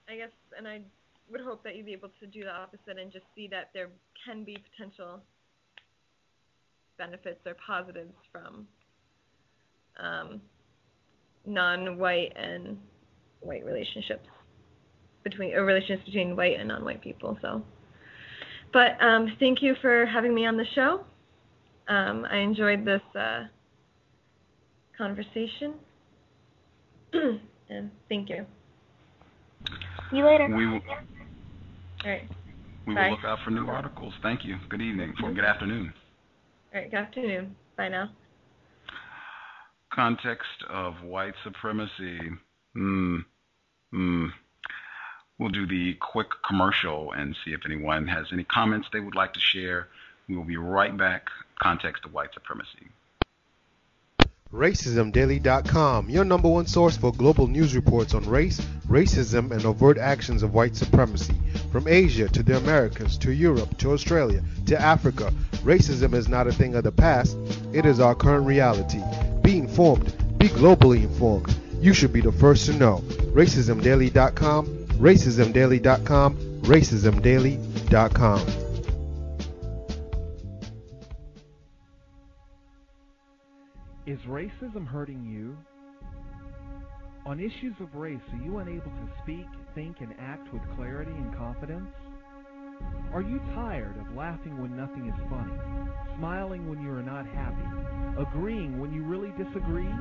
[0.09, 0.81] I guess, and I
[1.31, 3.89] would hope that you'd be able to do the opposite and just see that there
[4.25, 5.19] can be potential
[6.97, 8.67] benefits or positives from
[9.99, 10.41] um,
[11.45, 12.77] non-white and
[13.41, 14.27] white relationships
[15.23, 17.37] between or relationships between white and non-white people.
[17.41, 17.61] So,
[18.73, 21.01] but um, thank you for having me on the show.
[21.87, 23.45] Um, I enjoyed this uh,
[24.97, 25.75] conversation,
[27.13, 28.45] and thank you.
[30.09, 30.47] See you later.
[30.47, 32.27] We will, All right.
[32.87, 33.05] we Bye.
[33.09, 34.13] will look out for new articles.
[34.23, 34.57] Thank you.
[34.69, 35.13] Good evening.
[35.23, 35.93] Or good afternoon.
[36.73, 36.89] All right.
[36.89, 37.55] Good afternoon.
[37.77, 38.09] Bye now.
[39.93, 42.19] Context of white supremacy.
[42.73, 43.17] Hmm.
[43.91, 44.27] Hmm.
[45.37, 49.33] We'll do the quick commercial and see if anyone has any comments they would like
[49.33, 49.87] to share.
[50.27, 51.27] We will be right back.
[51.61, 52.87] Context of white supremacy.
[54.53, 60.41] RacismDaily.com, your number one source for global news reports on race, racism, and overt actions
[60.41, 61.35] of white supremacy.
[61.71, 65.31] From Asia to the Americas to Europe to Australia to Africa,
[65.63, 67.37] racism is not a thing of the past,
[67.73, 69.03] it is our current reality.
[69.43, 71.55] Be informed, be globally informed.
[71.79, 73.03] You should be the first to know.
[73.33, 74.65] RacismDaily.com,
[74.97, 78.68] RacismDaily.com, RacismDaily.com.
[84.09, 85.57] Is racism hurting you?
[87.25, 91.35] On issues of race, are you unable to speak, think, and act with clarity and
[91.37, 91.89] confidence?
[93.13, 95.59] Are you tired of laughing when nothing is funny,
[96.17, 97.69] smiling when you are not happy,
[98.19, 99.93] agreeing when you really disagree?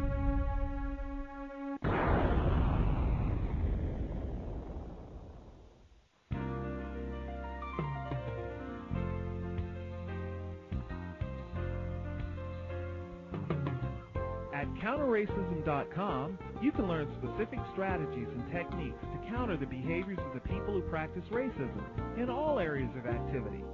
[14.82, 20.74] counterracism.com, you can learn specific strategies and techniques to counter the behaviors of the people
[20.74, 21.82] who practice racism
[22.18, 23.64] in all areas of activity.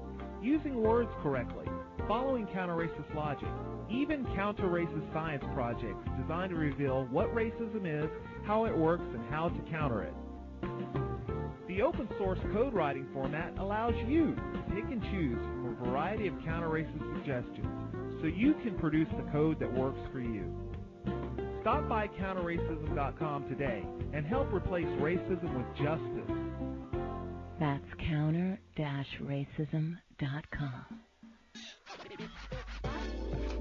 [0.42, 1.66] Using words correctly,
[2.06, 3.48] following counter-racist logic,
[3.90, 8.10] even counter-racist science projects designed to reveal what racism is,
[8.46, 10.14] how it works, and how to counter it.
[11.68, 16.28] The open source code writing format allows you to pick and choose from a variety
[16.28, 20.63] of counter-racist suggestions so you can produce the code that works for you.
[21.64, 23.82] Stop by counterracism.com today
[24.12, 26.30] and help replace racism with justice.
[27.58, 30.84] That's counter-racism.com.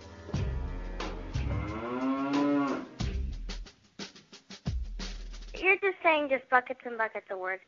[5.68, 7.64] You're just saying just buckets and buckets of words.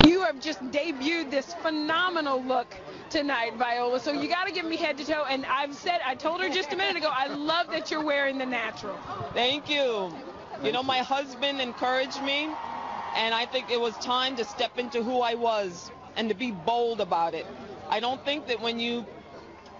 [0.00, 2.68] You have just debuted this phenomenal look
[3.10, 4.00] tonight, Viola.
[4.00, 5.24] So you got to give me head to toe.
[5.28, 8.38] And I've said, I told her just a minute ago, I love that you're wearing
[8.38, 8.96] the natural.
[9.34, 10.14] Thank you.
[10.62, 15.02] You know, my husband encouraged me, and I think it was time to step into
[15.02, 17.46] who I was and to be bold about it.
[17.88, 19.06] I don't think that when you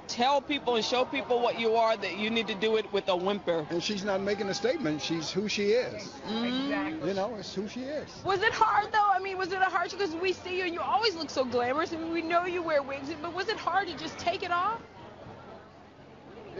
[0.09, 3.09] tell people and show people what you are, that you need to do it with
[3.09, 3.67] a whimper.
[3.71, 5.03] And she's not making a statement.
[5.03, 6.13] She's who she is.
[6.43, 7.09] Exactly.
[7.09, 8.09] You know, it's who she is.
[8.25, 9.11] Was it hard though?
[9.13, 11.45] I mean, was it a hard because we see you and you always look so
[11.45, 11.93] glamorous.
[11.93, 14.51] I mean, we know you wear wigs, but was it hard to just take it
[14.51, 14.81] off?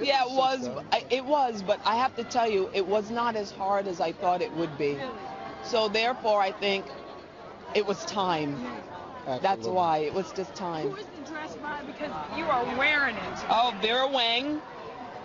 [0.01, 0.69] Yeah, it was.
[0.93, 4.01] I- It was, but I have to tell you, it was not as hard as
[4.01, 4.99] I thought it would be.
[5.65, 6.85] So therefore, I think
[7.75, 8.57] it was time.
[9.43, 10.95] That's why it was just time.
[11.61, 11.93] Who is the?
[11.93, 13.39] Because you are wearing it.
[13.49, 14.61] Oh, Vera Wang.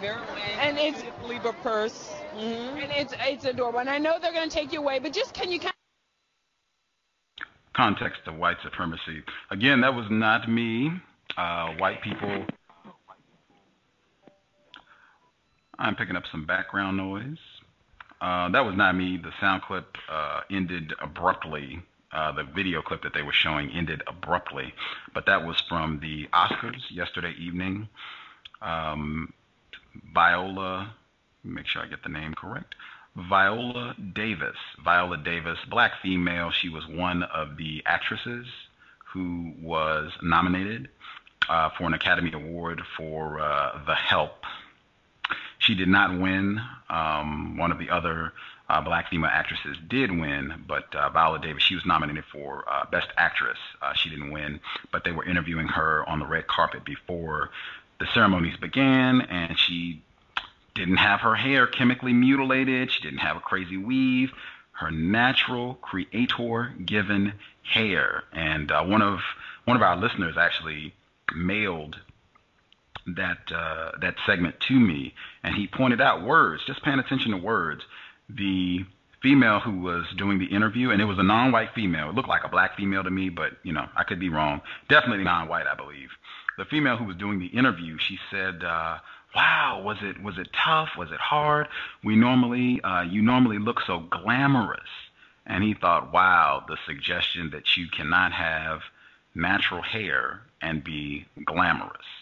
[0.00, 0.58] Vera Wang.
[0.60, 2.12] And it's Libra purse.
[2.34, 2.78] Mm-hmm.
[2.78, 3.80] and it's it's adorable.
[3.80, 5.72] And I know they're going to take you away, but just can you kind of
[7.74, 9.22] context of white supremacy.
[9.50, 10.90] Again, that was not me.
[11.36, 12.44] Uh, white people.
[15.78, 17.38] I'm picking up some background noise.
[18.20, 19.18] Uh, that was not me.
[19.22, 21.82] The sound clip uh, ended abruptly.
[22.12, 24.74] Uh, the video clip that they were showing ended abruptly,
[25.14, 27.88] but that was from the Oscars yesterday evening.
[28.60, 29.32] Um,
[30.12, 30.94] Viola,
[31.42, 32.74] make sure I get the name correct.
[33.16, 34.56] Viola Davis.
[34.82, 36.50] Viola Davis, black female.
[36.50, 38.46] She was one of the actresses
[39.12, 40.88] who was nominated
[41.48, 44.44] uh, for an Academy Award for uh, The Help.
[45.58, 46.60] She did not win.
[46.88, 48.32] Um, one of the other
[48.72, 52.86] uh, black female actresses did win, but uh, Viola Davis, she was nominated for uh,
[52.90, 53.58] Best Actress.
[53.82, 57.50] Uh, she didn't win, but they were interviewing her on the red carpet before
[58.00, 60.02] the ceremonies began, and she
[60.74, 62.90] didn't have her hair chemically mutilated.
[62.90, 64.32] She didn't have a crazy weave.
[64.72, 68.24] Her natural, creator-given hair.
[68.32, 69.20] And uh, one of
[69.66, 70.94] one of our listeners actually
[71.36, 71.98] mailed
[73.06, 76.62] that uh, that segment to me, and he pointed out words.
[76.66, 77.84] Just paying attention to words.
[78.36, 78.84] The
[79.22, 82.10] female who was doing the interview, and it was a non-white female.
[82.10, 84.60] It looked like a black female to me, but you know I could be wrong.
[84.88, 86.10] Definitely non-white, I believe.
[86.58, 88.98] The female who was doing the interview, she said, uh,
[89.34, 90.90] "Wow, was it was it tough?
[90.98, 91.68] Was it hard?
[92.04, 94.90] We normally uh, you normally look so glamorous."
[95.46, 98.80] And he thought, "Wow, the suggestion that you cannot have
[99.34, 102.21] natural hair and be glamorous."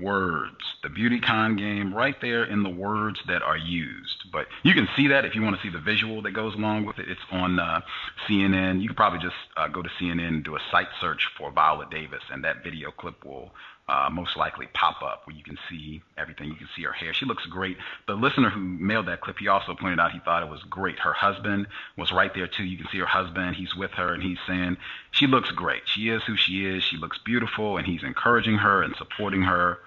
[0.00, 0.56] Words.
[0.82, 4.24] The beauty con game right there in the words that are used.
[4.32, 6.86] But you can see that if you want to see the visual that goes along
[6.86, 7.08] with it.
[7.08, 7.80] It's on uh,
[8.26, 8.80] CNN.
[8.80, 11.86] You could probably just uh, go to CNN and do a site search for Viola
[11.90, 13.50] Davis, and that video clip will
[13.88, 16.48] uh, most likely pop up where you can see everything.
[16.48, 17.12] You can see her hair.
[17.12, 17.76] She looks great.
[18.06, 20.98] The listener who mailed that clip, he also pointed out he thought it was great.
[21.00, 22.64] Her husband was right there too.
[22.64, 23.56] You can see her husband.
[23.56, 24.76] He's with her, and he's saying
[25.10, 25.82] she looks great.
[25.86, 26.84] She is who she is.
[26.84, 29.78] She looks beautiful, and he's encouraging her and supporting her.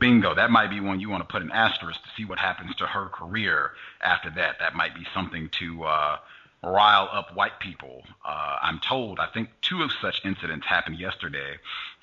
[0.00, 0.34] Bingo.
[0.34, 2.86] That might be one you want to put an asterisk to see what happens to
[2.86, 3.70] her career
[4.02, 4.56] after that.
[4.58, 6.16] That might be something to uh,
[6.62, 8.02] rile up white people.
[8.24, 11.56] Uh, I'm told, I think two of such incidents happened yesterday.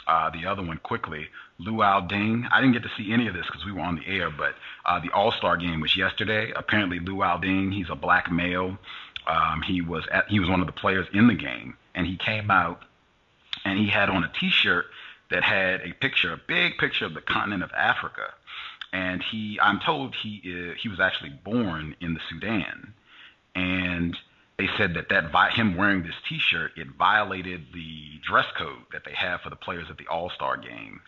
[0.07, 1.27] Uh, the other one quickly,
[1.61, 2.47] Luol Deng.
[2.51, 4.55] I didn't get to see any of this because we were on the air, but
[4.85, 6.51] uh, the All Star game was yesterday.
[6.55, 8.77] Apparently, Luol Deng, he's a black male.
[9.25, 12.17] Um, he was at, he was one of the players in the game, and he
[12.17, 12.83] came out
[13.63, 14.85] and he had on a T-shirt
[15.29, 18.33] that had a picture, a big picture of the continent of Africa.
[18.91, 22.93] And he, I'm told he is, he was actually born in the Sudan,
[23.55, 24.15] and
[24.63, 29.03] they said that that vi- him wearing this T-shirt it violated the dress code that
[29.05, 31.01] they have for the players at the All Star game.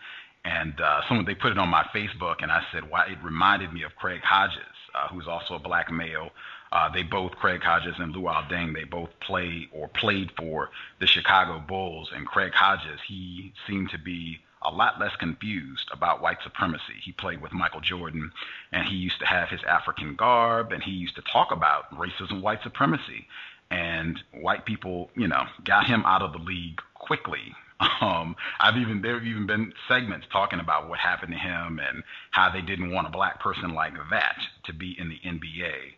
[0.44, 3.72] And uh, someone they put it on my Facebook, and I said, "Why?" It reminded
[3.72, 4.60] me of Craig Hodges,
[4.94, 6.30] uh, who's also a black male.
[6.70, 10.70] Uh, they both, Craig Hodges and Luol Deng, they both play or played for
[11.00, 12.10] the Chicago Bulls.
[12.14, 16.94] And Craig Hodges, he seemed to be a lot less confused about white supremacy.
[17.02, 18.32] He played with Michael Jordan,
[18.72, 22.42] and he used to have his African garb, and he used to talk about racism,
[22.42, 23.26] white supremacy.
[23.70, 27.54] And white people, you know, got him out of the league quickly.
[28.00, 32.02] Um, I've even there have even been segments talking about what happened to him and
[32.30, 35.95] how they didn't want a black person like that to be in the NBA.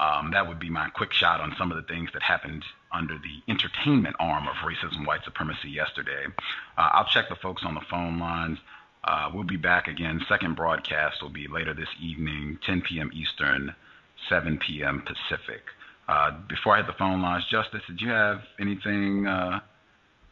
[0.00, 3.18] Um, that would be my quick shot on some of the things that happened under
[3.18, 6.24] the entertainment arm of racism, white supremacy yesterday.
[6.78, 8.58] Uh, I'll check the folks on the phone lines.
[9.04, 10.24] Uh, we'll be back again.
[10.26, 13.10] Second broadcast will be later this evening, 10 p.m.
[13.12, 13.74] Eastern,
[14.30, 15.02] 7 p.m.
[15.06, 15.62] Pacific.
[16.08, 19.26] Uh, before I hit the phone lines, Justice, did you have anything?
[19.26, 19.60] Uh,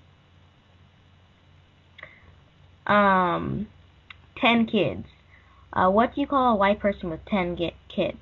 [2.87, 3.67] Um,
[4.37, 5.07] ten kids.
[5.73, 8.19] Uh, what do you call a white person with ten kids?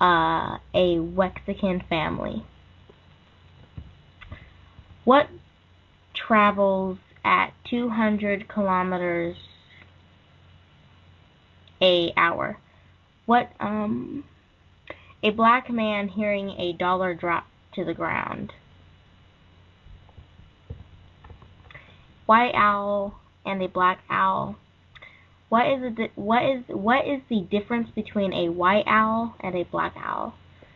[0.00, 2.44] Uh, a Mexican family.
[5.04, 5.28] What
[6.14, 9.36] travels at 200 kilometers
[11.80, 12.58] a hour?
[13.24, 14.24] What um
[15.22, 18.52] a black man hearing a dollar drop to the ground.
[22.26, 24.56] White owl and a black owl.
[25.48, 29.64] What is the what is what is the difference between a white owl and a
[29.64, 30.34] black owl?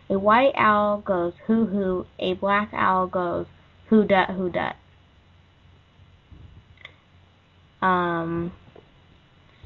[0.09, 3.47] A white owl goes hoo hoo, a black owl goes
[3.89, 4.77] who dut who dut.
[7.83, 8.53] Um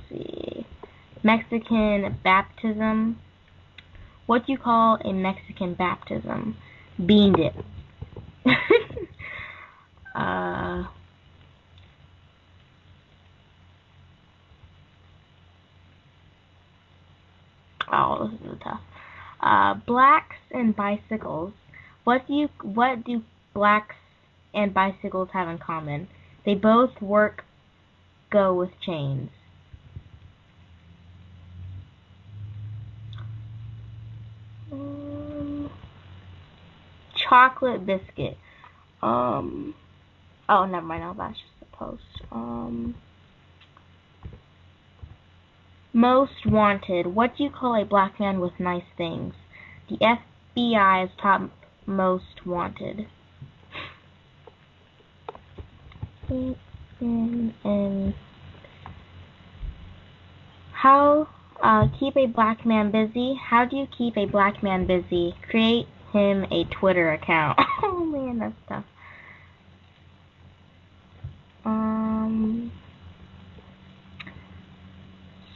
[0.09, 0.67] see.
[1.23, 3.19] Mexican baptism.
[4.27, 6.57] What do you call a Mexican baptism?
[7.05, 7.55] Bean dip.
[10.15, 10.85] uh
[17.93, 18.81] Oh, this is tough.
[19.41, 21.53] Uh, blacks and bicycles.
[22.03, 23.23] What do you what do
[23.53, 23.95] blacks
[24.53, 26.09] and bicycles have in common?
[26.45, 27.45] They both work
[28.31, 29.31] go with chains.
[34.75, 35.71] Um,
[37.29, 38.37] chocolate biscuit.
[39.03, 39.75] Um.
[40.49, 41.03] Oh, never mind.
[41.03, 42.03] No, that's just a post.
[42.31, 42.95] Um.
[45.93, 47.07] Most wanted.
[47.07, 49.35] What do you call a black man with nice things?
[49.89, 51.51] The FBI is top
[51.87, 53.07] most wanted.
[57.01, 58.15] And
[60.73, 61.29] how
[61.65, 63.35] uh, keep a black man busy?
[63.35, 65.35] How do you keep a black man busy?
[65.51, 67.59] Create him a Twitter account.
[67.83, 68.85] oh man, that's tough.
[71.65, 72.71] Um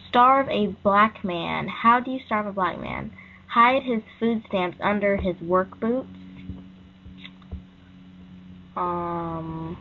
[0.09, 1.69] starve a black man.
[1.69, 3.13] How do you starve a black man?
[3.49, 6.09] Hide his food stamps under his work boots.
[8.77, 9.77] Um,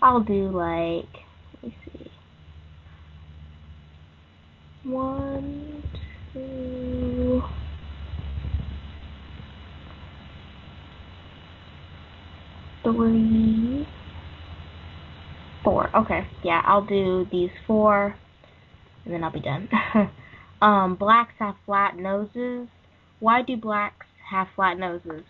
[0.00, 1.08] I'll do like,
[1.62, 2.10] let me see.
[4.84, 5.84] One,
[6.32, 7.42] two,
[12.82, 13.86] three,
[15.62, 15.96] four.
[15.96, 18.16] Okay, yeah, I'll do these four,
[19.04, 19.68] and then I'll be done.
[20.62, 22.68] um, blacks have flat noses.
[23.20, 25.22] Why do blacks have flat noses?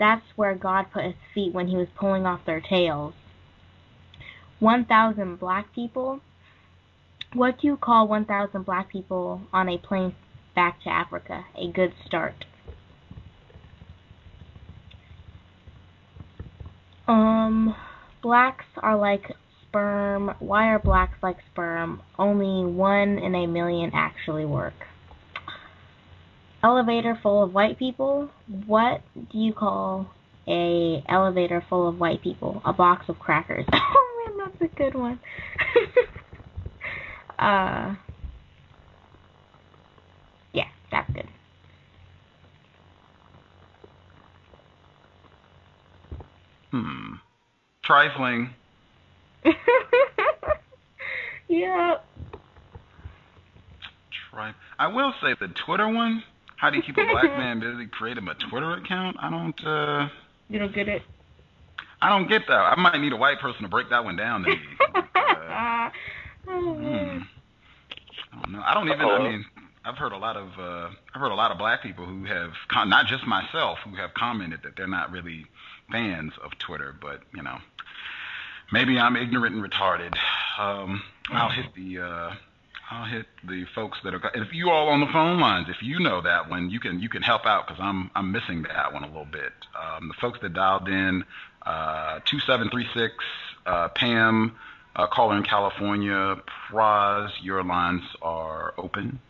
[0.00, 3.14] That's where God put his feet when he was pulling off their tails.
[4.58, 6.20] 1,000 black people.
[7.34, 10.14] What do you call 1,000 black people on a plane
[10.54, 11.44] back to Africa?
[11.56, 12.46] A good start.
[17.06, 17.76] Um,
[18.22, 19.32] blacks are like
[19.62, 20.34] sperm.
[20.38, 22.00] Why are blacks like sperm?
[22.18, 24.86] Only one in a million actually work.
[26.62, 28.30] Elevator full of white people.
[28.66, 30.10] What do you call
[30.46, 32.62] a elevator full of white people?
[32.64, 33.66] A box of crackers.
[33.72, 35.20] oh man, that's a good one.
[37.38, 37.94] uh,
[40.52, 41.28] yeah, that's good.
[46.70, 47.14] Hmm.
[47.82, 48.50] Trifling.
[51.48, 51.96] yeah.
[54.78, 56.22] I will say the Twitter one.
[56.56, 57.86] How do you keep a black man busy?
[57.86, 59.16] Create him a Twitter account.
[59.20, 59.66] I don't.
[59.66, 60.08] uh
[60.48, 61.02] You don't get it.
[62.00, 62.54] I don't get that.
[62.54, 64.56] I might need a white person to break that one down to me.
[64.94, 65.90] uh,
[66.46, 66.97] hmm.
[68.56, 68.92] I don't know.
[68.94, 69.26] I don't even.
[69.26, 69.44] I mean,
[69.84, 70.48] I've heard a lot of.
[70.58, 73.96] uh I've heard a lot of black people who have, con- not just myself, who
[73.96, 75.46] have commented that they're not really
[75.90, 77.58] fans of Twitter, but you know,
[78.72, 80.14] maybe I'm ignorant and retarded.
[80.58, 82.34] Um, I'll hit the uh,
[82.90, 84.30] I'll hit the folks that are.
[84.34, 87.08] If you all on the phone lines, if you know that one, you can you
[87.08, 89.52] can help out because I'm I'm missing that one a little bit.
[89.78, 91.24] Um, the folks that dialed in,
[91.64, 93.14] uh, two seven three six,
[93.66, 94.56] uh, Pam,
[94.98, 96.36] uh, caller in California,
[96.68, 99.20] Praz, your lines are open.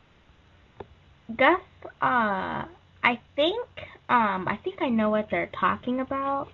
[1.37, 1.61] Gus,
[2.01, 2.65] uh,
[3.05, 3.67] I think
[4.09, 6.49] um, I think I know what they're talking about.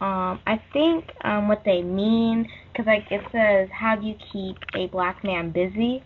[0.00, 4.56] Um, I think um, what they mean, because like it says, how do you keep
[4.74, 6.02] a black man busy?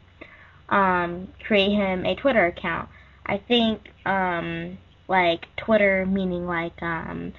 [0.69, 2.89] Um, create him a Twitter account.
[3.25, 7.33] I think um, like Twitter meaning like um,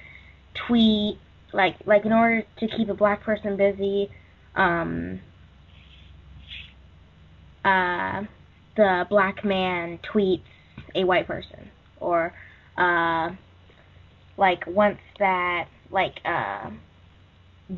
[0.66, 1.18] tweet,
[1.52, 4.10] like like in order to keep a black person busy.
[4.54, 5.20] Um,
[7.64, 8.22] uh,
[8.76, 10.42] the black man tweets
[10.94, 11.70] a white person
[12.00, 12.32] or
[12.78, 13.30] uh
[14.36, 16.70] like once that like uh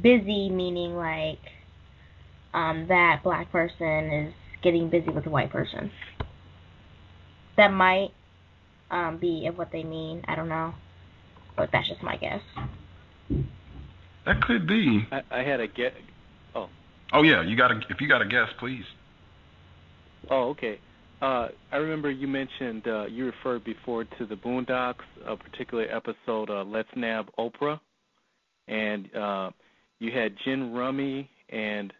[0.03, 1.41] busy meaning like
[2.55, 5.91] um that black person is getting busy with a white person.
[7.57, 8.11] That might
[8.91, 10.23] um be what they mean.
[10.29, 10.75] I don't know.
[11.57, 12.41] But that's just my guess.
[14.25, 15.07] That could be.
[15.11, 15.95] I, I had a get.
[16.55, 16.69] Oh.
[17.13, 18.85] Oh yeah, you got to if you got a guess, please.
[20.31, 20.79] Oh, okay.
[21.21, 26.51] Uh, I remember you mentioned uh, you referred before to the Boondocks, a particular episode,
[26.51, 27.79] uh, Let's Nab Oprah,
[28.67, 29.51] and uh,
[30.01, 31.93] you had Gin Rummy and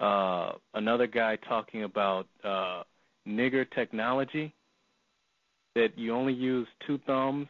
[0.00, 2.82] uh, another guy talking about uh,
[3.28, 4.54] nigger technology,
[5.74, 7.46] that you only use two thumbs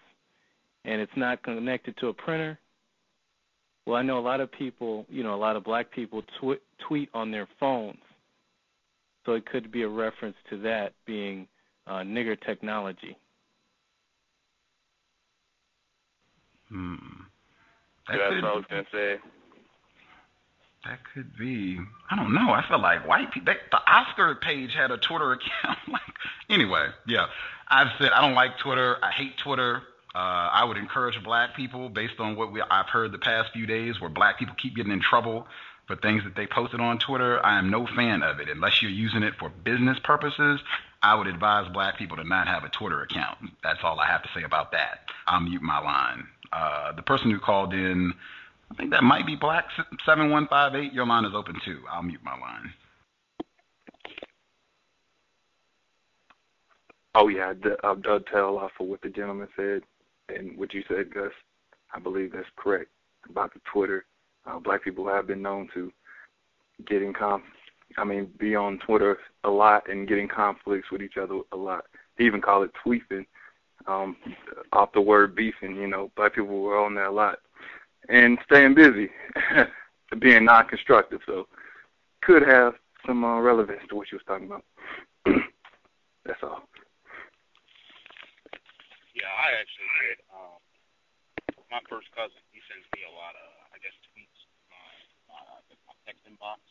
[0.85, 2.59] and it's not connected to a printer.
[3.89, 6.61] Well, I know a lot of people, you know, a lot of black people tw-
[6.87, 7.97] tweet on their phones.
[9.25, 11.49] So it could be a reference to that being
[11.87, 13.17] uh, nigger technology.
[16.69, 16.97] Hmm.
[18.09, 19.17] That yeah, that's what I was gonna say.
[20.85, 21.79] That could be.
[22.11, 22.51] I don't know.
[22.51, 23.55] I feel like white people.
[23.55, 25.79] They, the Oscar page had a Twitter account.
[25.91, 26.03] like,
[26.51, 27.29] anyway, yeah.
[27.69, 28.99] I've said I don't like Twitter.
[29.03, 29.81] I hate Twitter.
[30.19, 33.67] Uh, I would encourage black people, based on what we, I've heard the past few
[33.67, 35.47] days, where black people keep getting in trouble
[35.87, 37.45] for things that they posted on Twitter.
[37.47, 38.49] I am no fan of it.
[38.49, 40.59] Unless you're using it for business purposes,
[41.05, 43.39] I would advise black people to not have a Twitter account.
[43.63, 45.03] That's all I have to say about that.
[45.29, 46.27] I'll mute my line.
[46.53, 48.13] Uh, the person who called in,
[48.73, 49.67] I think that might be Black
[50.05, 50.93] 7158.
[50.93, 51.79] Your line is open too.
[51.89, 52.73] I'll mute my line.
[57.15, 57.53] Oh yeah,
[57.85, 59.83] I'll dovetail off of what the gentleman said
[60.29, 61.33] and what you said, Gus.
[61.95, 62.91] I believe that's correct
[63.29, 64.05] about the Twitter.
[64.47, 65.93] Uh, black people have been known to
[66.87, 67.43] get in conf.
[67.97, 71.85] I mean, be on Twitter a lot and getting conflicts with each other a lot.
[72.17, 73.27] They even call it tweefing,
[73.87, 74.17] um,
[74.73, 75.77] off the word beefing.
[75.77, 77.39] You know, black people were on there a lot
[78.09, 79.09] and staying busy,
[80.19, 81.21] being non-constructive.
[81.27, 81.47] So,
[82.23, 82.75] could have
[83.07, 84.65] some uh, relevance to what you was talking about.
[86.27, 86.69] That's all.
[89.19, 90.19] Yeah, I actually did.
[90.31, 90.63] Um,
[91.75, 94.39] my first cousin, he sends me a lot of, I guess, tweets
[94.71, 94.95] on
[95.35, 95.59] uh,
[95.91, 96.63] my text inbox.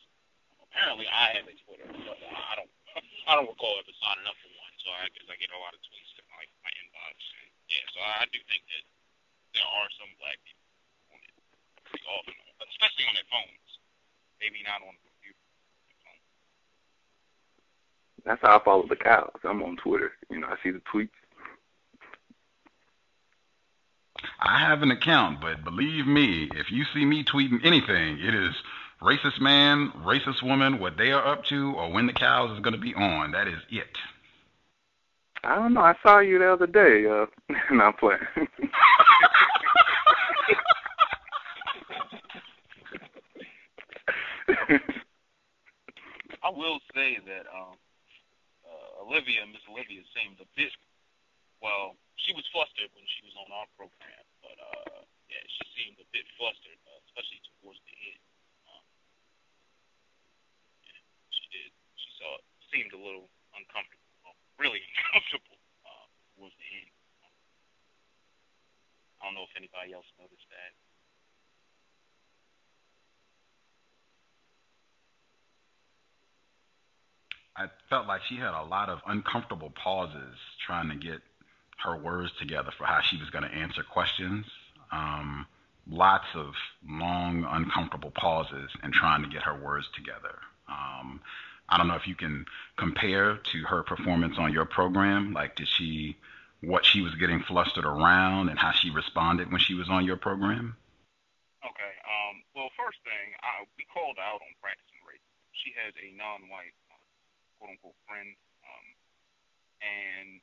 [0.64, 2.72] Apparently, I have a Twitter, but I don't,
[3.28, 4.74] I don't recall ever signing up for one.
[4.80, 7.16] So I guess I get a lot of tweets in my my inbox.
[7.36, 8.84] And, yeah, so I do think that
[9.52, 10.72] there are some black people
[11.12, 11.36] on it
[11.84, 12.32] pretty often,
[12.64, 13.68] especially on their phones.
[14.40, 15.44] Maybe not on the computer.
[18.24, 19.36] That's how I follow the cows.
[19.44, 20.16] I'm on Twitter.
[20.32, 21.12] You know, I see the tweets
[24.40, 28.54] I have an account, but believe me, if you see me tweeting anything, it is
[29.00, 32.74] racist man, racist woman, what they are up to, or when the cows is going
[32.74, 33.32] to be on.
[33.32, 33.96] That is it.
[35.44, 35.82] I don't know.
[35.82, 37.06] I saw you the other day.
[37.06, 37.26] Uh,
[37.72, 38.20] no, I'm playing.
[46.42, 47.76] I will say that um,
[48.64, 50.72] uh, Olivia, Miss Olivia, seemed a bit
[51.62, 55.96] well she was flustered when she was on our program, but uh, yeah, she seemed
[56.02, 58.22] a bit flustered, uh, especially towards the end.
[58.66, 58.84] Um,
[60.82, 61.70] yeah, she did.
[61.94, 62.30] She saw
[62.74, 64.82] seemed a little uncomfortable, well, really
[65.14, 66.92] uncomfortable uh, towards the end.
[67.22, 67.34] Um,
[69.18, 70.74] I don't know if anybody else noticed that.
[77.58, 81.18] I felt like she had a lot of uncomfortable pauses trying to get
[81.84, 84.46] her words together for how she was going to answer questions.
[84.90, 85.46] Um,
[85.90, 86.54] lots of
[86.88, 90.38] long, uncomfortable pauses and trying to get her words together.
[90.68, 91.20] Um,
[91.68, 92.46] I don't know if you can
[92.76, 95.32] compare to her performance on your program.
[95.32, 96.16] Like, did she,
[96.62, 100.16] what she was getting flustered around and how she responded when she was on your
[100.16, 100.76] program?
[101.64, 101.94] Okay.
[102.04, 105.24] Um, well, first thing, I, we called out on practicing race.
[105.52, 107.04] She has a non-white, uh,
[107.58, 108.32] quote unquote, friend,
[108.64, 108.86] um,
[109.84, 110.40] and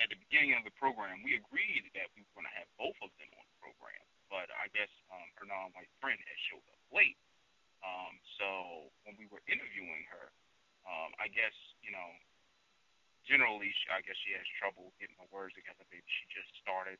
[0.00, 2.96] at the beginning of the program, we agreed that we were going to have both
[3.04, 6.80] of them on the program, but I guess um, her non-white friend had showed up
[6.88, 7.20] late.
[7.84, 8.48] Um, so
[9.04, 10.32] when we were interviewing her,
[10.88, 11.52] um, I guess
[11.84, 12.08] you know,
[13.28, 15.84] generally, she, I guess she has trouble getting her words together.
[15.92, 16.96] Maybe she just started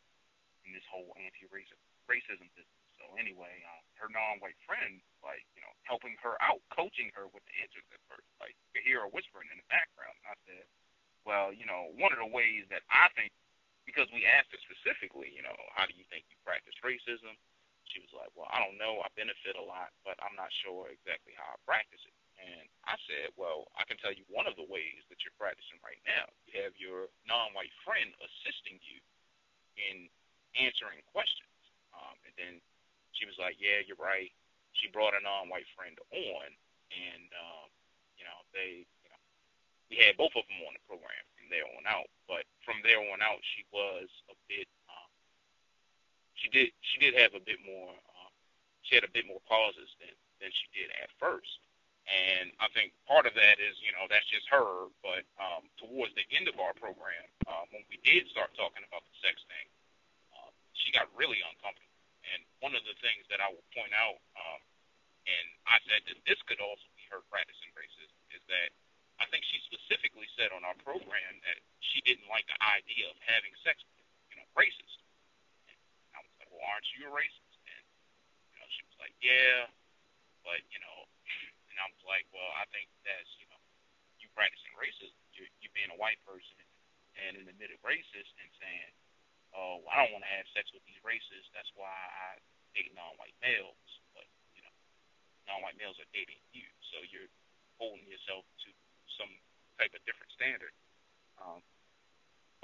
[0.68, 2.84] in this whole anti-racism racism business.
[3.00, 7.44] So anyway, um, her non-white friend, like you know, helping her out, coaching her with
[7.48, 10.16] the answers at first, like you could hear her whispering in the background.
[10.20, 10.64] And I said,
[11.24, 13.30] well, you know, one of the ways that I think,
[13.84, 17.34] because we asked her specifically, you know, how do you think you practice racism?
[17.90, 19.02] She was like, well, I don't know.
[19.02, 22.14] I benefit a lot, but I'm not sure exactly how I practice it.
[22.38, 25.76] And I said, well, I can tell you one of the ways that you're practicing
[25.82, 26.30] right now.
[26.46, 29.02] You have your non-white friend assisting you
[29.76, 30.06] in
[30.56, 31.50] answering questions.
[31.92, 32.54] Um, and then
[33.12, 34.30] she was like, yeah, you're right.
[34.78, 36.46] She brought a non-white friend on,
[36.94, 37.68] and um,
[38.14, 38.86] you know they,
[39.90, 42.08] we had both of them on the program from there on out.
[42.30, 44.70] But from there on out, she was a bit.
[44.86, 45.10] Um,
[46.38, 46.70] she did.
[46.80, 47.90] She did have a bit more.
[47.90, 48.32] Um,
[48.86, 51.60] she had a bit more pauses than than she did at first.
[52.08, 54.90] And I think part of that is, you know, that's just her.
[55.04, 59.04] But um, towards the end of our program, um, when we did start talking about
[59.06, 59.66] the sex thing,
[60.34, 61.86] um, she got really uncomfortable.
[62.34, 64.60] And one of the things that I will point out, um,
[65.28, 68.74] and I said that this could also be her practicing racism, is that
[69.20, 73.20] I think she specifically said on our program that she didn't like the idea of
[73.28, 74.96] having sex with, you know, racist.
[75.68, 75.76] And
[76.16, 77.54] I was like, well, aren't you a racist?
[77.68, 77.84] And,
[78.50, 79.68] you know, she was like, yeah,
[80.40, 81.04] but, you know,
[81.68, 83.60] and I was like, well, I think that's, you know,
[84.24, 85.12] you practicing racism.
[85.36, 86.64] You, you being a white person
[87.20, 88.90] and an admitted racist and saying,
[89.52, 91.52] oh, I don't want to have sex with these racists.
[91.52, 92.40] That's why I
[92.72, 93.84] date non-white males.
[94.16, 94.24] But,
[94.56, 94.72] you know,
[95.44, 96.64] non-white males are dating you.
[96.88, 97.28] So you're
[97.76, 98.68] holding yourself to
[99.20, 99.28] some
[99.76, 100.72] type of different standard.
[101.36, 101.60] Um,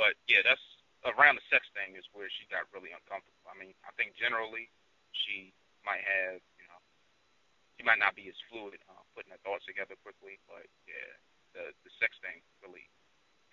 [0.01, 0.65] but, yeah, that's
[1.05, 3.45] around the sex thing is where she got really uncomfortable.
[3.47, 4.73] I mean, I think generally
[5.13, 5.53] she
[5.85, 6.81] might have, you know,
[7.77, 11.13] she might not be as fluid uh, putting her thoughts together quickly, but yeah,
[11.53, 12.89] the the sex thing really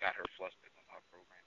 [0.00, 1.44] got her flustered on our program.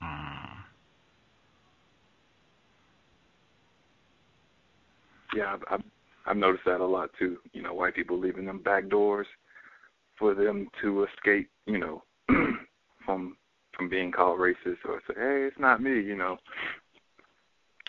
[0.00, 0.56] Uh,
[5.40, 5.86] Yeah, I've, I've
[6.26, 7.38] I've noticed that a lot too.
[7.56, 9.26] You know, white people leaving them back doors
[10.20, 11.48] for them to escape.
[11.64, 12.02] You know,
[13.06, 13.40] from
[13.72, 15.96] from being called racist or say, hey, it's not me.
[15.96, 16.36] You know,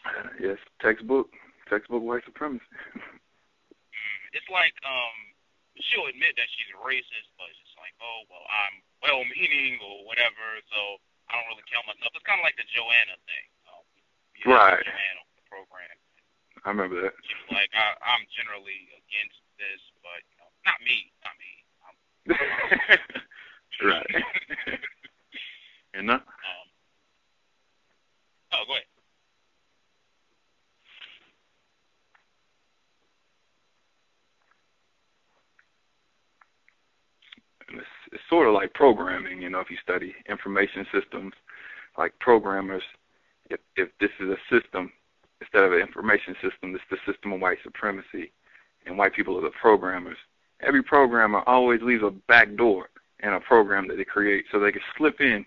[0.08, 1.28] uh, yes, textbook
[1.68, 2.64] textbook white supremacy.
[4.32, 5.18] It's like um,
[5.92, 10.56] she'll admit that she's racist, but it's just like, oh well, I'm well-meaning or whatever,
[10.72, 10.80] so
[11.28, 12.16] I don't really count myself.
[12.16, 13.48] It's kind of like the Joanna thing.
[13.68, 13.84] Um,
[14.32, 14.88] we had Right.
[14.88, 16.01] Joanna program.
[16.66, 17.14] I remember that.
[17.26, 21.52] She was like, I, I'm generally against this, but you know, not me, not me.
[21.82, 21.98] I'm,
[23.90, 24.14] right.
[25.96, 26.14] you know.
[26.14, 26.22] um,
[28.54, 28.86] oh, go ahead.
[37.74, 41.34] It's, it's sort of like programming, you know, if you study information systems,
[41.98, 42.84] like programmers,
[43.50, 44.92] if if this is a system
[45.42, 48.32] instead of an information system, it's the system of white supremacy,
[48.86, 50.18] and white people are the programmers.
[50.62, 52.90] Every programmer always leaves a back door
[53.24, 55.46] in a program that they create, so they can slip in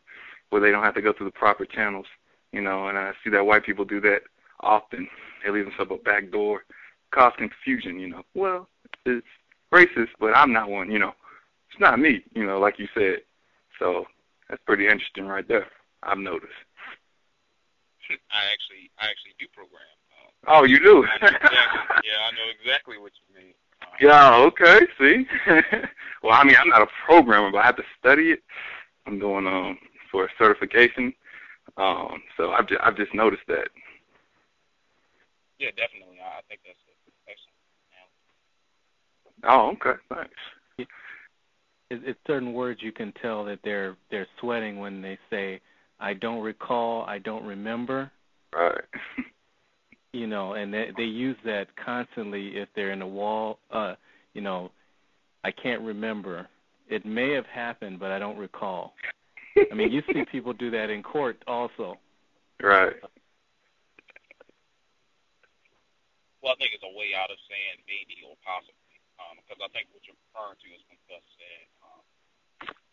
[0.51, 2.07] where they don't have to go through the proper channels,
[2.53, 2.89] you know.
[2.89, 4.23] And I see that white people do that
[4.61, 5.09] often.
[5.45, 6.65] They leave themselves a back door,
[7.13, 8.23] cause confusion, you know.
[8.35, 8.69] Well,
[9.07, 9.27] it's
[9.73, 11.15] racist, but I'm not one, you know.
[11.71, 13.19] It's not me, you know, like you said.
[13.79, 14.07] So
[14.49, 15.67] that's pretty interesting right there.
[16.03, 16.53] I've noticed.
[18.11, 19.83] I actually, I actually do program.
[20.47, 21.05] Oh, you do?
[21.05, 21.41] I exactly,
[22.05, 23.55] yeah, I know exactly what you mean.
[24.01, 25.27] yeah, okay, see.
[26.23, 28.41] well, I mean, I'm not a programmer, but I have to study it.
[29.07, 29.79] I'm going um
[30.11, 31.13] for a certification.
[31.77, 33.69] Um, so I've just, I've just noticed that.
[35.59, 36.19] Yeah, definitely.
[36.21, 36.79] I I think that's
[37.29, 37.55] excellent.
[39.47, 40.89] Oh, okay, thanks.
[41.91, 45.61] It, it's certain words you can tell that they're they're sweating when they say,
[46.01, 48.11] "I don't recall," "I don't remember."
[48.53, 48.85] Right.
[50.15, 53.59] You know, and they they use that constantly if they're in a wall.
[53.69, 53.99] Uh,
[54.33, 54.71] you know,
[55.43, 56.47] I can't remember.
[56.87, 58.95] It may have happened, but I don't recall.
[59.59, 61.99] I mean, you see people do that in court also.
[62.63, 62.95] Right.
[66.39, 69.69] Well, I think it's a way out of saying maybe or possibly, um, because I
[69.75, 72.03] think what you're referring to is when Gus said, um,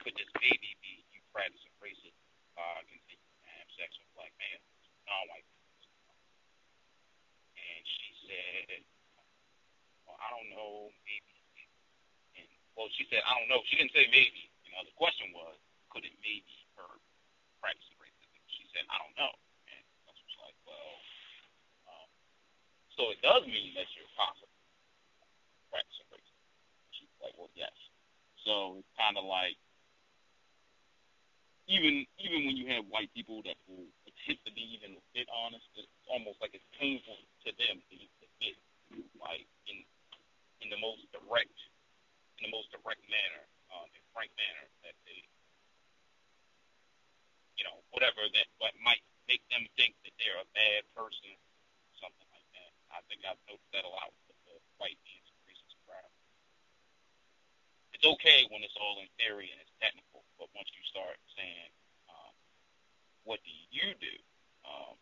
[0.01, 2.20] could this maybe be you practicing racism
[2.61, 4.61] by continuing to have sex with black males,
[5.09, 5.85] non-white males?
[7.57, 8.85] And she said,
[10.05, 11.33] well, I don't know, maybe.
[12.37, 12.45] And,
[12.77, 13.65] well, she said, I don't know.
[13.65, 14.53] She didn't say maybe.
[14.61, 15.57] You know, the question was,
[15.89, 16.89] could it maybe her
[17.57, 18.37] practicing racism?
[18.53, 19.33] She said, I don't know.
[19.65, 20.93] And I was like, well,
[21.89, 22.09] um,
[22.93, 24.61] so it does mean that you're possibly
[25.73, 26.45] practicing racism.
[26.93, 27.73] She's like, well, yes.
[28.45, 29.57] So it's kind of like
[31.71, 35.27] even even when you have white people that will attempt to be even a bit
[35.31, 37.15] honest, it's almost like it's painful
[37.47, 38.59] to them to admit
[39.17, 39.79] like in
[40.61, 41.55] in the most direct
[42.39, 45.21] in the most direct manner, um, in frank manner that they
[47.61, 51.29] you know, whatever that what might make them think that they're a bad person,
[52.01, 52.71] something like that.
[52.89, 54.97] I think I've noticed that a lot with the white
[55.87, 56.11] crowd.
[57.93, 60.10] It's okay when it's all in theory and it's technical,
[60.55, 61.69] once you start saying,
[62.11, 62.33] um,
[63.27, 64.15] what do you do?
[64.67, 64.95] Um,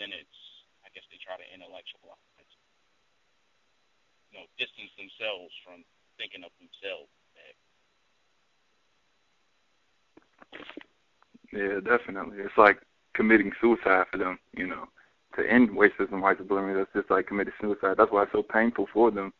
[0.00, 0.40] then it's,
[0.82, 2.50] I guess they try to intellectualize,
[4.32, 5.84] you know, distance themselves from
[6.16, 7.12] thinking of themselves.
[11.52, 12.38] Yeah, definitely.
[12.38, 12.78] It's like
[13.14, 14.84] committing suicide for them, you know.
[15.36, 17.94] To end racism, white supremacy, that's just like committing suicide.
[17.98, 19.32] That's why it's so painful for them,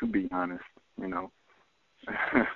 [0.00, 0.64] to be honest,
[1.00, 1.30] you know.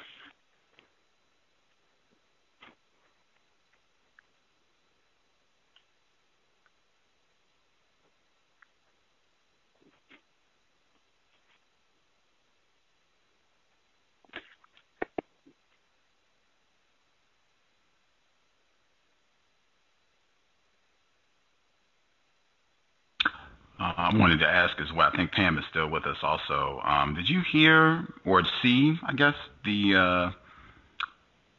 [23.81, 25.09] Uh, I wanted to ask as well.
[25.13, 26.81] I think Pam is still with us also.
[26.85, 29.35] Um, did you hear or see, I guess,
[29.65, 30.39] the uh,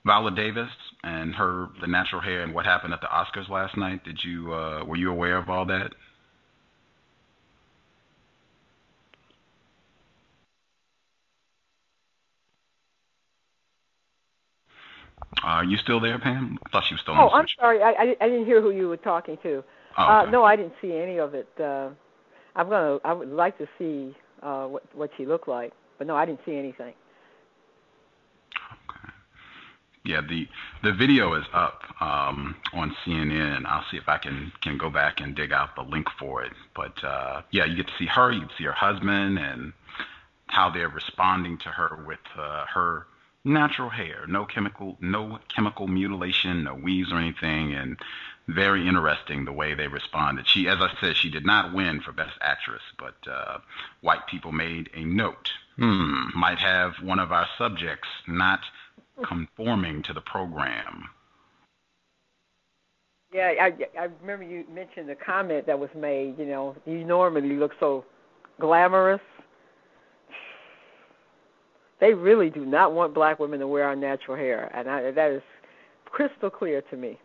[0.05, 0.69] Viola Davis
[1.03, 4.03] and her the natural hair and what happened at the Oscars last night?
[4.03, 5.93] Did you uh, were you aware of all that?
[15.43, 16.59] Uh, are you still there, Pam?
[16.65, 17.15] I thought she was still.
[17.17, 17.81] Oh, I'm sorry.
[17.81, 19.63] I, I didn't hear who you were talking to.
[19.97, 21.47] Oh, uh, no, I didn't see any of it.
[21.59, 21.89] Uh,
[22.55, 22.99] I'm gonna.
[23.03, 26.41] I would like to see uh, what what she looked like, but no, I didn't
[26.45, 26.93] see anything.
[28.71, 29.13] Okay.
[30.05, 30.47] Yeah, the
[30.83, 33.65] the video is up um, on CNN.
[33.65, 36.53] I'll see if I can can go back and dig out the link for it.
[36.75, 39.73] But uh, yeah, you get to see her, you get to see her husband, and
[40.47, 43.07] how they're responding to her with uh, her
[43.45, 47.97] natural hair, no chemical no chemical mutilation, no weaves or anything, and
[48.47, 50.47] very interesting the way they responded.
[50.47, 53.59] She, as I said, she did not win for Best Actress, but uh,
[54.01, 55.49] white people made a note.
[55.77, 58.59] Hmm, might have one of our subjects not
[59.25, 61.09] conforming to the program.
[63.33, 66.37] Yeah, I I remember you mentioned the comment that was made.
[66.37, 68.05] You know, you normally look so
[68.59, 69.21] glamorous.
[71.99, 75.31] They really do not want black women to wear our natural hair, and I, that
[75.31, 75.41] is
[76.05, 77.17] crystal clear to me.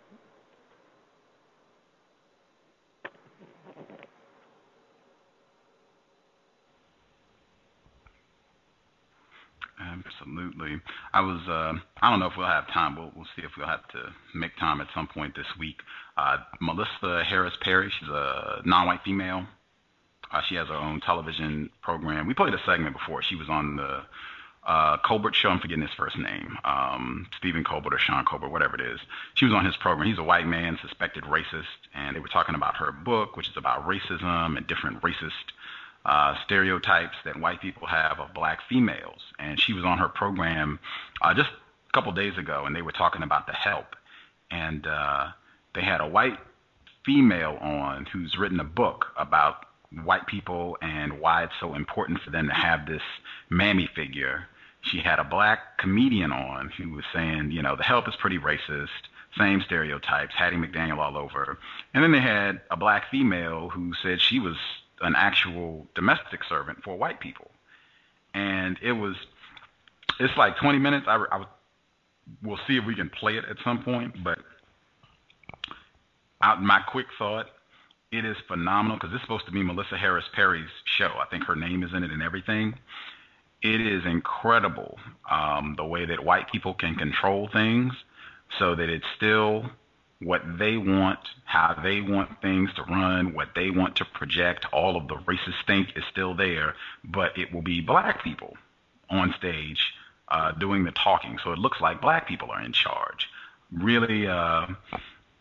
[10.09, 10.81] Absolutely.
[11.13, 11.41] I was.
[11.49, 12.97] Uh, I don't know if we'll have time.
[12.97, 15.77] We'll, we'll see if we'll have to make time at some point this week.
[16.17, 17.93] Uh, Melissa Harris Perry.
[17.99, 19.47] She's a non-white female.
[20.31, 22.27] Uh, she has her own television program.
[22.27, 23.23] We played a segment before.
[23.23, 24.03] She was on the
[24.67, 25.49] uh, Colbert show.
[25.49, 26.57] I'm forgetting his first name.
[26.65, 29.01] Um, Stephen Colbert or Sean Colbert, whatever it is.
[29.35, 30.07] She was on his program.
[30.07, 31.65] He's a white man, suspected racist,
[31.95, 35.53] and they were talking about her book, which is about racism and different racist
[36.09, 39.21] uh, stereotypes that white people have of black females.
[39.39, 40.79] And she was on her program
[41.21, 43.95] uh, just a couple days ago, and they were talking about the help.
[44.51, 45.27] And uh,
[45.75, 46.39] they had a white
[47.05, 49.67] female on who's written a book about
[50.05, 53.03] white people and why it's so important for them to have this
[53.51, 54.47] mammy figure.
[54.81, 58.39] She had a black comedian on who was saying, you know, the help is pretty
[58.39, 58.89] racist,
[59.37, 61.59] same stereotypes, Hattie McDaniel all over.
[61.93, 64.57] And then they had a black female who said she was
[65.01, 67.51] an actual domestic servant for white people.
[68.35, 69.17] And it was,
[70.21, 71.07] it's like 20 minutes.
[71.09, 71.45] I, I
[72.43, 74.23] we'll see if we can play it at some point.
[74.23, 74.39] But
[76.43, 77.47] out my quick thought,
[78.11, 81.11] it is phenomenal because it's supposed to be Melissa Harris Perry's show.
[81.21, 82.75] I think her name is in it and everything.
[83.61, 84.99] It is incredible
[85.31, 87.93] um, the way that white people can control things
[88.59, 89.67] so that it's still
[90.21, 94.67] what they want, how they want things to run, what they want to project.
[94.73, 96.75] All of the racist stink is still there,
[97.05, 98.57] but it will be black people
[99.11, 99.93] on stage
[100.29, 101.39] uh, doing the talking.
[101.43, 103.29] So it looks like black people are in charge.
[103.73, 104.67] Really, uh,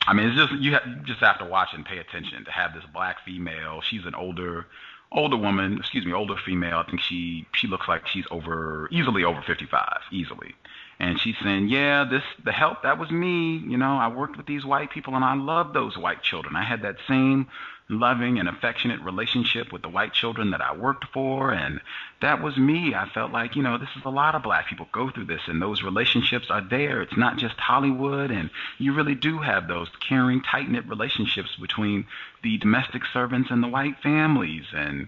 [0.05, 2.73] I mean, it's just you, ha- just have to watch and pay attention to have
[2.73, 3.81] this black female.
[3.81, 4.67] She's an older
[5.11, 6.77] older woman, excuse me, older female.
[6.79, 10.55] I think she she looks like she's over easily over 55, easily.
[10.99, 13.57] And she's saying, "Yeah, this the help that was me.
[13.57, 16.55] You know, I worked with these white people and I loved those white children.
[16.55, 17.47] I had that same
[17.89, 21.79] loving and affectionate relationship with the white children that I worked for and
[22.21, 22.93] that was me.
[22.93, 25.41] I felt like, you know, this is a lot of black people go through this
[25.47, 27.01] and those relationships are there.
[27.01, 32.05] It's not just Hollywood and you really do have those caring, tight-knit relationships between
[32.43, 35.07] the domestic servants and the white families and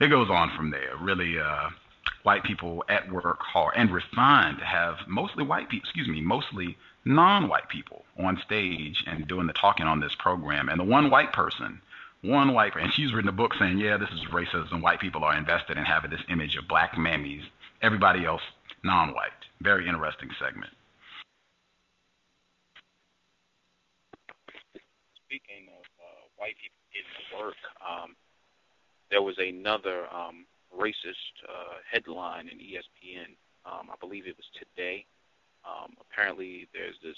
[0.00, 0.96] it goes on from there.
[1.00, 1.70] Really, uh,
[2.22, 6.76] white people at work hard and refined to have mostly white people, excuse me, mostly
[7.04, 10.68] non-white people on stage and doing the talking on this program.
[10.68, 11.80] And the one white person,
[12.22, 14.82] one white, and she's written a book saying, yeah, this is racism.
[14.82, 17.44] White people are invested in having this image of black mammies.
[17.82, 18.42] Everybody else
[18.82, 19.30] non-white.
[19.60, 20.72] Very interesting segment.
[25.24, 27.54] Speaking of uh, white people getting to work,
[27.84, 28.16] um,
[29.10, 30.44] there was another um,
[30.78, 33.34] racist uh, headline in ESPN.
[33.66, 35.04] Um, I believe it was today.
[35.64, 37.16] Um, apparently, there's this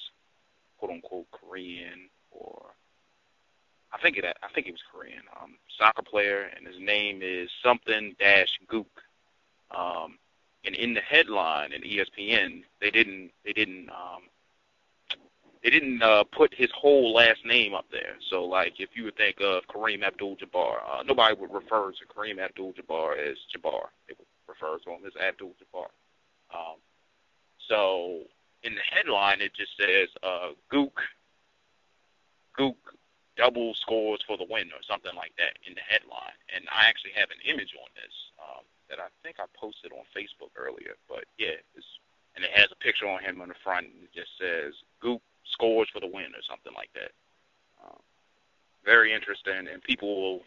[0.78, 2.70] quote unquote Korean or
[3.92, 7.50] I think it I think it was Korean um, soccer player, and his name is
[7.62, 8.86] something dash Gook.
[9.70, 10.18] Um,
[10.64, 14.22] and in the headline in ESPN, they didn't they didn't um,
[15.62, 18.16] they didn't uh, put his whole last name up there.
[18.30, 22.42] So like if you would think of Kareem Abdul-Jabbar, uh, nobody would refer to Kareem
[22.42, 23.88] Abdul-Jabbar as Jabbar.
[24.08, 25.88] They would refer to him as Abdul-Jabbar.
[26.54, 26.76] Um,
[27.68, 28.20] so
[28.62, 30.92] in the headline it just says uh, Gook
[32.58, 32.76] Gook
[33.36, 36.36] double scores for the win or something like that in the headline.
[36.54, 40.04] And I actually have an image on this um, that I think I posted on
[40.16, 40.96] Facebook earlier.
[41.08, 41.86] But yeah, it's,
[42.36, 45.20] and it has a picture on him on the front and it just says Gook
[45.52, 47.12] scores for the win or something like that.
[47.84, 47.98] Um,
[48.84, 50.40] very interesting, and people will.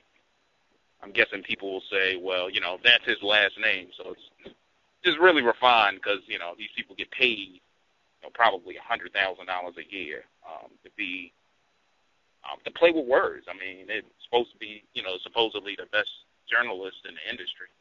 [1.01, 4.55] I'm guessing people will say, well, you know, that's his last name, so it's
[5.03, 9.13] just really refined because you know these people get paid, you know, probably a hundred
[9.13, 11.33] thousand dollars a year um, to be
[12.43, 13.45] um, to play with words.
[13.49, 16.11] I mean, it's supposed to be, you know, supposedly the best
[16.49, 17.71] journalist in the industry,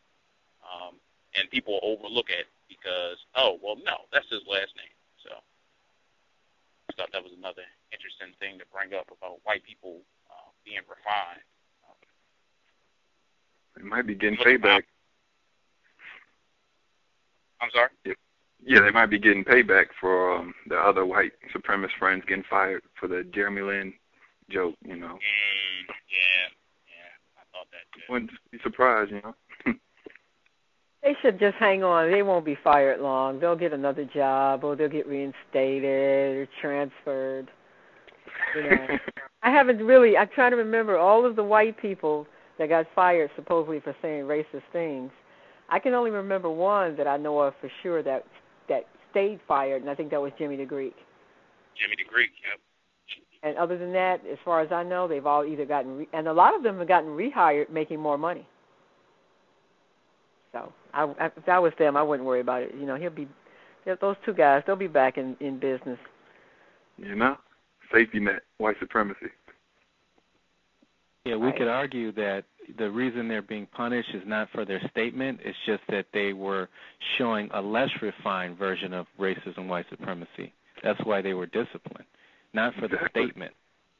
[0.62, 0.94] um,
[1.34, 4.91] and people overlook it because, oh, well, no, that's his last name.
[6.92, 10.84] I thought that was another interesting thing to bring up about white people uh, being
[10.84, 11.40] refined.
[13.76, 14.82] They might be getting payback.
[17.60, 17.88] I'm sorry.
[18.04, 18.12] Yeah.
[18.64, 22.82] Yeah, they might be getting payback for um, the other white supremacist friends getting fired
[22.98, 23.92] for the Jeremy Lin
[24.50, 25.18] joke, you know.
[25.18, 26.46] Mm, yeah,
[26.86, 28.12] yeah, I thought that too.
[28.12, 29.34] Wouldn't be surprised, you know.
[31.02, 32.12] They should just hang on.
[32.12, 33.40] They won't be fired long.
[33.40, 37.50] They'll get another job, or they'll get reinstated or transferred.
[38.54, 38.86] You know,
[39.42, 40.16] I haven't really.
[40.16, 42.26] I'm trying to remember all of the white people
[42.58, 45.10] that got fired supposedly for saying racist things.
[45.68, 48.24] I can only remember one that I know of for sure that
[48.68, 50.94] that stayed fired, and I think that was Jimmy the Greek.
[51.80, 52.60] Jimmy the Greek, yep.
[53.42, 56.28] And other than that, as far as I know, they've all either gotten re- and
[56.28, 58.46] a lot of them have gotten rehired, making more money.
[60.52, 62.74] So I, I, if that was them, I wouldn't worry about it.
[62.78, 63.28] You know, he'll be
[64.00, 64.62] those two guys.
[64.66, 65.98] They'll be back in in business.
[66.98, 67.36] You know,
[67.92, 69.26] safety net, white supremacy.
[71.24, 71.56] Yeah, we right.
[71.56, 72.44] could argue that
[72.78, 75.40] the reason they're being punished is not for their statement.
[75.44, 76.68] It's just that they were
[77.16, 80.52] showing a less refined version of racism, white supremacy.
[80.82, 82.06] That's why they were disciplined
[82.54, 83.52] not for the statement,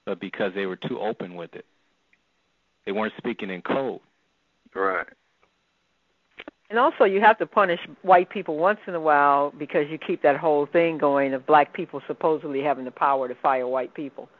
[0.04, 1.64] but because they were too open with it.
[2.84, 4.00] They weren't speaking in code.
[4.74, 5.06] Right.
[6.72, 10.22] And also, you have to punish white people once in a while because you keep
[10.22, 14.30] that whole thing going of black people supposedly having the power to fire white people.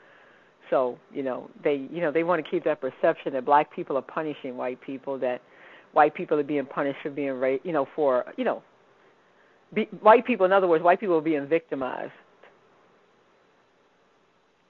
[0.71, 3.99] So you know they you know they want to keep that perception that black people
[3.99, 5.43] are punishing white people, that
[5.93, 8.63] white people are being punished for being ra- you know for you know
[9.75, 12.13] be, white people in other words white people are being victimized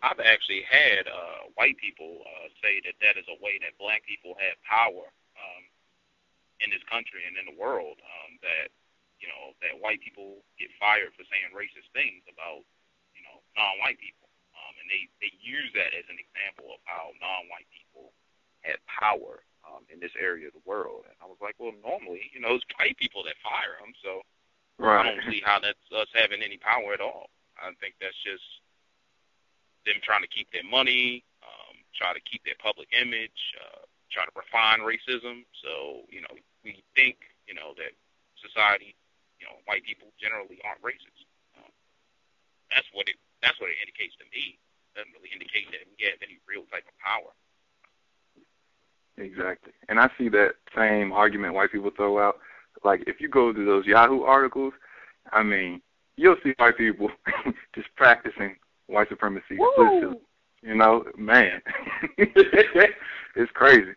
[0.03, 4.03] I've actually had uh, white people uh, say that that is a way that black
[4.05, 5.07] people have power
[6.63, 7.99] in this country and in the world.
[8.01, 8.71] Um, that
[9.19, 12.63] you know that white people get fired for saying racist things about
[13.15, 17.15] you know non-white people, um, and they they use that as an example of how
[17.19, 18.15] non-white people
[18.63, 21.07] have power um, in this area of the world.
[21.07, 24.23] And I was like, well, normally you know it's white people that fire them, so
[24.79, 25.03] right.
[25.03, 27.31] I don't see how that's us having any power at all.
[27.59, 28.43] I think that's just
[29.87, 34.25] them trying to keep their money, um, try to keep their public image, uh, try
[34.25, 35.45] to refine racism.
[35.63, 36.35] So, you know,
[36.65, 37.93] we think, you know, that
[38.39, 38.95] society,
[39.39, 41.27] you know, white people generally aren't racist.
[41.59, 41.71] Um,
[42.71, 44.59] that's what it that's what it indicates to me.
[44.59, 47.35] It doesn't really indicate that we have any real type of power.
[49.19, 49.73] Exactly.
[49.89, 52.39] And I see that same argument white people throw out.
[52.85, 54.73] Like if you go to those Yahoo articles,
[55.33, 55.83] I mean,
[56.17, 57.11] you'll see white people
[57.75, 58.57] just practicing
[58.87, 60.19] white supremacy explicitly.
[60.63, 61.61] You know, man,
[62.19, 63.95] it's crazy.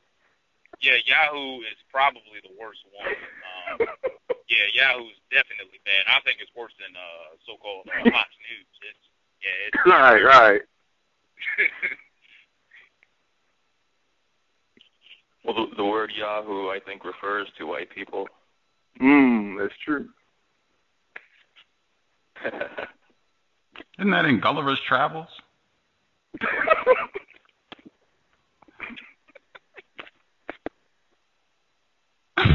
[0.81, 3.11] Yeah, Yahoo is probably the worst one.
[3.11, 3.87] Um,
[4.51, 6.03] yeah, Yahoo is definitely bad.
[6.07, 8.69] I think it's worse than uh, so-called uh, Fox News.
[8.83, 9.05] It's
[9.41, 10.61] yeah, it's right, right.
[15.45, 18.27] Well, the, the word Yahoo, I think, refers to white people.
[18.99, 20.09] Mm, that's true.
[23.99, 25.27] Isn't that in Gulliver's Travels?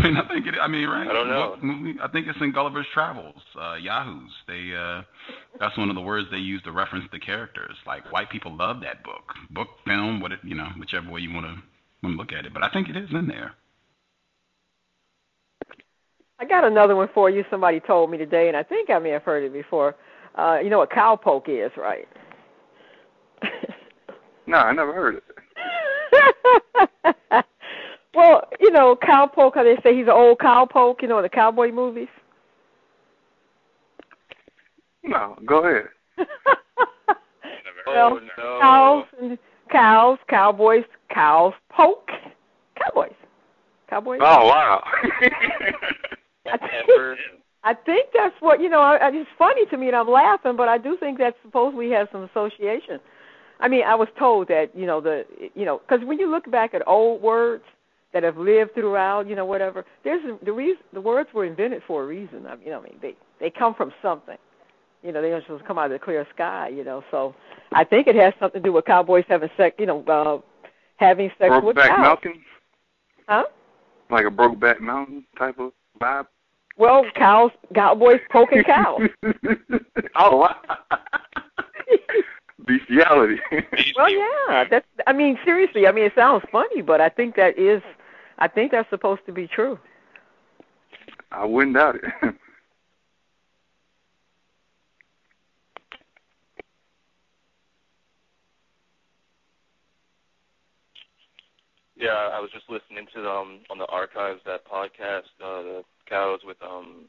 [0.04, 0.54] I mean, I think it.
[0.60, 1.06] I mean, right?
[1.06, 1.50] I don't know.
[1.50, 1.98] What movie?
[2.02, 3.40] I think it's in Gulliver's Travels.
[3.60, 4.30] Uh, Yahoos.
[4.46, 4.72] They.
[4.76, 5.02] Uh,
[5.58, 7.76] that's one of the words they use to reference the characters.
[7.86, 11.32] Like white people love that book, book, film, what it, you know, whichever way you
[11.32, 11.62] want to
[12.02, 12.54] want to look at it.
[12.54, 13.52] But I think it is in there.
[16.38, 17.44] I got another one for you.
[17.50, 19.96] Somebody told me today, and I think I may have heard it before.
[20.36, 22.08] Uh, you know what cowpoke is, right?
[24.50, 25.24] No, I never heard it.
[28.14, 29.54] well, you know, cowpoke.
[29.54, 31.02] How they say he's an old cowpoke.
[31.02, 32.08] You know, in the cowboy movies.
[35.02, 35.88] No, go ahead.
[37.86, 38.58] Oh, well, oh no.
[38.60, 39.38] cows and
[39.70, 42.10] cows, cowboys, cows poke,
[42.78, 43.14] cowboys,
[43.88, 44.20] cowboys.
[44.22, 44.84] Oh wow.
[44.84, 47.18] I think,
[47.64, 48.80] I think that's what you know.
[48.80, 51.90] I, I, it's funny to me, and I'm laughing, but I do think that supposedly
[51.90, 53.00] has some association.
[53.60, 55.24] I mean, I was told that you know the
[55.54, 57.64] you know because when you look back at old words
[58.12, 62.02] that have lived throughout, you know whatever, there's the reason the words were invented for
[62.02, 62.46] a reason.
[62.46, 64.36] I mean, you know, I mean they they come from something.
[65.02, 66.68] You know, they don't just come out of the clear sky.
[66.68, 67.34] You know, so
[67.72, 69.76] I think it has something to do with cowboys having sex.
[69.78, 70.38] You know, uh,
[70.96, 71.98] having sex with Brokeback cows.
[72.00, 72.42] Mountain,
[73.28, 73.44] Huh?
[74.10, 76.26] like a Brokeback Mountain type of vibe.
[76.76, 79.02] Well, cows, cowboys poking cows.
[80.16, 80.56] oh wow.
[82.66, 83.40] Bestiality.
[83.96, 84.86] well, yeah, that's.
[85.06, 85.86] I mean, seriously.
[85.86, 87.82] I mean, it sounds funny, but I think that is.
[88.40, 89.78] I think that's supposed to be true.
[91.30, 92.34] I wouldn't doubt it.
[101.96, 106.40] Yeah, I was just listening to um on the archives that podcast, uh, the cows
[106.46, 107.04] with um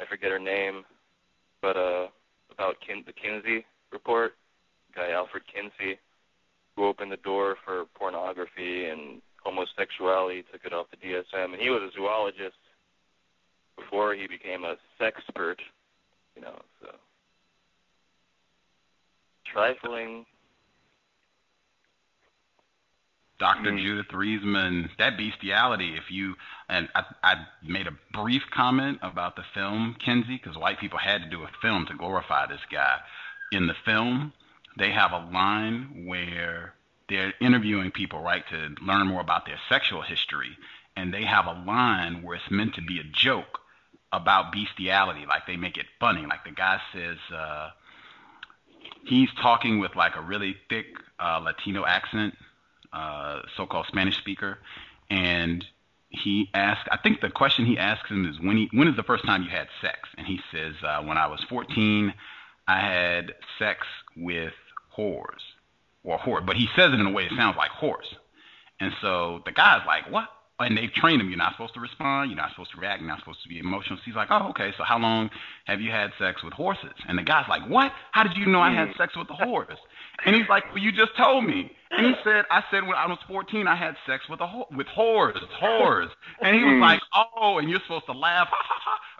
[0.00, 0.84] I forget her name,
[1.60, 2.06] but uh
[2.50, 4.32] about Kin- the Kinsey report,
[4.96, 5.98] guy Alfred Kinsey,
[6.74, 11.70] who opened the door for pornography and homosexuality, took it off the DSM, and he
[11.70, 12.56] was a zoologist
[13.76, 15.58] before he became a sexpert,
[16.36, 16.88] you know, so
[19.52, 20.24] trifling.
[23.38, 23.72] Dr.
[23.72, 23.78] Hmm.
[23.78, 26.34] Judith Reisman, that bestiality, if you,
[26.68, 27.34] and I, I
[27.66, 31.50] made a brief comment about the film Kinsey, because white people had to do a
[31.60, 32.98] film to glorify this guy.
[33.50, 34.32] In the film,
[34.78, 36.74] they have a line where
[37.08, 40.56] they're interviewing people, right, to learn more about their sexual history,
[40.96, 43.60] and they have a line where it's meant to be a joke
[44.12, 46.26] about bestiality, like they make it funny.
[46.26, 47.70] Like the guy says, uh,
[49.06, 50.86] he's talking with like a really thick
[51.18, 52.34] uh, Latino accent,
[52.92, 54.58] uh, so-called Spanish speaker,
[55.10, 55.64] and
[56.10, 56.88] he asked.
[56.90, 59.42] I think the question he asks him is when he when is the first time
[59.42, 60.10] you had sex?
[60.18, 62.12] And he says uh, when I was 14,
[62.68, 64.52] I had sex with
[64.96, 65.40] whores
[66.04, 68.14] or whore, but he says it in a way that sounds like horse.
[68.80, 70.28] And so the guy's like, what?
[70.58, 71.28] And they've trained him.
[71.28, 72.30] You're not supposed to respond.
[72.30, 73.00] You're not supposed to react.
[73.00, 73.96] You're not supposed to be emotional.
[73.98, 74.70] So he's like, oh, okay.
[74.76, 75.30] So how long
[75.66, 76.94] have you had sex with horses?
[77.08, 77.92] And the guy's like, what?
[78.12, 78.96] How did you know I had mm.
[78.96, 79.78] sex with the horse?
[80.24, 81.72] And he's like, well, you just told me.
[81.92, 84.66] And he said, I said when I was 14, I had sex with a ho-
[84.74, 86.08] with whores, whores.
[86.40, 86.80] And he was hmm.
[86.80, 88.48] like, oh, and you're supposed to laugh.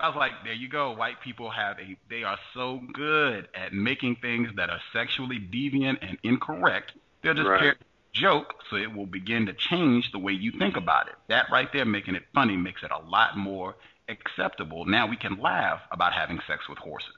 [0.01, 0.93] I was like, there you go.
[0.93, 5.99] White people have a, they are so good at making things that are sexually deviant
[6.03, 6.93] and incorrect.
[7.23, 7.77] They'll just Right.
[8.13, 11.15] joke so it will begin to change the way you think about it.
[11.29, 13.77] That right there, making it funny, makes it a lot more
[14.09, 14.87] acceptable.
[14.87, 17.13] Now we can laugh about having sex with horses.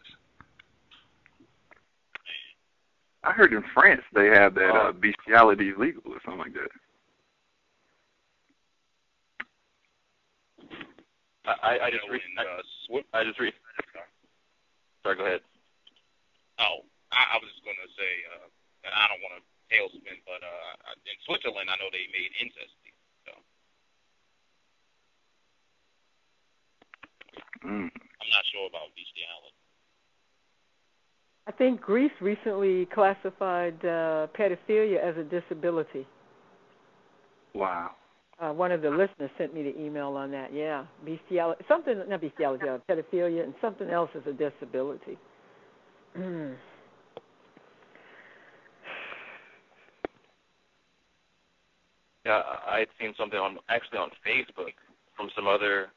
[3.24, 6.70] I heard in France they have that uh, bestiality is legal or something like that.
[11.48, 12.20] I, I, I just read.
[12.36, 12.44] I,
[13.16, 13.52] I just read.
[15.02, 15.40] Sorry, go ahead.
[16.60, 18.48] Oh, I, I was just going to say, uh,
[18.88, 19.42] and I don't want to
[19.72, 22.76] tailspin, but uh, in Switzerland, I know they made incest.
[23.24, 23.32] So
[27.64, 27.88] Mm.
[27.88, 29.56] I'm not sure about bestiality.
[31.46, 36.06] I think Greece recently classified uh, pedophilia as a disability.
[37.54, 37.92] Wow.
[38.40, 40.52] Uh, one of the listeners sent me the email on that.
[40.52, 45.18] Yeah, bestiality, something not bestiality, uh, pedophilia, and something else is a disability.
[46.18, 46.56] Mm.
[52.26, 54.72] Yeah, I had seen something on actually on Facebook
[55.14, 55.88] from some other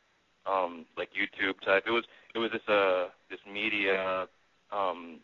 [0.45, 1.83] um like YouTube type.
[1.87, 2.03] It was
[2.35, 4.27] it was this uh this media
[4.73, 5.21] um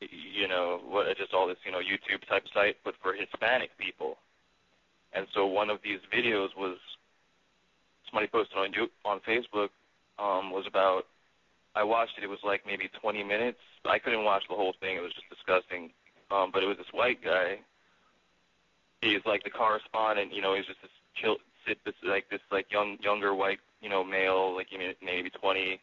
[0.00, 4.16] you know what just all this you know YouTube type site but for Hispanic people.
[5.12, 6.78] And so one of these videos was
[8.06, 9.70] somebody posted on you on Facebook
[10.18, 11.06] um, was about.
[11.74, 12.24] I watched it.
[12.24, 13.58] It was like maybe 20 minutes.
[13.84, 14.96] I couldn't watch the whole thing.
[14.96, 15.90] It was just disgusting.
[16.30, 17.58] Um, but it was this white guy.
[19.02, 20.34] He's like the correspondent.
[20.34, 21.36] You know, he's just this chill,
[21.66, 24.68] sit this like this like young younger white you know male like
[25.02, 25.80] maybe 20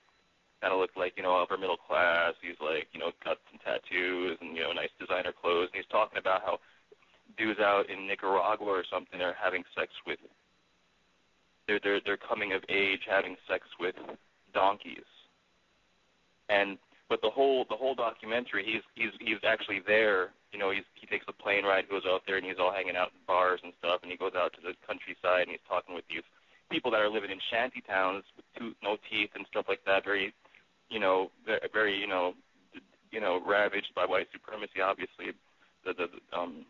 [0.62, 2.34] kind of looked like you know upper middle class.
[2.42, 5.70] He's like you know got some tattoos and you know nice designer clothes.
[5.74, 6.60] And he's talking about how
[7.38, 10.20] dudes out in Nicaragua or something are having sex with
[11.68, 13.96] they're they're they're coming of age having sex with
[14.54, 15.08] donkeys.
[16.50, 16.78] And
[17.10, 20.32] but the whole the whole documentary he's he's he's actually there.
[20.52, 22.96] You know, he's he takes a plane ride, goes out there and he's all hanging
[22.96, 25.94] out in bars and stuff and he goes out to the countryside and he's talking
[25.94, 26.24] with these
[26.72, 30.04] people that are living in shanty towns with two, no teeth and stuff like that,
[30.04, 30.34] very
[30.90, 31.32] you know,
[31.74, 32.34] very, you know,
[33.12, 34.82] you know, ravaged by white supremacy.
[34.84, 35.32] Obviously,
[35.86, 36.66] the the um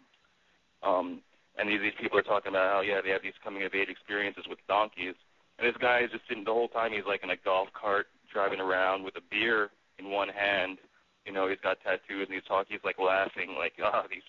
[0.84, 1.22] um
[1.58, 3.90] and these these people are talking about how yeah they have these coming of age
[3.90, 5.16] experiences with donkeys,
[5.58, 6.92] and this guy is just sitting the whole time.
[6.94, 9.70] He's like in a golf cart driving around with a beer
[10.00, 10.78] in one hand.
[11.26, 12.78] You know, he's got tattoos and he's talking.
[12.78, 14.26] He's like laughing, like ah oh, these,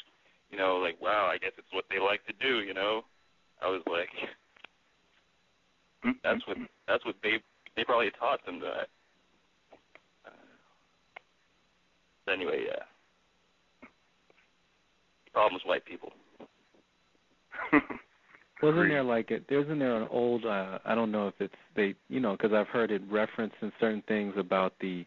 [0.50, 2.60] you know, like wow, I guess it's what they like to do.
[2.60, 3.02] You know,
[3.62, 4.10] I was like,
[6.24, 6.56] that's what
[6.86, 7.40] that's what they
[7.76, 8.88] they probably taught them that.
[12.32, 12.82] Anyway, yeah.
[15.32, 16.12] Problems white people.
[18.62, 19.44] Wasn't there like it?
[19.48, 20.44] Isn't there an old?
[20.44, 23.72] uh I don't know if it's they, you know, because I've heard it referenced in
[23.78, 25.04] certain things about the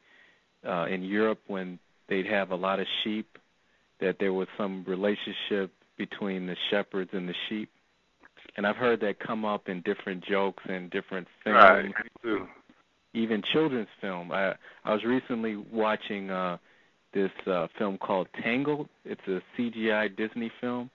[0.68, 3.38] uh in Europe when they'd have a lot of sheep,
[3.99, 7.69] that there was some relationship between the shepherds and the sheep,
[8.57, 11.93] and I've heard that come up in different jokes and different films, right,
[12.23, 12.48] too.
[13.14, 14.31] even children's film.
[14.31, 14.53] I
[14.85, 16.57] I was recently watching uh
[17.14, 18.88] this uh, film called Tangled.
[19.06, 20.90] It's a CGI Disney film,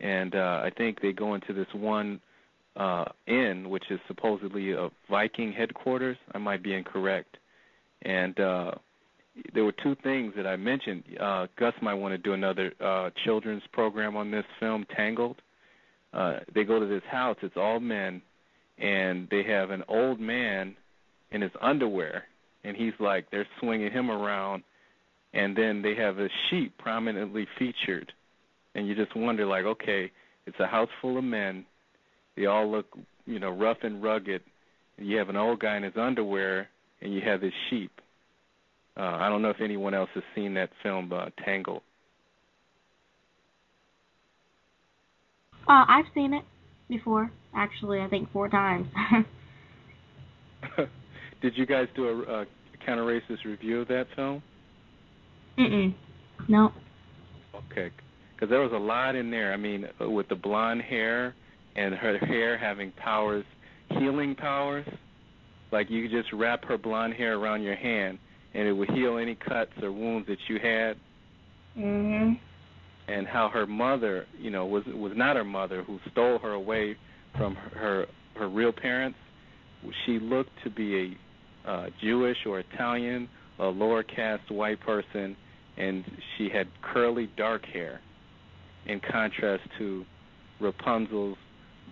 [0.00, 2.20] and uh, I think they go into this one
[2.76, 6.16] uh, inn, which is supposedly a Viking headquarters.
[6.32, 7.36] I might be incorrect.
[8.02, 8.72] And uh,
[9.52, 11.02] there were two things that I mentioned.
[11.20, 15.42] Uh, Gus might want to do another uh, children's program on this film, Tangled.
[16.12, 17.36] Uh, they go to this house.
[17.42, 18.22] It's all men,
[18.78, 20.74] and they have an old man
[21.32, 22.24] in his underwear,
[22.64, 24.62] and he's like they're swinging him around
[25.34, 28.12] and then they have a sheep prominently featured,
[28.74, 30.10] and you just wonder, like, okay,
[30.46, 31.64] it's a house full of men.
[32.36, 32.86] They all look,
[33.26, 34.40] you know, rough and rugged.
[34.96, 36.68] And you have an old guy in his underwear,
[37.02, 37.92] and you have his sheep.
[38.96, 41.82] Uh, I don't know if anyone else has seen that film, uh, Tangled.
[45.68, 46.44] Uh, I've seen it
[46.88, 48.00] before, actually.
[48.00, 48.88] I think four times.
[51.42, 52.46] Did you guys do a, a
[52.84, 54.42] counter racist review of that film?
[55.58, 55.94] Mm-mm.
[56.48, 56.72] No.
[57.54, 57.90] Okay,
[58.34, 59.52] because there was a lot in there.
[59.52, 61.34] I mean, uh, with the blonde hair
[61.76, 63.44] and her hair having powers,
[63.90, 64.86] healing powers.
[65.70, 68.18] Like you could just wrap her blonde hair around your hand,
[68.54, 70.96] and it would heal any cuts or wounds that you had.
[71.76, 72.38] Mhm.
[73.08, 76.96] And how her mother, you know, was was not her mother who stole her away
[77.36, 79.18] from her her real parents.
[80.06, 81.16] She looked to be
[81.64, 83.28] a uh, Jewish or Italian,
[83.58, 85.36] a lower caste white person
[85.78, 86.04] and
[86.36, 88.00] she had curly dark hair
[88.86, 90.04] in contrast to
[90.60, 91.38] Rapunzel's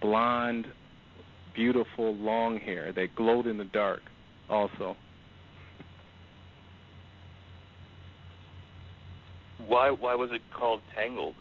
[0.01, 0.67] blonde,
[1.55, 4.01] beautiful long hair that glowed in the dark
[4.51, 4.97] also.
[9.67, 11.35] Why why was it called Tangled?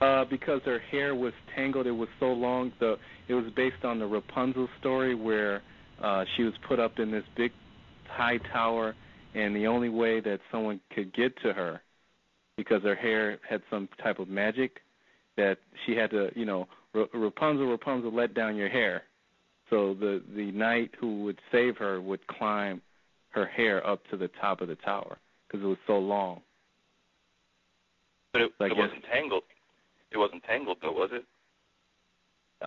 [0.00, 1.86] Uh, because her hair was tangled.
[1.86, 2.72] It was so long.
[2.80, 2.96] The
[3.28, 5.62] it was based on the Rapunzel story where
[6.02, 7.52] uh, she was put up in this big
[8.08, 8.94] high tower
[9.34, 11.80] and the only way that someone could get to her
[12.56, 14.80] because her hair had some type of magic
[15.36, 19.02] that she had to, you know, Rapunzel, Rapunzel, let down your hair.
[19.70, 22.80] So the the knight who would save her would climb
[23.30, 26.40] her hair up to the top of the tower because it was so long.
[28.32, 29.42] But it, So it guess- wasn't tangled.
[30.12, 31.24] It wasn't tangled though, was it?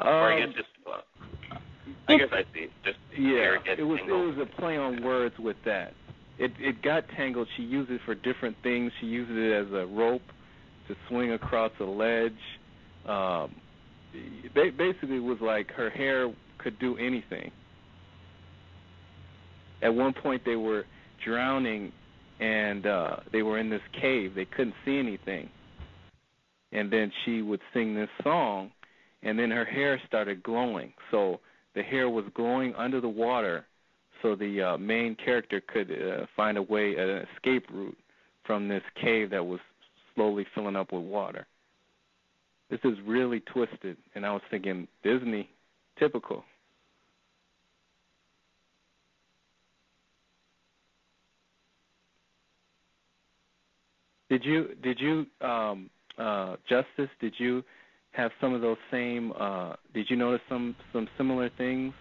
[0.01, 0.67] Um, or I guess just.
[0.85, 1.57] Uh,
[2.09, 2.67] I guess I see.
[2.83, 4.35] Just Yeah, it was tangled.
[4.35, 5.93] it was a play on words with that.
[6.39, 7.47] It it got tangled.
[7.57, 8.91] She used it for different things.
[9.01, 10.21] She used it as a rope
[10.87, 12.31] to swing across a ledge.
[13.05, 13.55] Um,
[14.53, 17.51] ba- basically, it was like her hair could do anything.
[19.81, 20.85] At one point, they were
[21.25, 21.91] drowning,
[22.39, 24.33] and uh, they were in this cave.
[24.35, 25.49] They couldn't see anything.
[26.71, 28.71] And then she would sing this song,
[29.23, 30.93] and then her hair started glowing.
[31.11, 31.39] So
[31.75, 33.65] the hair was glowing under the water,
[34.21, 37.97] so the uh, main character could uh, find a way, an escape route
[38.45, 39.59] from this cave that was
[40.15, 41.45] slowly filling up with water.
[42.69, 43.97] this is really twisted.
[44.15, 45.49] And I was thinking, Disney,
[45.99, 46.43] typical.
[54.29, 57.63] Did you did you um uh Justice, did you
[58.11, 61.93] have some of those same uh did you notice some some similar things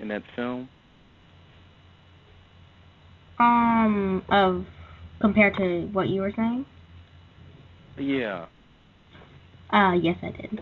[0.00, 0.68] in that film?
[3.38, 4.66] Um, of
[5.20, 6.66] compared to what you were saying?
[7.98, 8.46] Yeah.
[9.72, 10.60] Uh, yes, I did.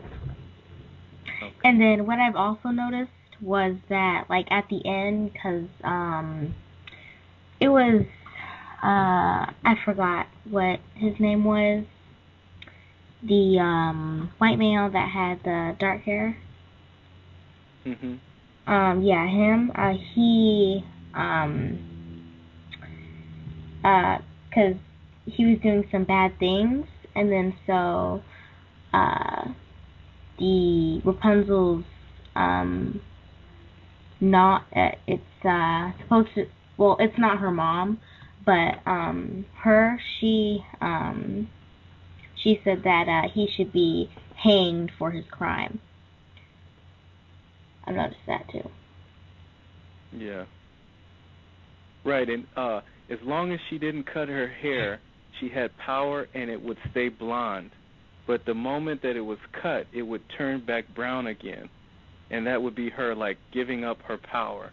[1.64, 6.54] And then what I've also noticed was that, like at the end, because um,
[7.60, 8.04] it was
[8.82, 11.84] uh, I forgot what his name was.
[13.22, 16.38] The um white male that had the dark hair.
[17.84, 18.18] Mhm.
[18.66, 19.70] Um, yeah, him.
[19.74, 20.82] Uh, he
[21.14, 21.89] um
[23.84, 24.18] uh,
[24.54, 24.76] cause
[25.26, 28.22] he was doing some bad things, and then so
[28.92, 29.48] uh,
[30.38, 31.84] the Rapunzel's
[32.36, 33.00] um
[34.20, 38.00] not uh, it's uh supposed to well it's not her mom
[38.44, 41.48] but um her she um
[42.42, 45.80] she said that uh he should be hanged for his crime
[47.86, 48.68] i noticed that too
[50.12, 50.44] Yeah.
[52.04, 55.00] Right, and uh as long as she didn't cut her hair,
[55.40, 57.70] she had power and it would stay blonde.
[58.26, 61.68] But the moment that it was cut, it would turn back brown again.
[62.30, 64.70] And that would be her like giving up her power.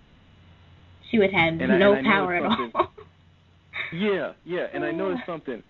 [1.09, 2.43] she would have And no and I power at
[2.75, 2.91] all
[3.93, 5.63] Yeah, yeah, and I noticed something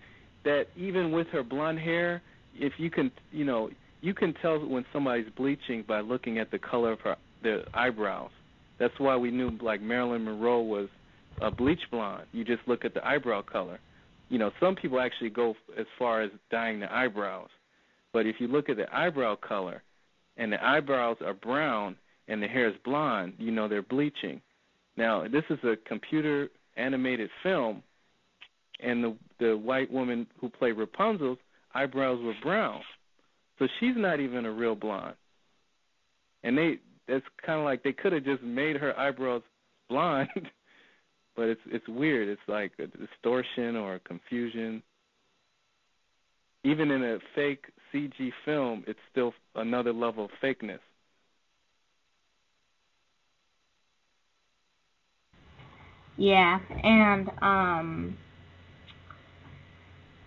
[0.44, 2.20] that even with her blonde hair,
[2.54, 6.58] if you can, you know, you can tell when somebody's bleaching by looking at the
[6.58, 8.30] color of her the eyebrows.
[8.78, 10.88] That's why we knew like Marilyn Monroe was
[11.42, 12.26] a bleach blonde.
[12.32, 13.80] You just look at the eyebrow color.
[14.28, 17.48] You know, some people actually go as far as dyeing the eyebrows.
[18.12, 19.82] But if you look at the eyebrow color
[20.36, 21.96] and the eyebrows are brown
[22.28, 24.40] and the hair is blonde, you know they're bleaching.
[24.96, 27.82] Now, this is a computer animated film
[28.80, 31.38] and the the white woman who played Rapunzel's
[31.74, 32.80] eyebrows were brown.
[33.58, 35.14] So she's not even a real blonde.
[36.42, 39.42] And they that's kind of like they could have just made her eyebrows
[39.88, 40.28] blonde,
[41.38, 42.28] but it's it's weird.
[42.28, 44.82] It's like a distortion or a confusion.
[46.64, 50.80] Even in a fake CG film, it's still another level of fakeness.
[56.16, 58.18] Yeah, and um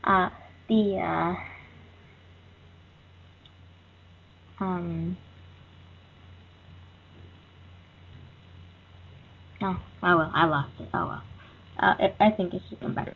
[0.05, 0.29] uh
[0.69, 1.35] the
[4.61, 5.17] uh um
[9.61, 10.31] Oh, I will.
[10.33, 10.89] I lost it.
[10.93, 11.23] Oh well.
[11.77, 13.15] Uh, I, I think it should come back.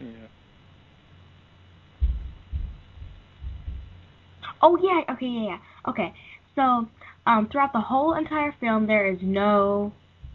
[0.00, 0.06] Yeah.
[4.60, 5.58] Oh yeah, okay, yeah, yeah.
[5.88, 6.12] Okay.
[6.54, 6.88] So,
[7.26, 9.92] um throughout the whole entire film there is no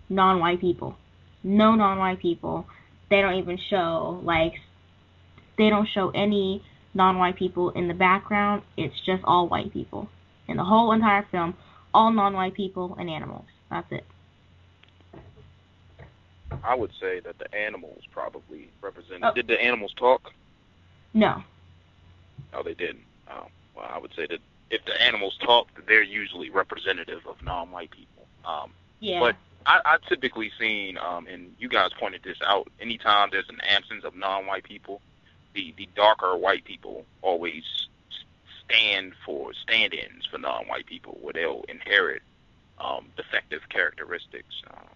[0.10, 0.95] non-white people.
[1.43, 2.66] No non-white people.
[3.10, 4.53] They don't even show like
[5.58, 8.64] they don't show any non-white people in the background.
[8.77, 10.08] It's just all white people.
[10.48, 11.56] In the whole entire film,
[11.93, 13.45] all non-white people and animals.
[13.69, 14.06] That's it.
[16.64, 19.23] I would say that the animals probably represent.
[19.23, 19.33] Oh.
[19.33, 20.32] Did the animals talk?
[21.14, 21.43] No.
[22.51, 23.03] No, they didn't.
[23.30, 27.91] Oh, well, I would say that if the animals talk, they're usually representative of non-white
[27.91, 28.25] people.
[28.45, 29.19] Um, Yeah.
[29.19, 33.61] But I, I've typically seen, um, and you guys pointed this out, anytime there's an
[33.61, 35.01] absence of non-white people,
[35.53, 37.64] the, the darker white people always
[38.65, 42.22] stand for stand-ins for non-white people, where they'll inherit
[42.80, 44.56] um, defective characteristics.
[44.72, 44.88] Um,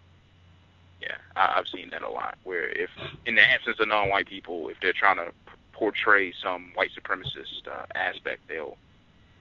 [1.02, 2.38] yeah, I, I've seen that a lot.
[2.44, 2.90] Where if,
[3.26, 7.68] in the absence of non-white people, if they're trying to p- portray some white supremacist
[7.68, 8.78] uh, aspect, they'll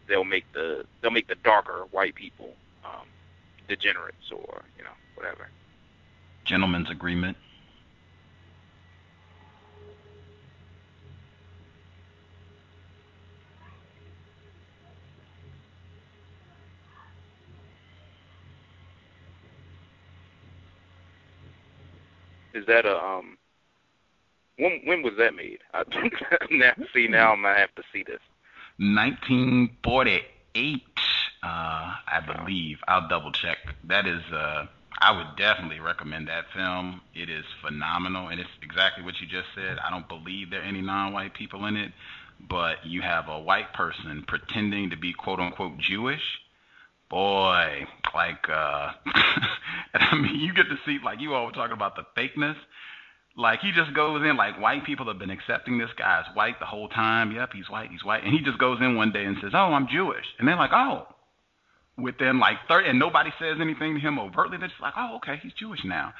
[0.08, 2.54] they'll make the they'll make the darker white people
[2.84, 3.06] um,
[3.68, 5.48] degenerates or you know whatever.
[6.44, 7.36] Gentlemen's agreement.
[22.56, 23.36] Is that a um?
[24.58, 25.58] When when was that made?
[25.74, 25.82] I
[26.50, 28.20] now see now I'm gonna have to see this.
[28.78, 30.82] 1948,
[31.42, 32.78] uh, I believe.
[32.88, 33.58] I'll double check.
[33.84, 34.66] That is, uh,
[35.00, 37.00] I would definitely recommend that film.
[37.14, 39.78] It is phenomenal, and it's exactly what you just said.
[39.78, 41.92] I don't believe there are any non-white people in it,
[42.48, 46.22] but you have a white person pretending to be quote unquote Jewish.
[47.08, 48.92] Boy, like, uh,
[49.94, 52.56] I mean, you get to see, like you all were talking about the fakeness.
[53.36, 56.58] Like he just goes in like white people have been accepting this guy as white
[56.58, 57.32] the whole time.
[57.32, 59.72] Yep, he's white, he's white, and he just goes in one day and says, "Oh,
[59.74, 61.06] I'm Jewish," and they're like, "Oh."
[61.98, 64.58] Within like 30, and nobody says anything to him overtly.
[64.58, 66.12] They're just like, "Oh, okay, he's Jewish now."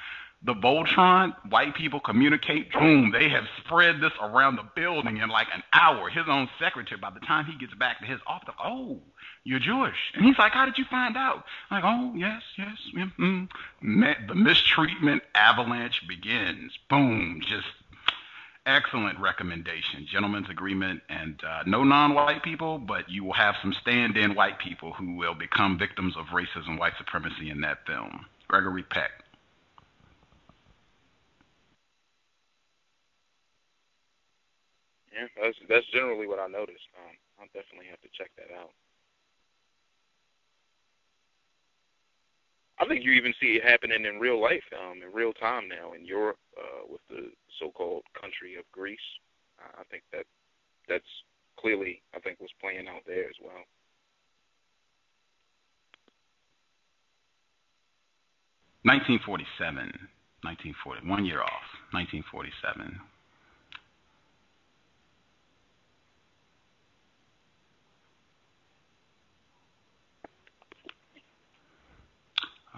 [0.42, 2.72] The Voltron, white people communicate.
[2.72, 6.08] Boom, they have spread this around the building in like an hour.
[6.08, 9.00] His own secretary, by the time he gets back to his office, oh,
[9.46, 9.96] you're Jewish.
[10.14, 11.44] And he's like, how did you find out?
[11.70, 12.76] I'm like, oh, yes, yes.
[12.96, 13.48] Mm,
[13.80, 14.28] mm.
[14.28, 16.72] The mistreatment avalanche begins.
[16.90, 17.68] Boom, just
[18.66, 20.04] excellent recommendation.
[20.10, 24.92] Gentlemen's agreement, and uh, no non-white people, but you will have some stand-in white people
[24.92, 28.26] who will become victims of racism, white supremacy in that film.
[28.48, 29.10] Gregory Peck.
[35.14, 36.84] Yeah, that's that's generally what I noticed.
[36.98, 38.70] Um, I'll definitely have to check that out.
[42.78, 45.92] I think you even see it happening in real life, um, in real time now
[45.92, 48.98] in Europe uh, with the so-called country of Greece.
[49.58, 50.26] I think that
[50.88, 51.04] that's
[51.58, 53.64] clearly, I think, was playing out there as well.
[58.84, 60.08] Nineteen forty-seven.
[60.46, 63.00] 1940, one year off, 1947.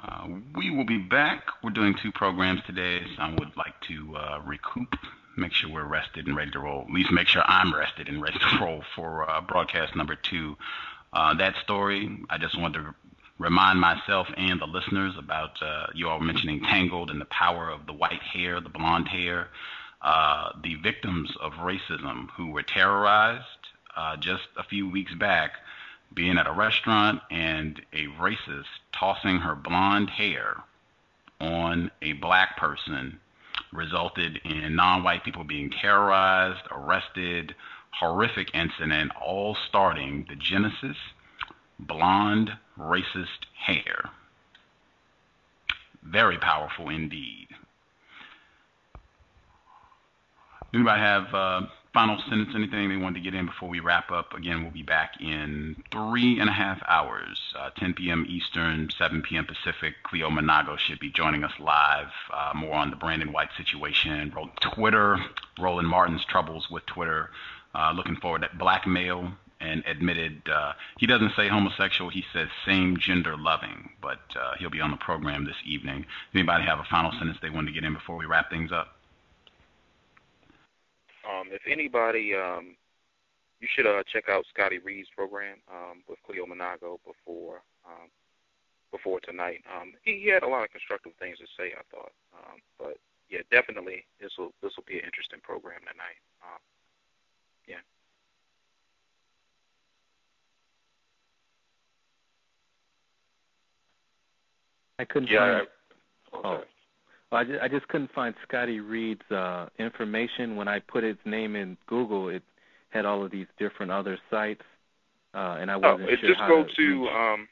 [0.01, 1.45] Uh, we will be back.
[1.63, 4.95] We're doing two programs today, so I would like to uh, recoup,
[5.37, 6.83] make sure we're rested and ready to roll.
[6.83, 10.57] At least make sure I'm rested and ready to roll for uh, broadcast number two.
[11.13, 12.95] Uh, that story, I just wanted to
[13.39, 17.87] remind myself and the listeners about uh, you all mentioning Tangled and the power of
[17.87, 19.49] the white hair, the blonde hair.
[20.03, 23.45] The victims of racism who were terrorized
[24.21, 25.53] just a few weeks back
[26.15, 30.57] being at a restaurant and a racist tossing her blonde hair
[31.41, 33.21] on a black person
[33.73, 37.55] resulted in non-white people being terrorized, arrested,
[37.91, 40.97] horrific incident, all starting the genesis,
[41.79, 44.11] blonde racist hair.
[46.03, 47.49] Very powerful indeed.
[50.73, 51.63] Anybody have uh,
[51.99, 54.33] final sentence, anything they wanted to get in before we wrap up?
[54.33, 58.25] Again, we'll be back in three and a half hours, uh, 10 p.m.
[58.29, 59.45] Eastern, 7 p.m.
[59.45, 59.95] Pacific.
[60.05, 62.07] Cleo Manago should be joining us live.
[62.33, 65.19] Uh, more on the Brandon White situation, Twitter,
[65.59, 67.31] Roland Martin's troubles with Twitter.
[67.75, 72.97] Uh, looking forward to blackmail and admitted uh, he doesn't say homosexual, he says same
[72.97, 76.07] gender loving, but uh, he'll be on the program this evening.
[76.33, 78.98] Anybody have a final sentence they wanted to get in before we wrap things up?
[81.29, 82.75] Um, if anybody, um,
[83.61, 88.09] you should uh, check out Scotty Reed's program um, with Cleo Manago before um,
[88.91, 89.61] before tonight.
[89.69, 92.13] Um, he, he had a lot of constructive things to say, I thought.
[92.33, 92.97] Um, but
[93.29, 96.21] yeah, definitely this will this will be an interesting program tonight.
[96.43, 96.61] Um,
[97.67, 97.85] yeah.
[104.99, 105.61] I couldn't Yeah.
[105.61, 105.69] find.
[106.45, 106.65] Oh,
[107.31, 110.57] I just, I just couldn't find Scotty Reed's uh, information.
[110.57, 112.43] When I put his name in Google, it
[112.91, 114.63] had all of these different other sites,
[115.35, 116.75] uh, and I Oh, wasn't it sure just how go to.
[116.75, 117.49] to um,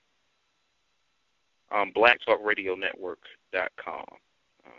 [1.73, 4.05] um, blacktalkradionetwork.com.
[4.09, 4.17] Um,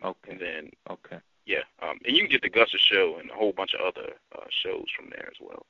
[0.04, 0.32] Okay.
[0.32, 1.20] And then Okay.
[1.46, 4.14] yeah, um, and you can get the Gus's show and a whole bunch of other
[4.36, 5.66] uh, shows from there as well.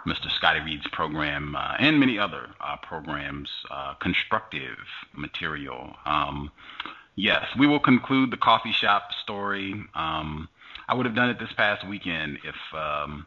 [0.07, 0.31] Mr.
[0.39, 4.79] Scotty Reed's program uh, and many other uh, programs, uh, constructive
[5.15, 5.97] material.
[6.07, 6.51] Um,
[7.15, 9.75] yes, we will conclude the coffee shop story.
[9.95, 10.49] Um,
[10.89, 13.27] I would have done it this past weekend if um,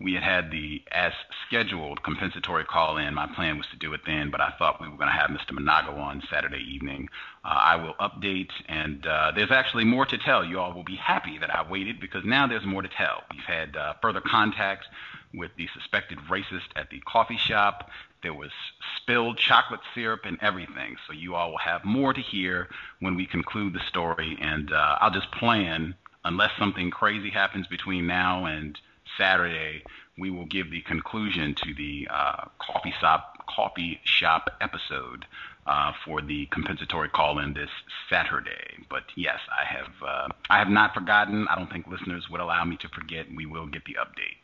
[0.00, 1.12] we had had the as
[1.46, 3.14] scheduled compensatory call in.
[3.14, 5.30] My plan was to do it then, but I thought we were going to have
[5.30, 5.50] Mr.
[5.50, 7.08] Manago on Saturday evening.
[7.44, 10.44] Uh, I will update, and uh, there's actually more to tell.
[10.44, 13.24] You all will be happy that I waited because now there's more to tell.
[13.32, 14.86] We've had uh, further contact
[15.34, 17.90] with the suspected racist at the coffee shop.
[18.22, 18.50] There was
[18.96, 20.96] spilled chocolate syrup and everything.
[21.08, 22.68] So you all will have more to hear
[23.00, 24.38] when we conclude the story.
[24.40, 28.78] And uh, I'll just plan, unless something crazy happens between now and
[29.18, 29.82] Saturday,
[30.16, 35.24] we will give the conclusion to the uh, coffee shop coffee shop episode
[35.66, 37.70] uh, for the compensatory call-in this
[38.08, 38.84] Saturday.
[38.88, 41.46] But yes, I have uh, I have not forgotten.
[41.48, 43.26] I don't think listeners would allow me to forget.
[43.34, 44.36] We will get the update.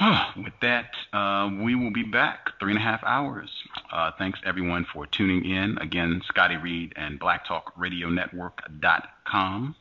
[0.36, 3.50] With that, uh, we will be back three and a half hours.
[3.90, 5.76] Uh, thanks everyone for tuning in.
[5.78, 9.76] Again, Scotty Reed and BlackTalkRadioNetwork.com.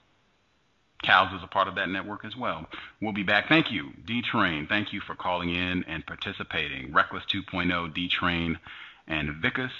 [1.03, 2.67] Cows is a part of that network as well.
[3.01, 3.49] We'll be back.
[3.49, 4.67] Thank you, D Train.
[4.67, 6.93] Thank you for calling in and participating.
[6.93, 8.59] Reckless 2.0, D Train,
[9.07, 9.71] and Vickiss.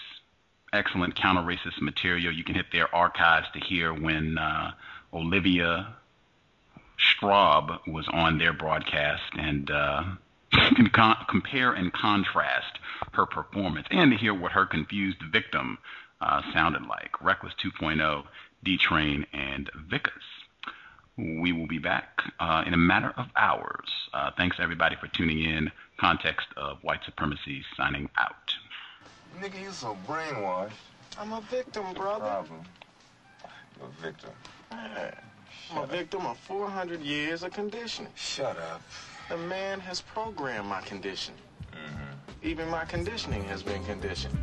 [0.74, 2.34] Excellent counter racist material.
[2.34, 4.72] You can hit their archives to hear when uh,
[5.14, 5.96] Olivia
[6.98, 10.04] Straub was on their broadcast and uh,
[10.94, 12.80] con- compare and contrast
[13.14, 15.78] her performance and to hear what her confused victim
[16.22, 17.22] uh, sounded like.
[17.22, 18.24] Reckless 2.0,
[18.64, 20.31] D Train, and Vickiss.
[21.18, 23.90] We will be back uh, in a matter of hours.
[24.14, 25.72] Uh, thanks everybody for tuning in.
[25.98, 28.54] Context of white supremacy signing out.
[29.40, 30.72] Nigga, you so brainwashed.
[31.20, 32.26] I'm a victim, brother.
[32.26, 32.62] Problem.
[33.78, 34.30] You're a victim.
[34.72, 35.16] Man,
[35.72, 38.12] I'm a victim of 400 years of conditioning.
[38.16, 38.82] Shut up.
[39.30, 41.34] The man has programmed my condition.
[41.72, 42.48] Mm-hmm.
[42.48, 44.38] Even my conditioning has been conditioned.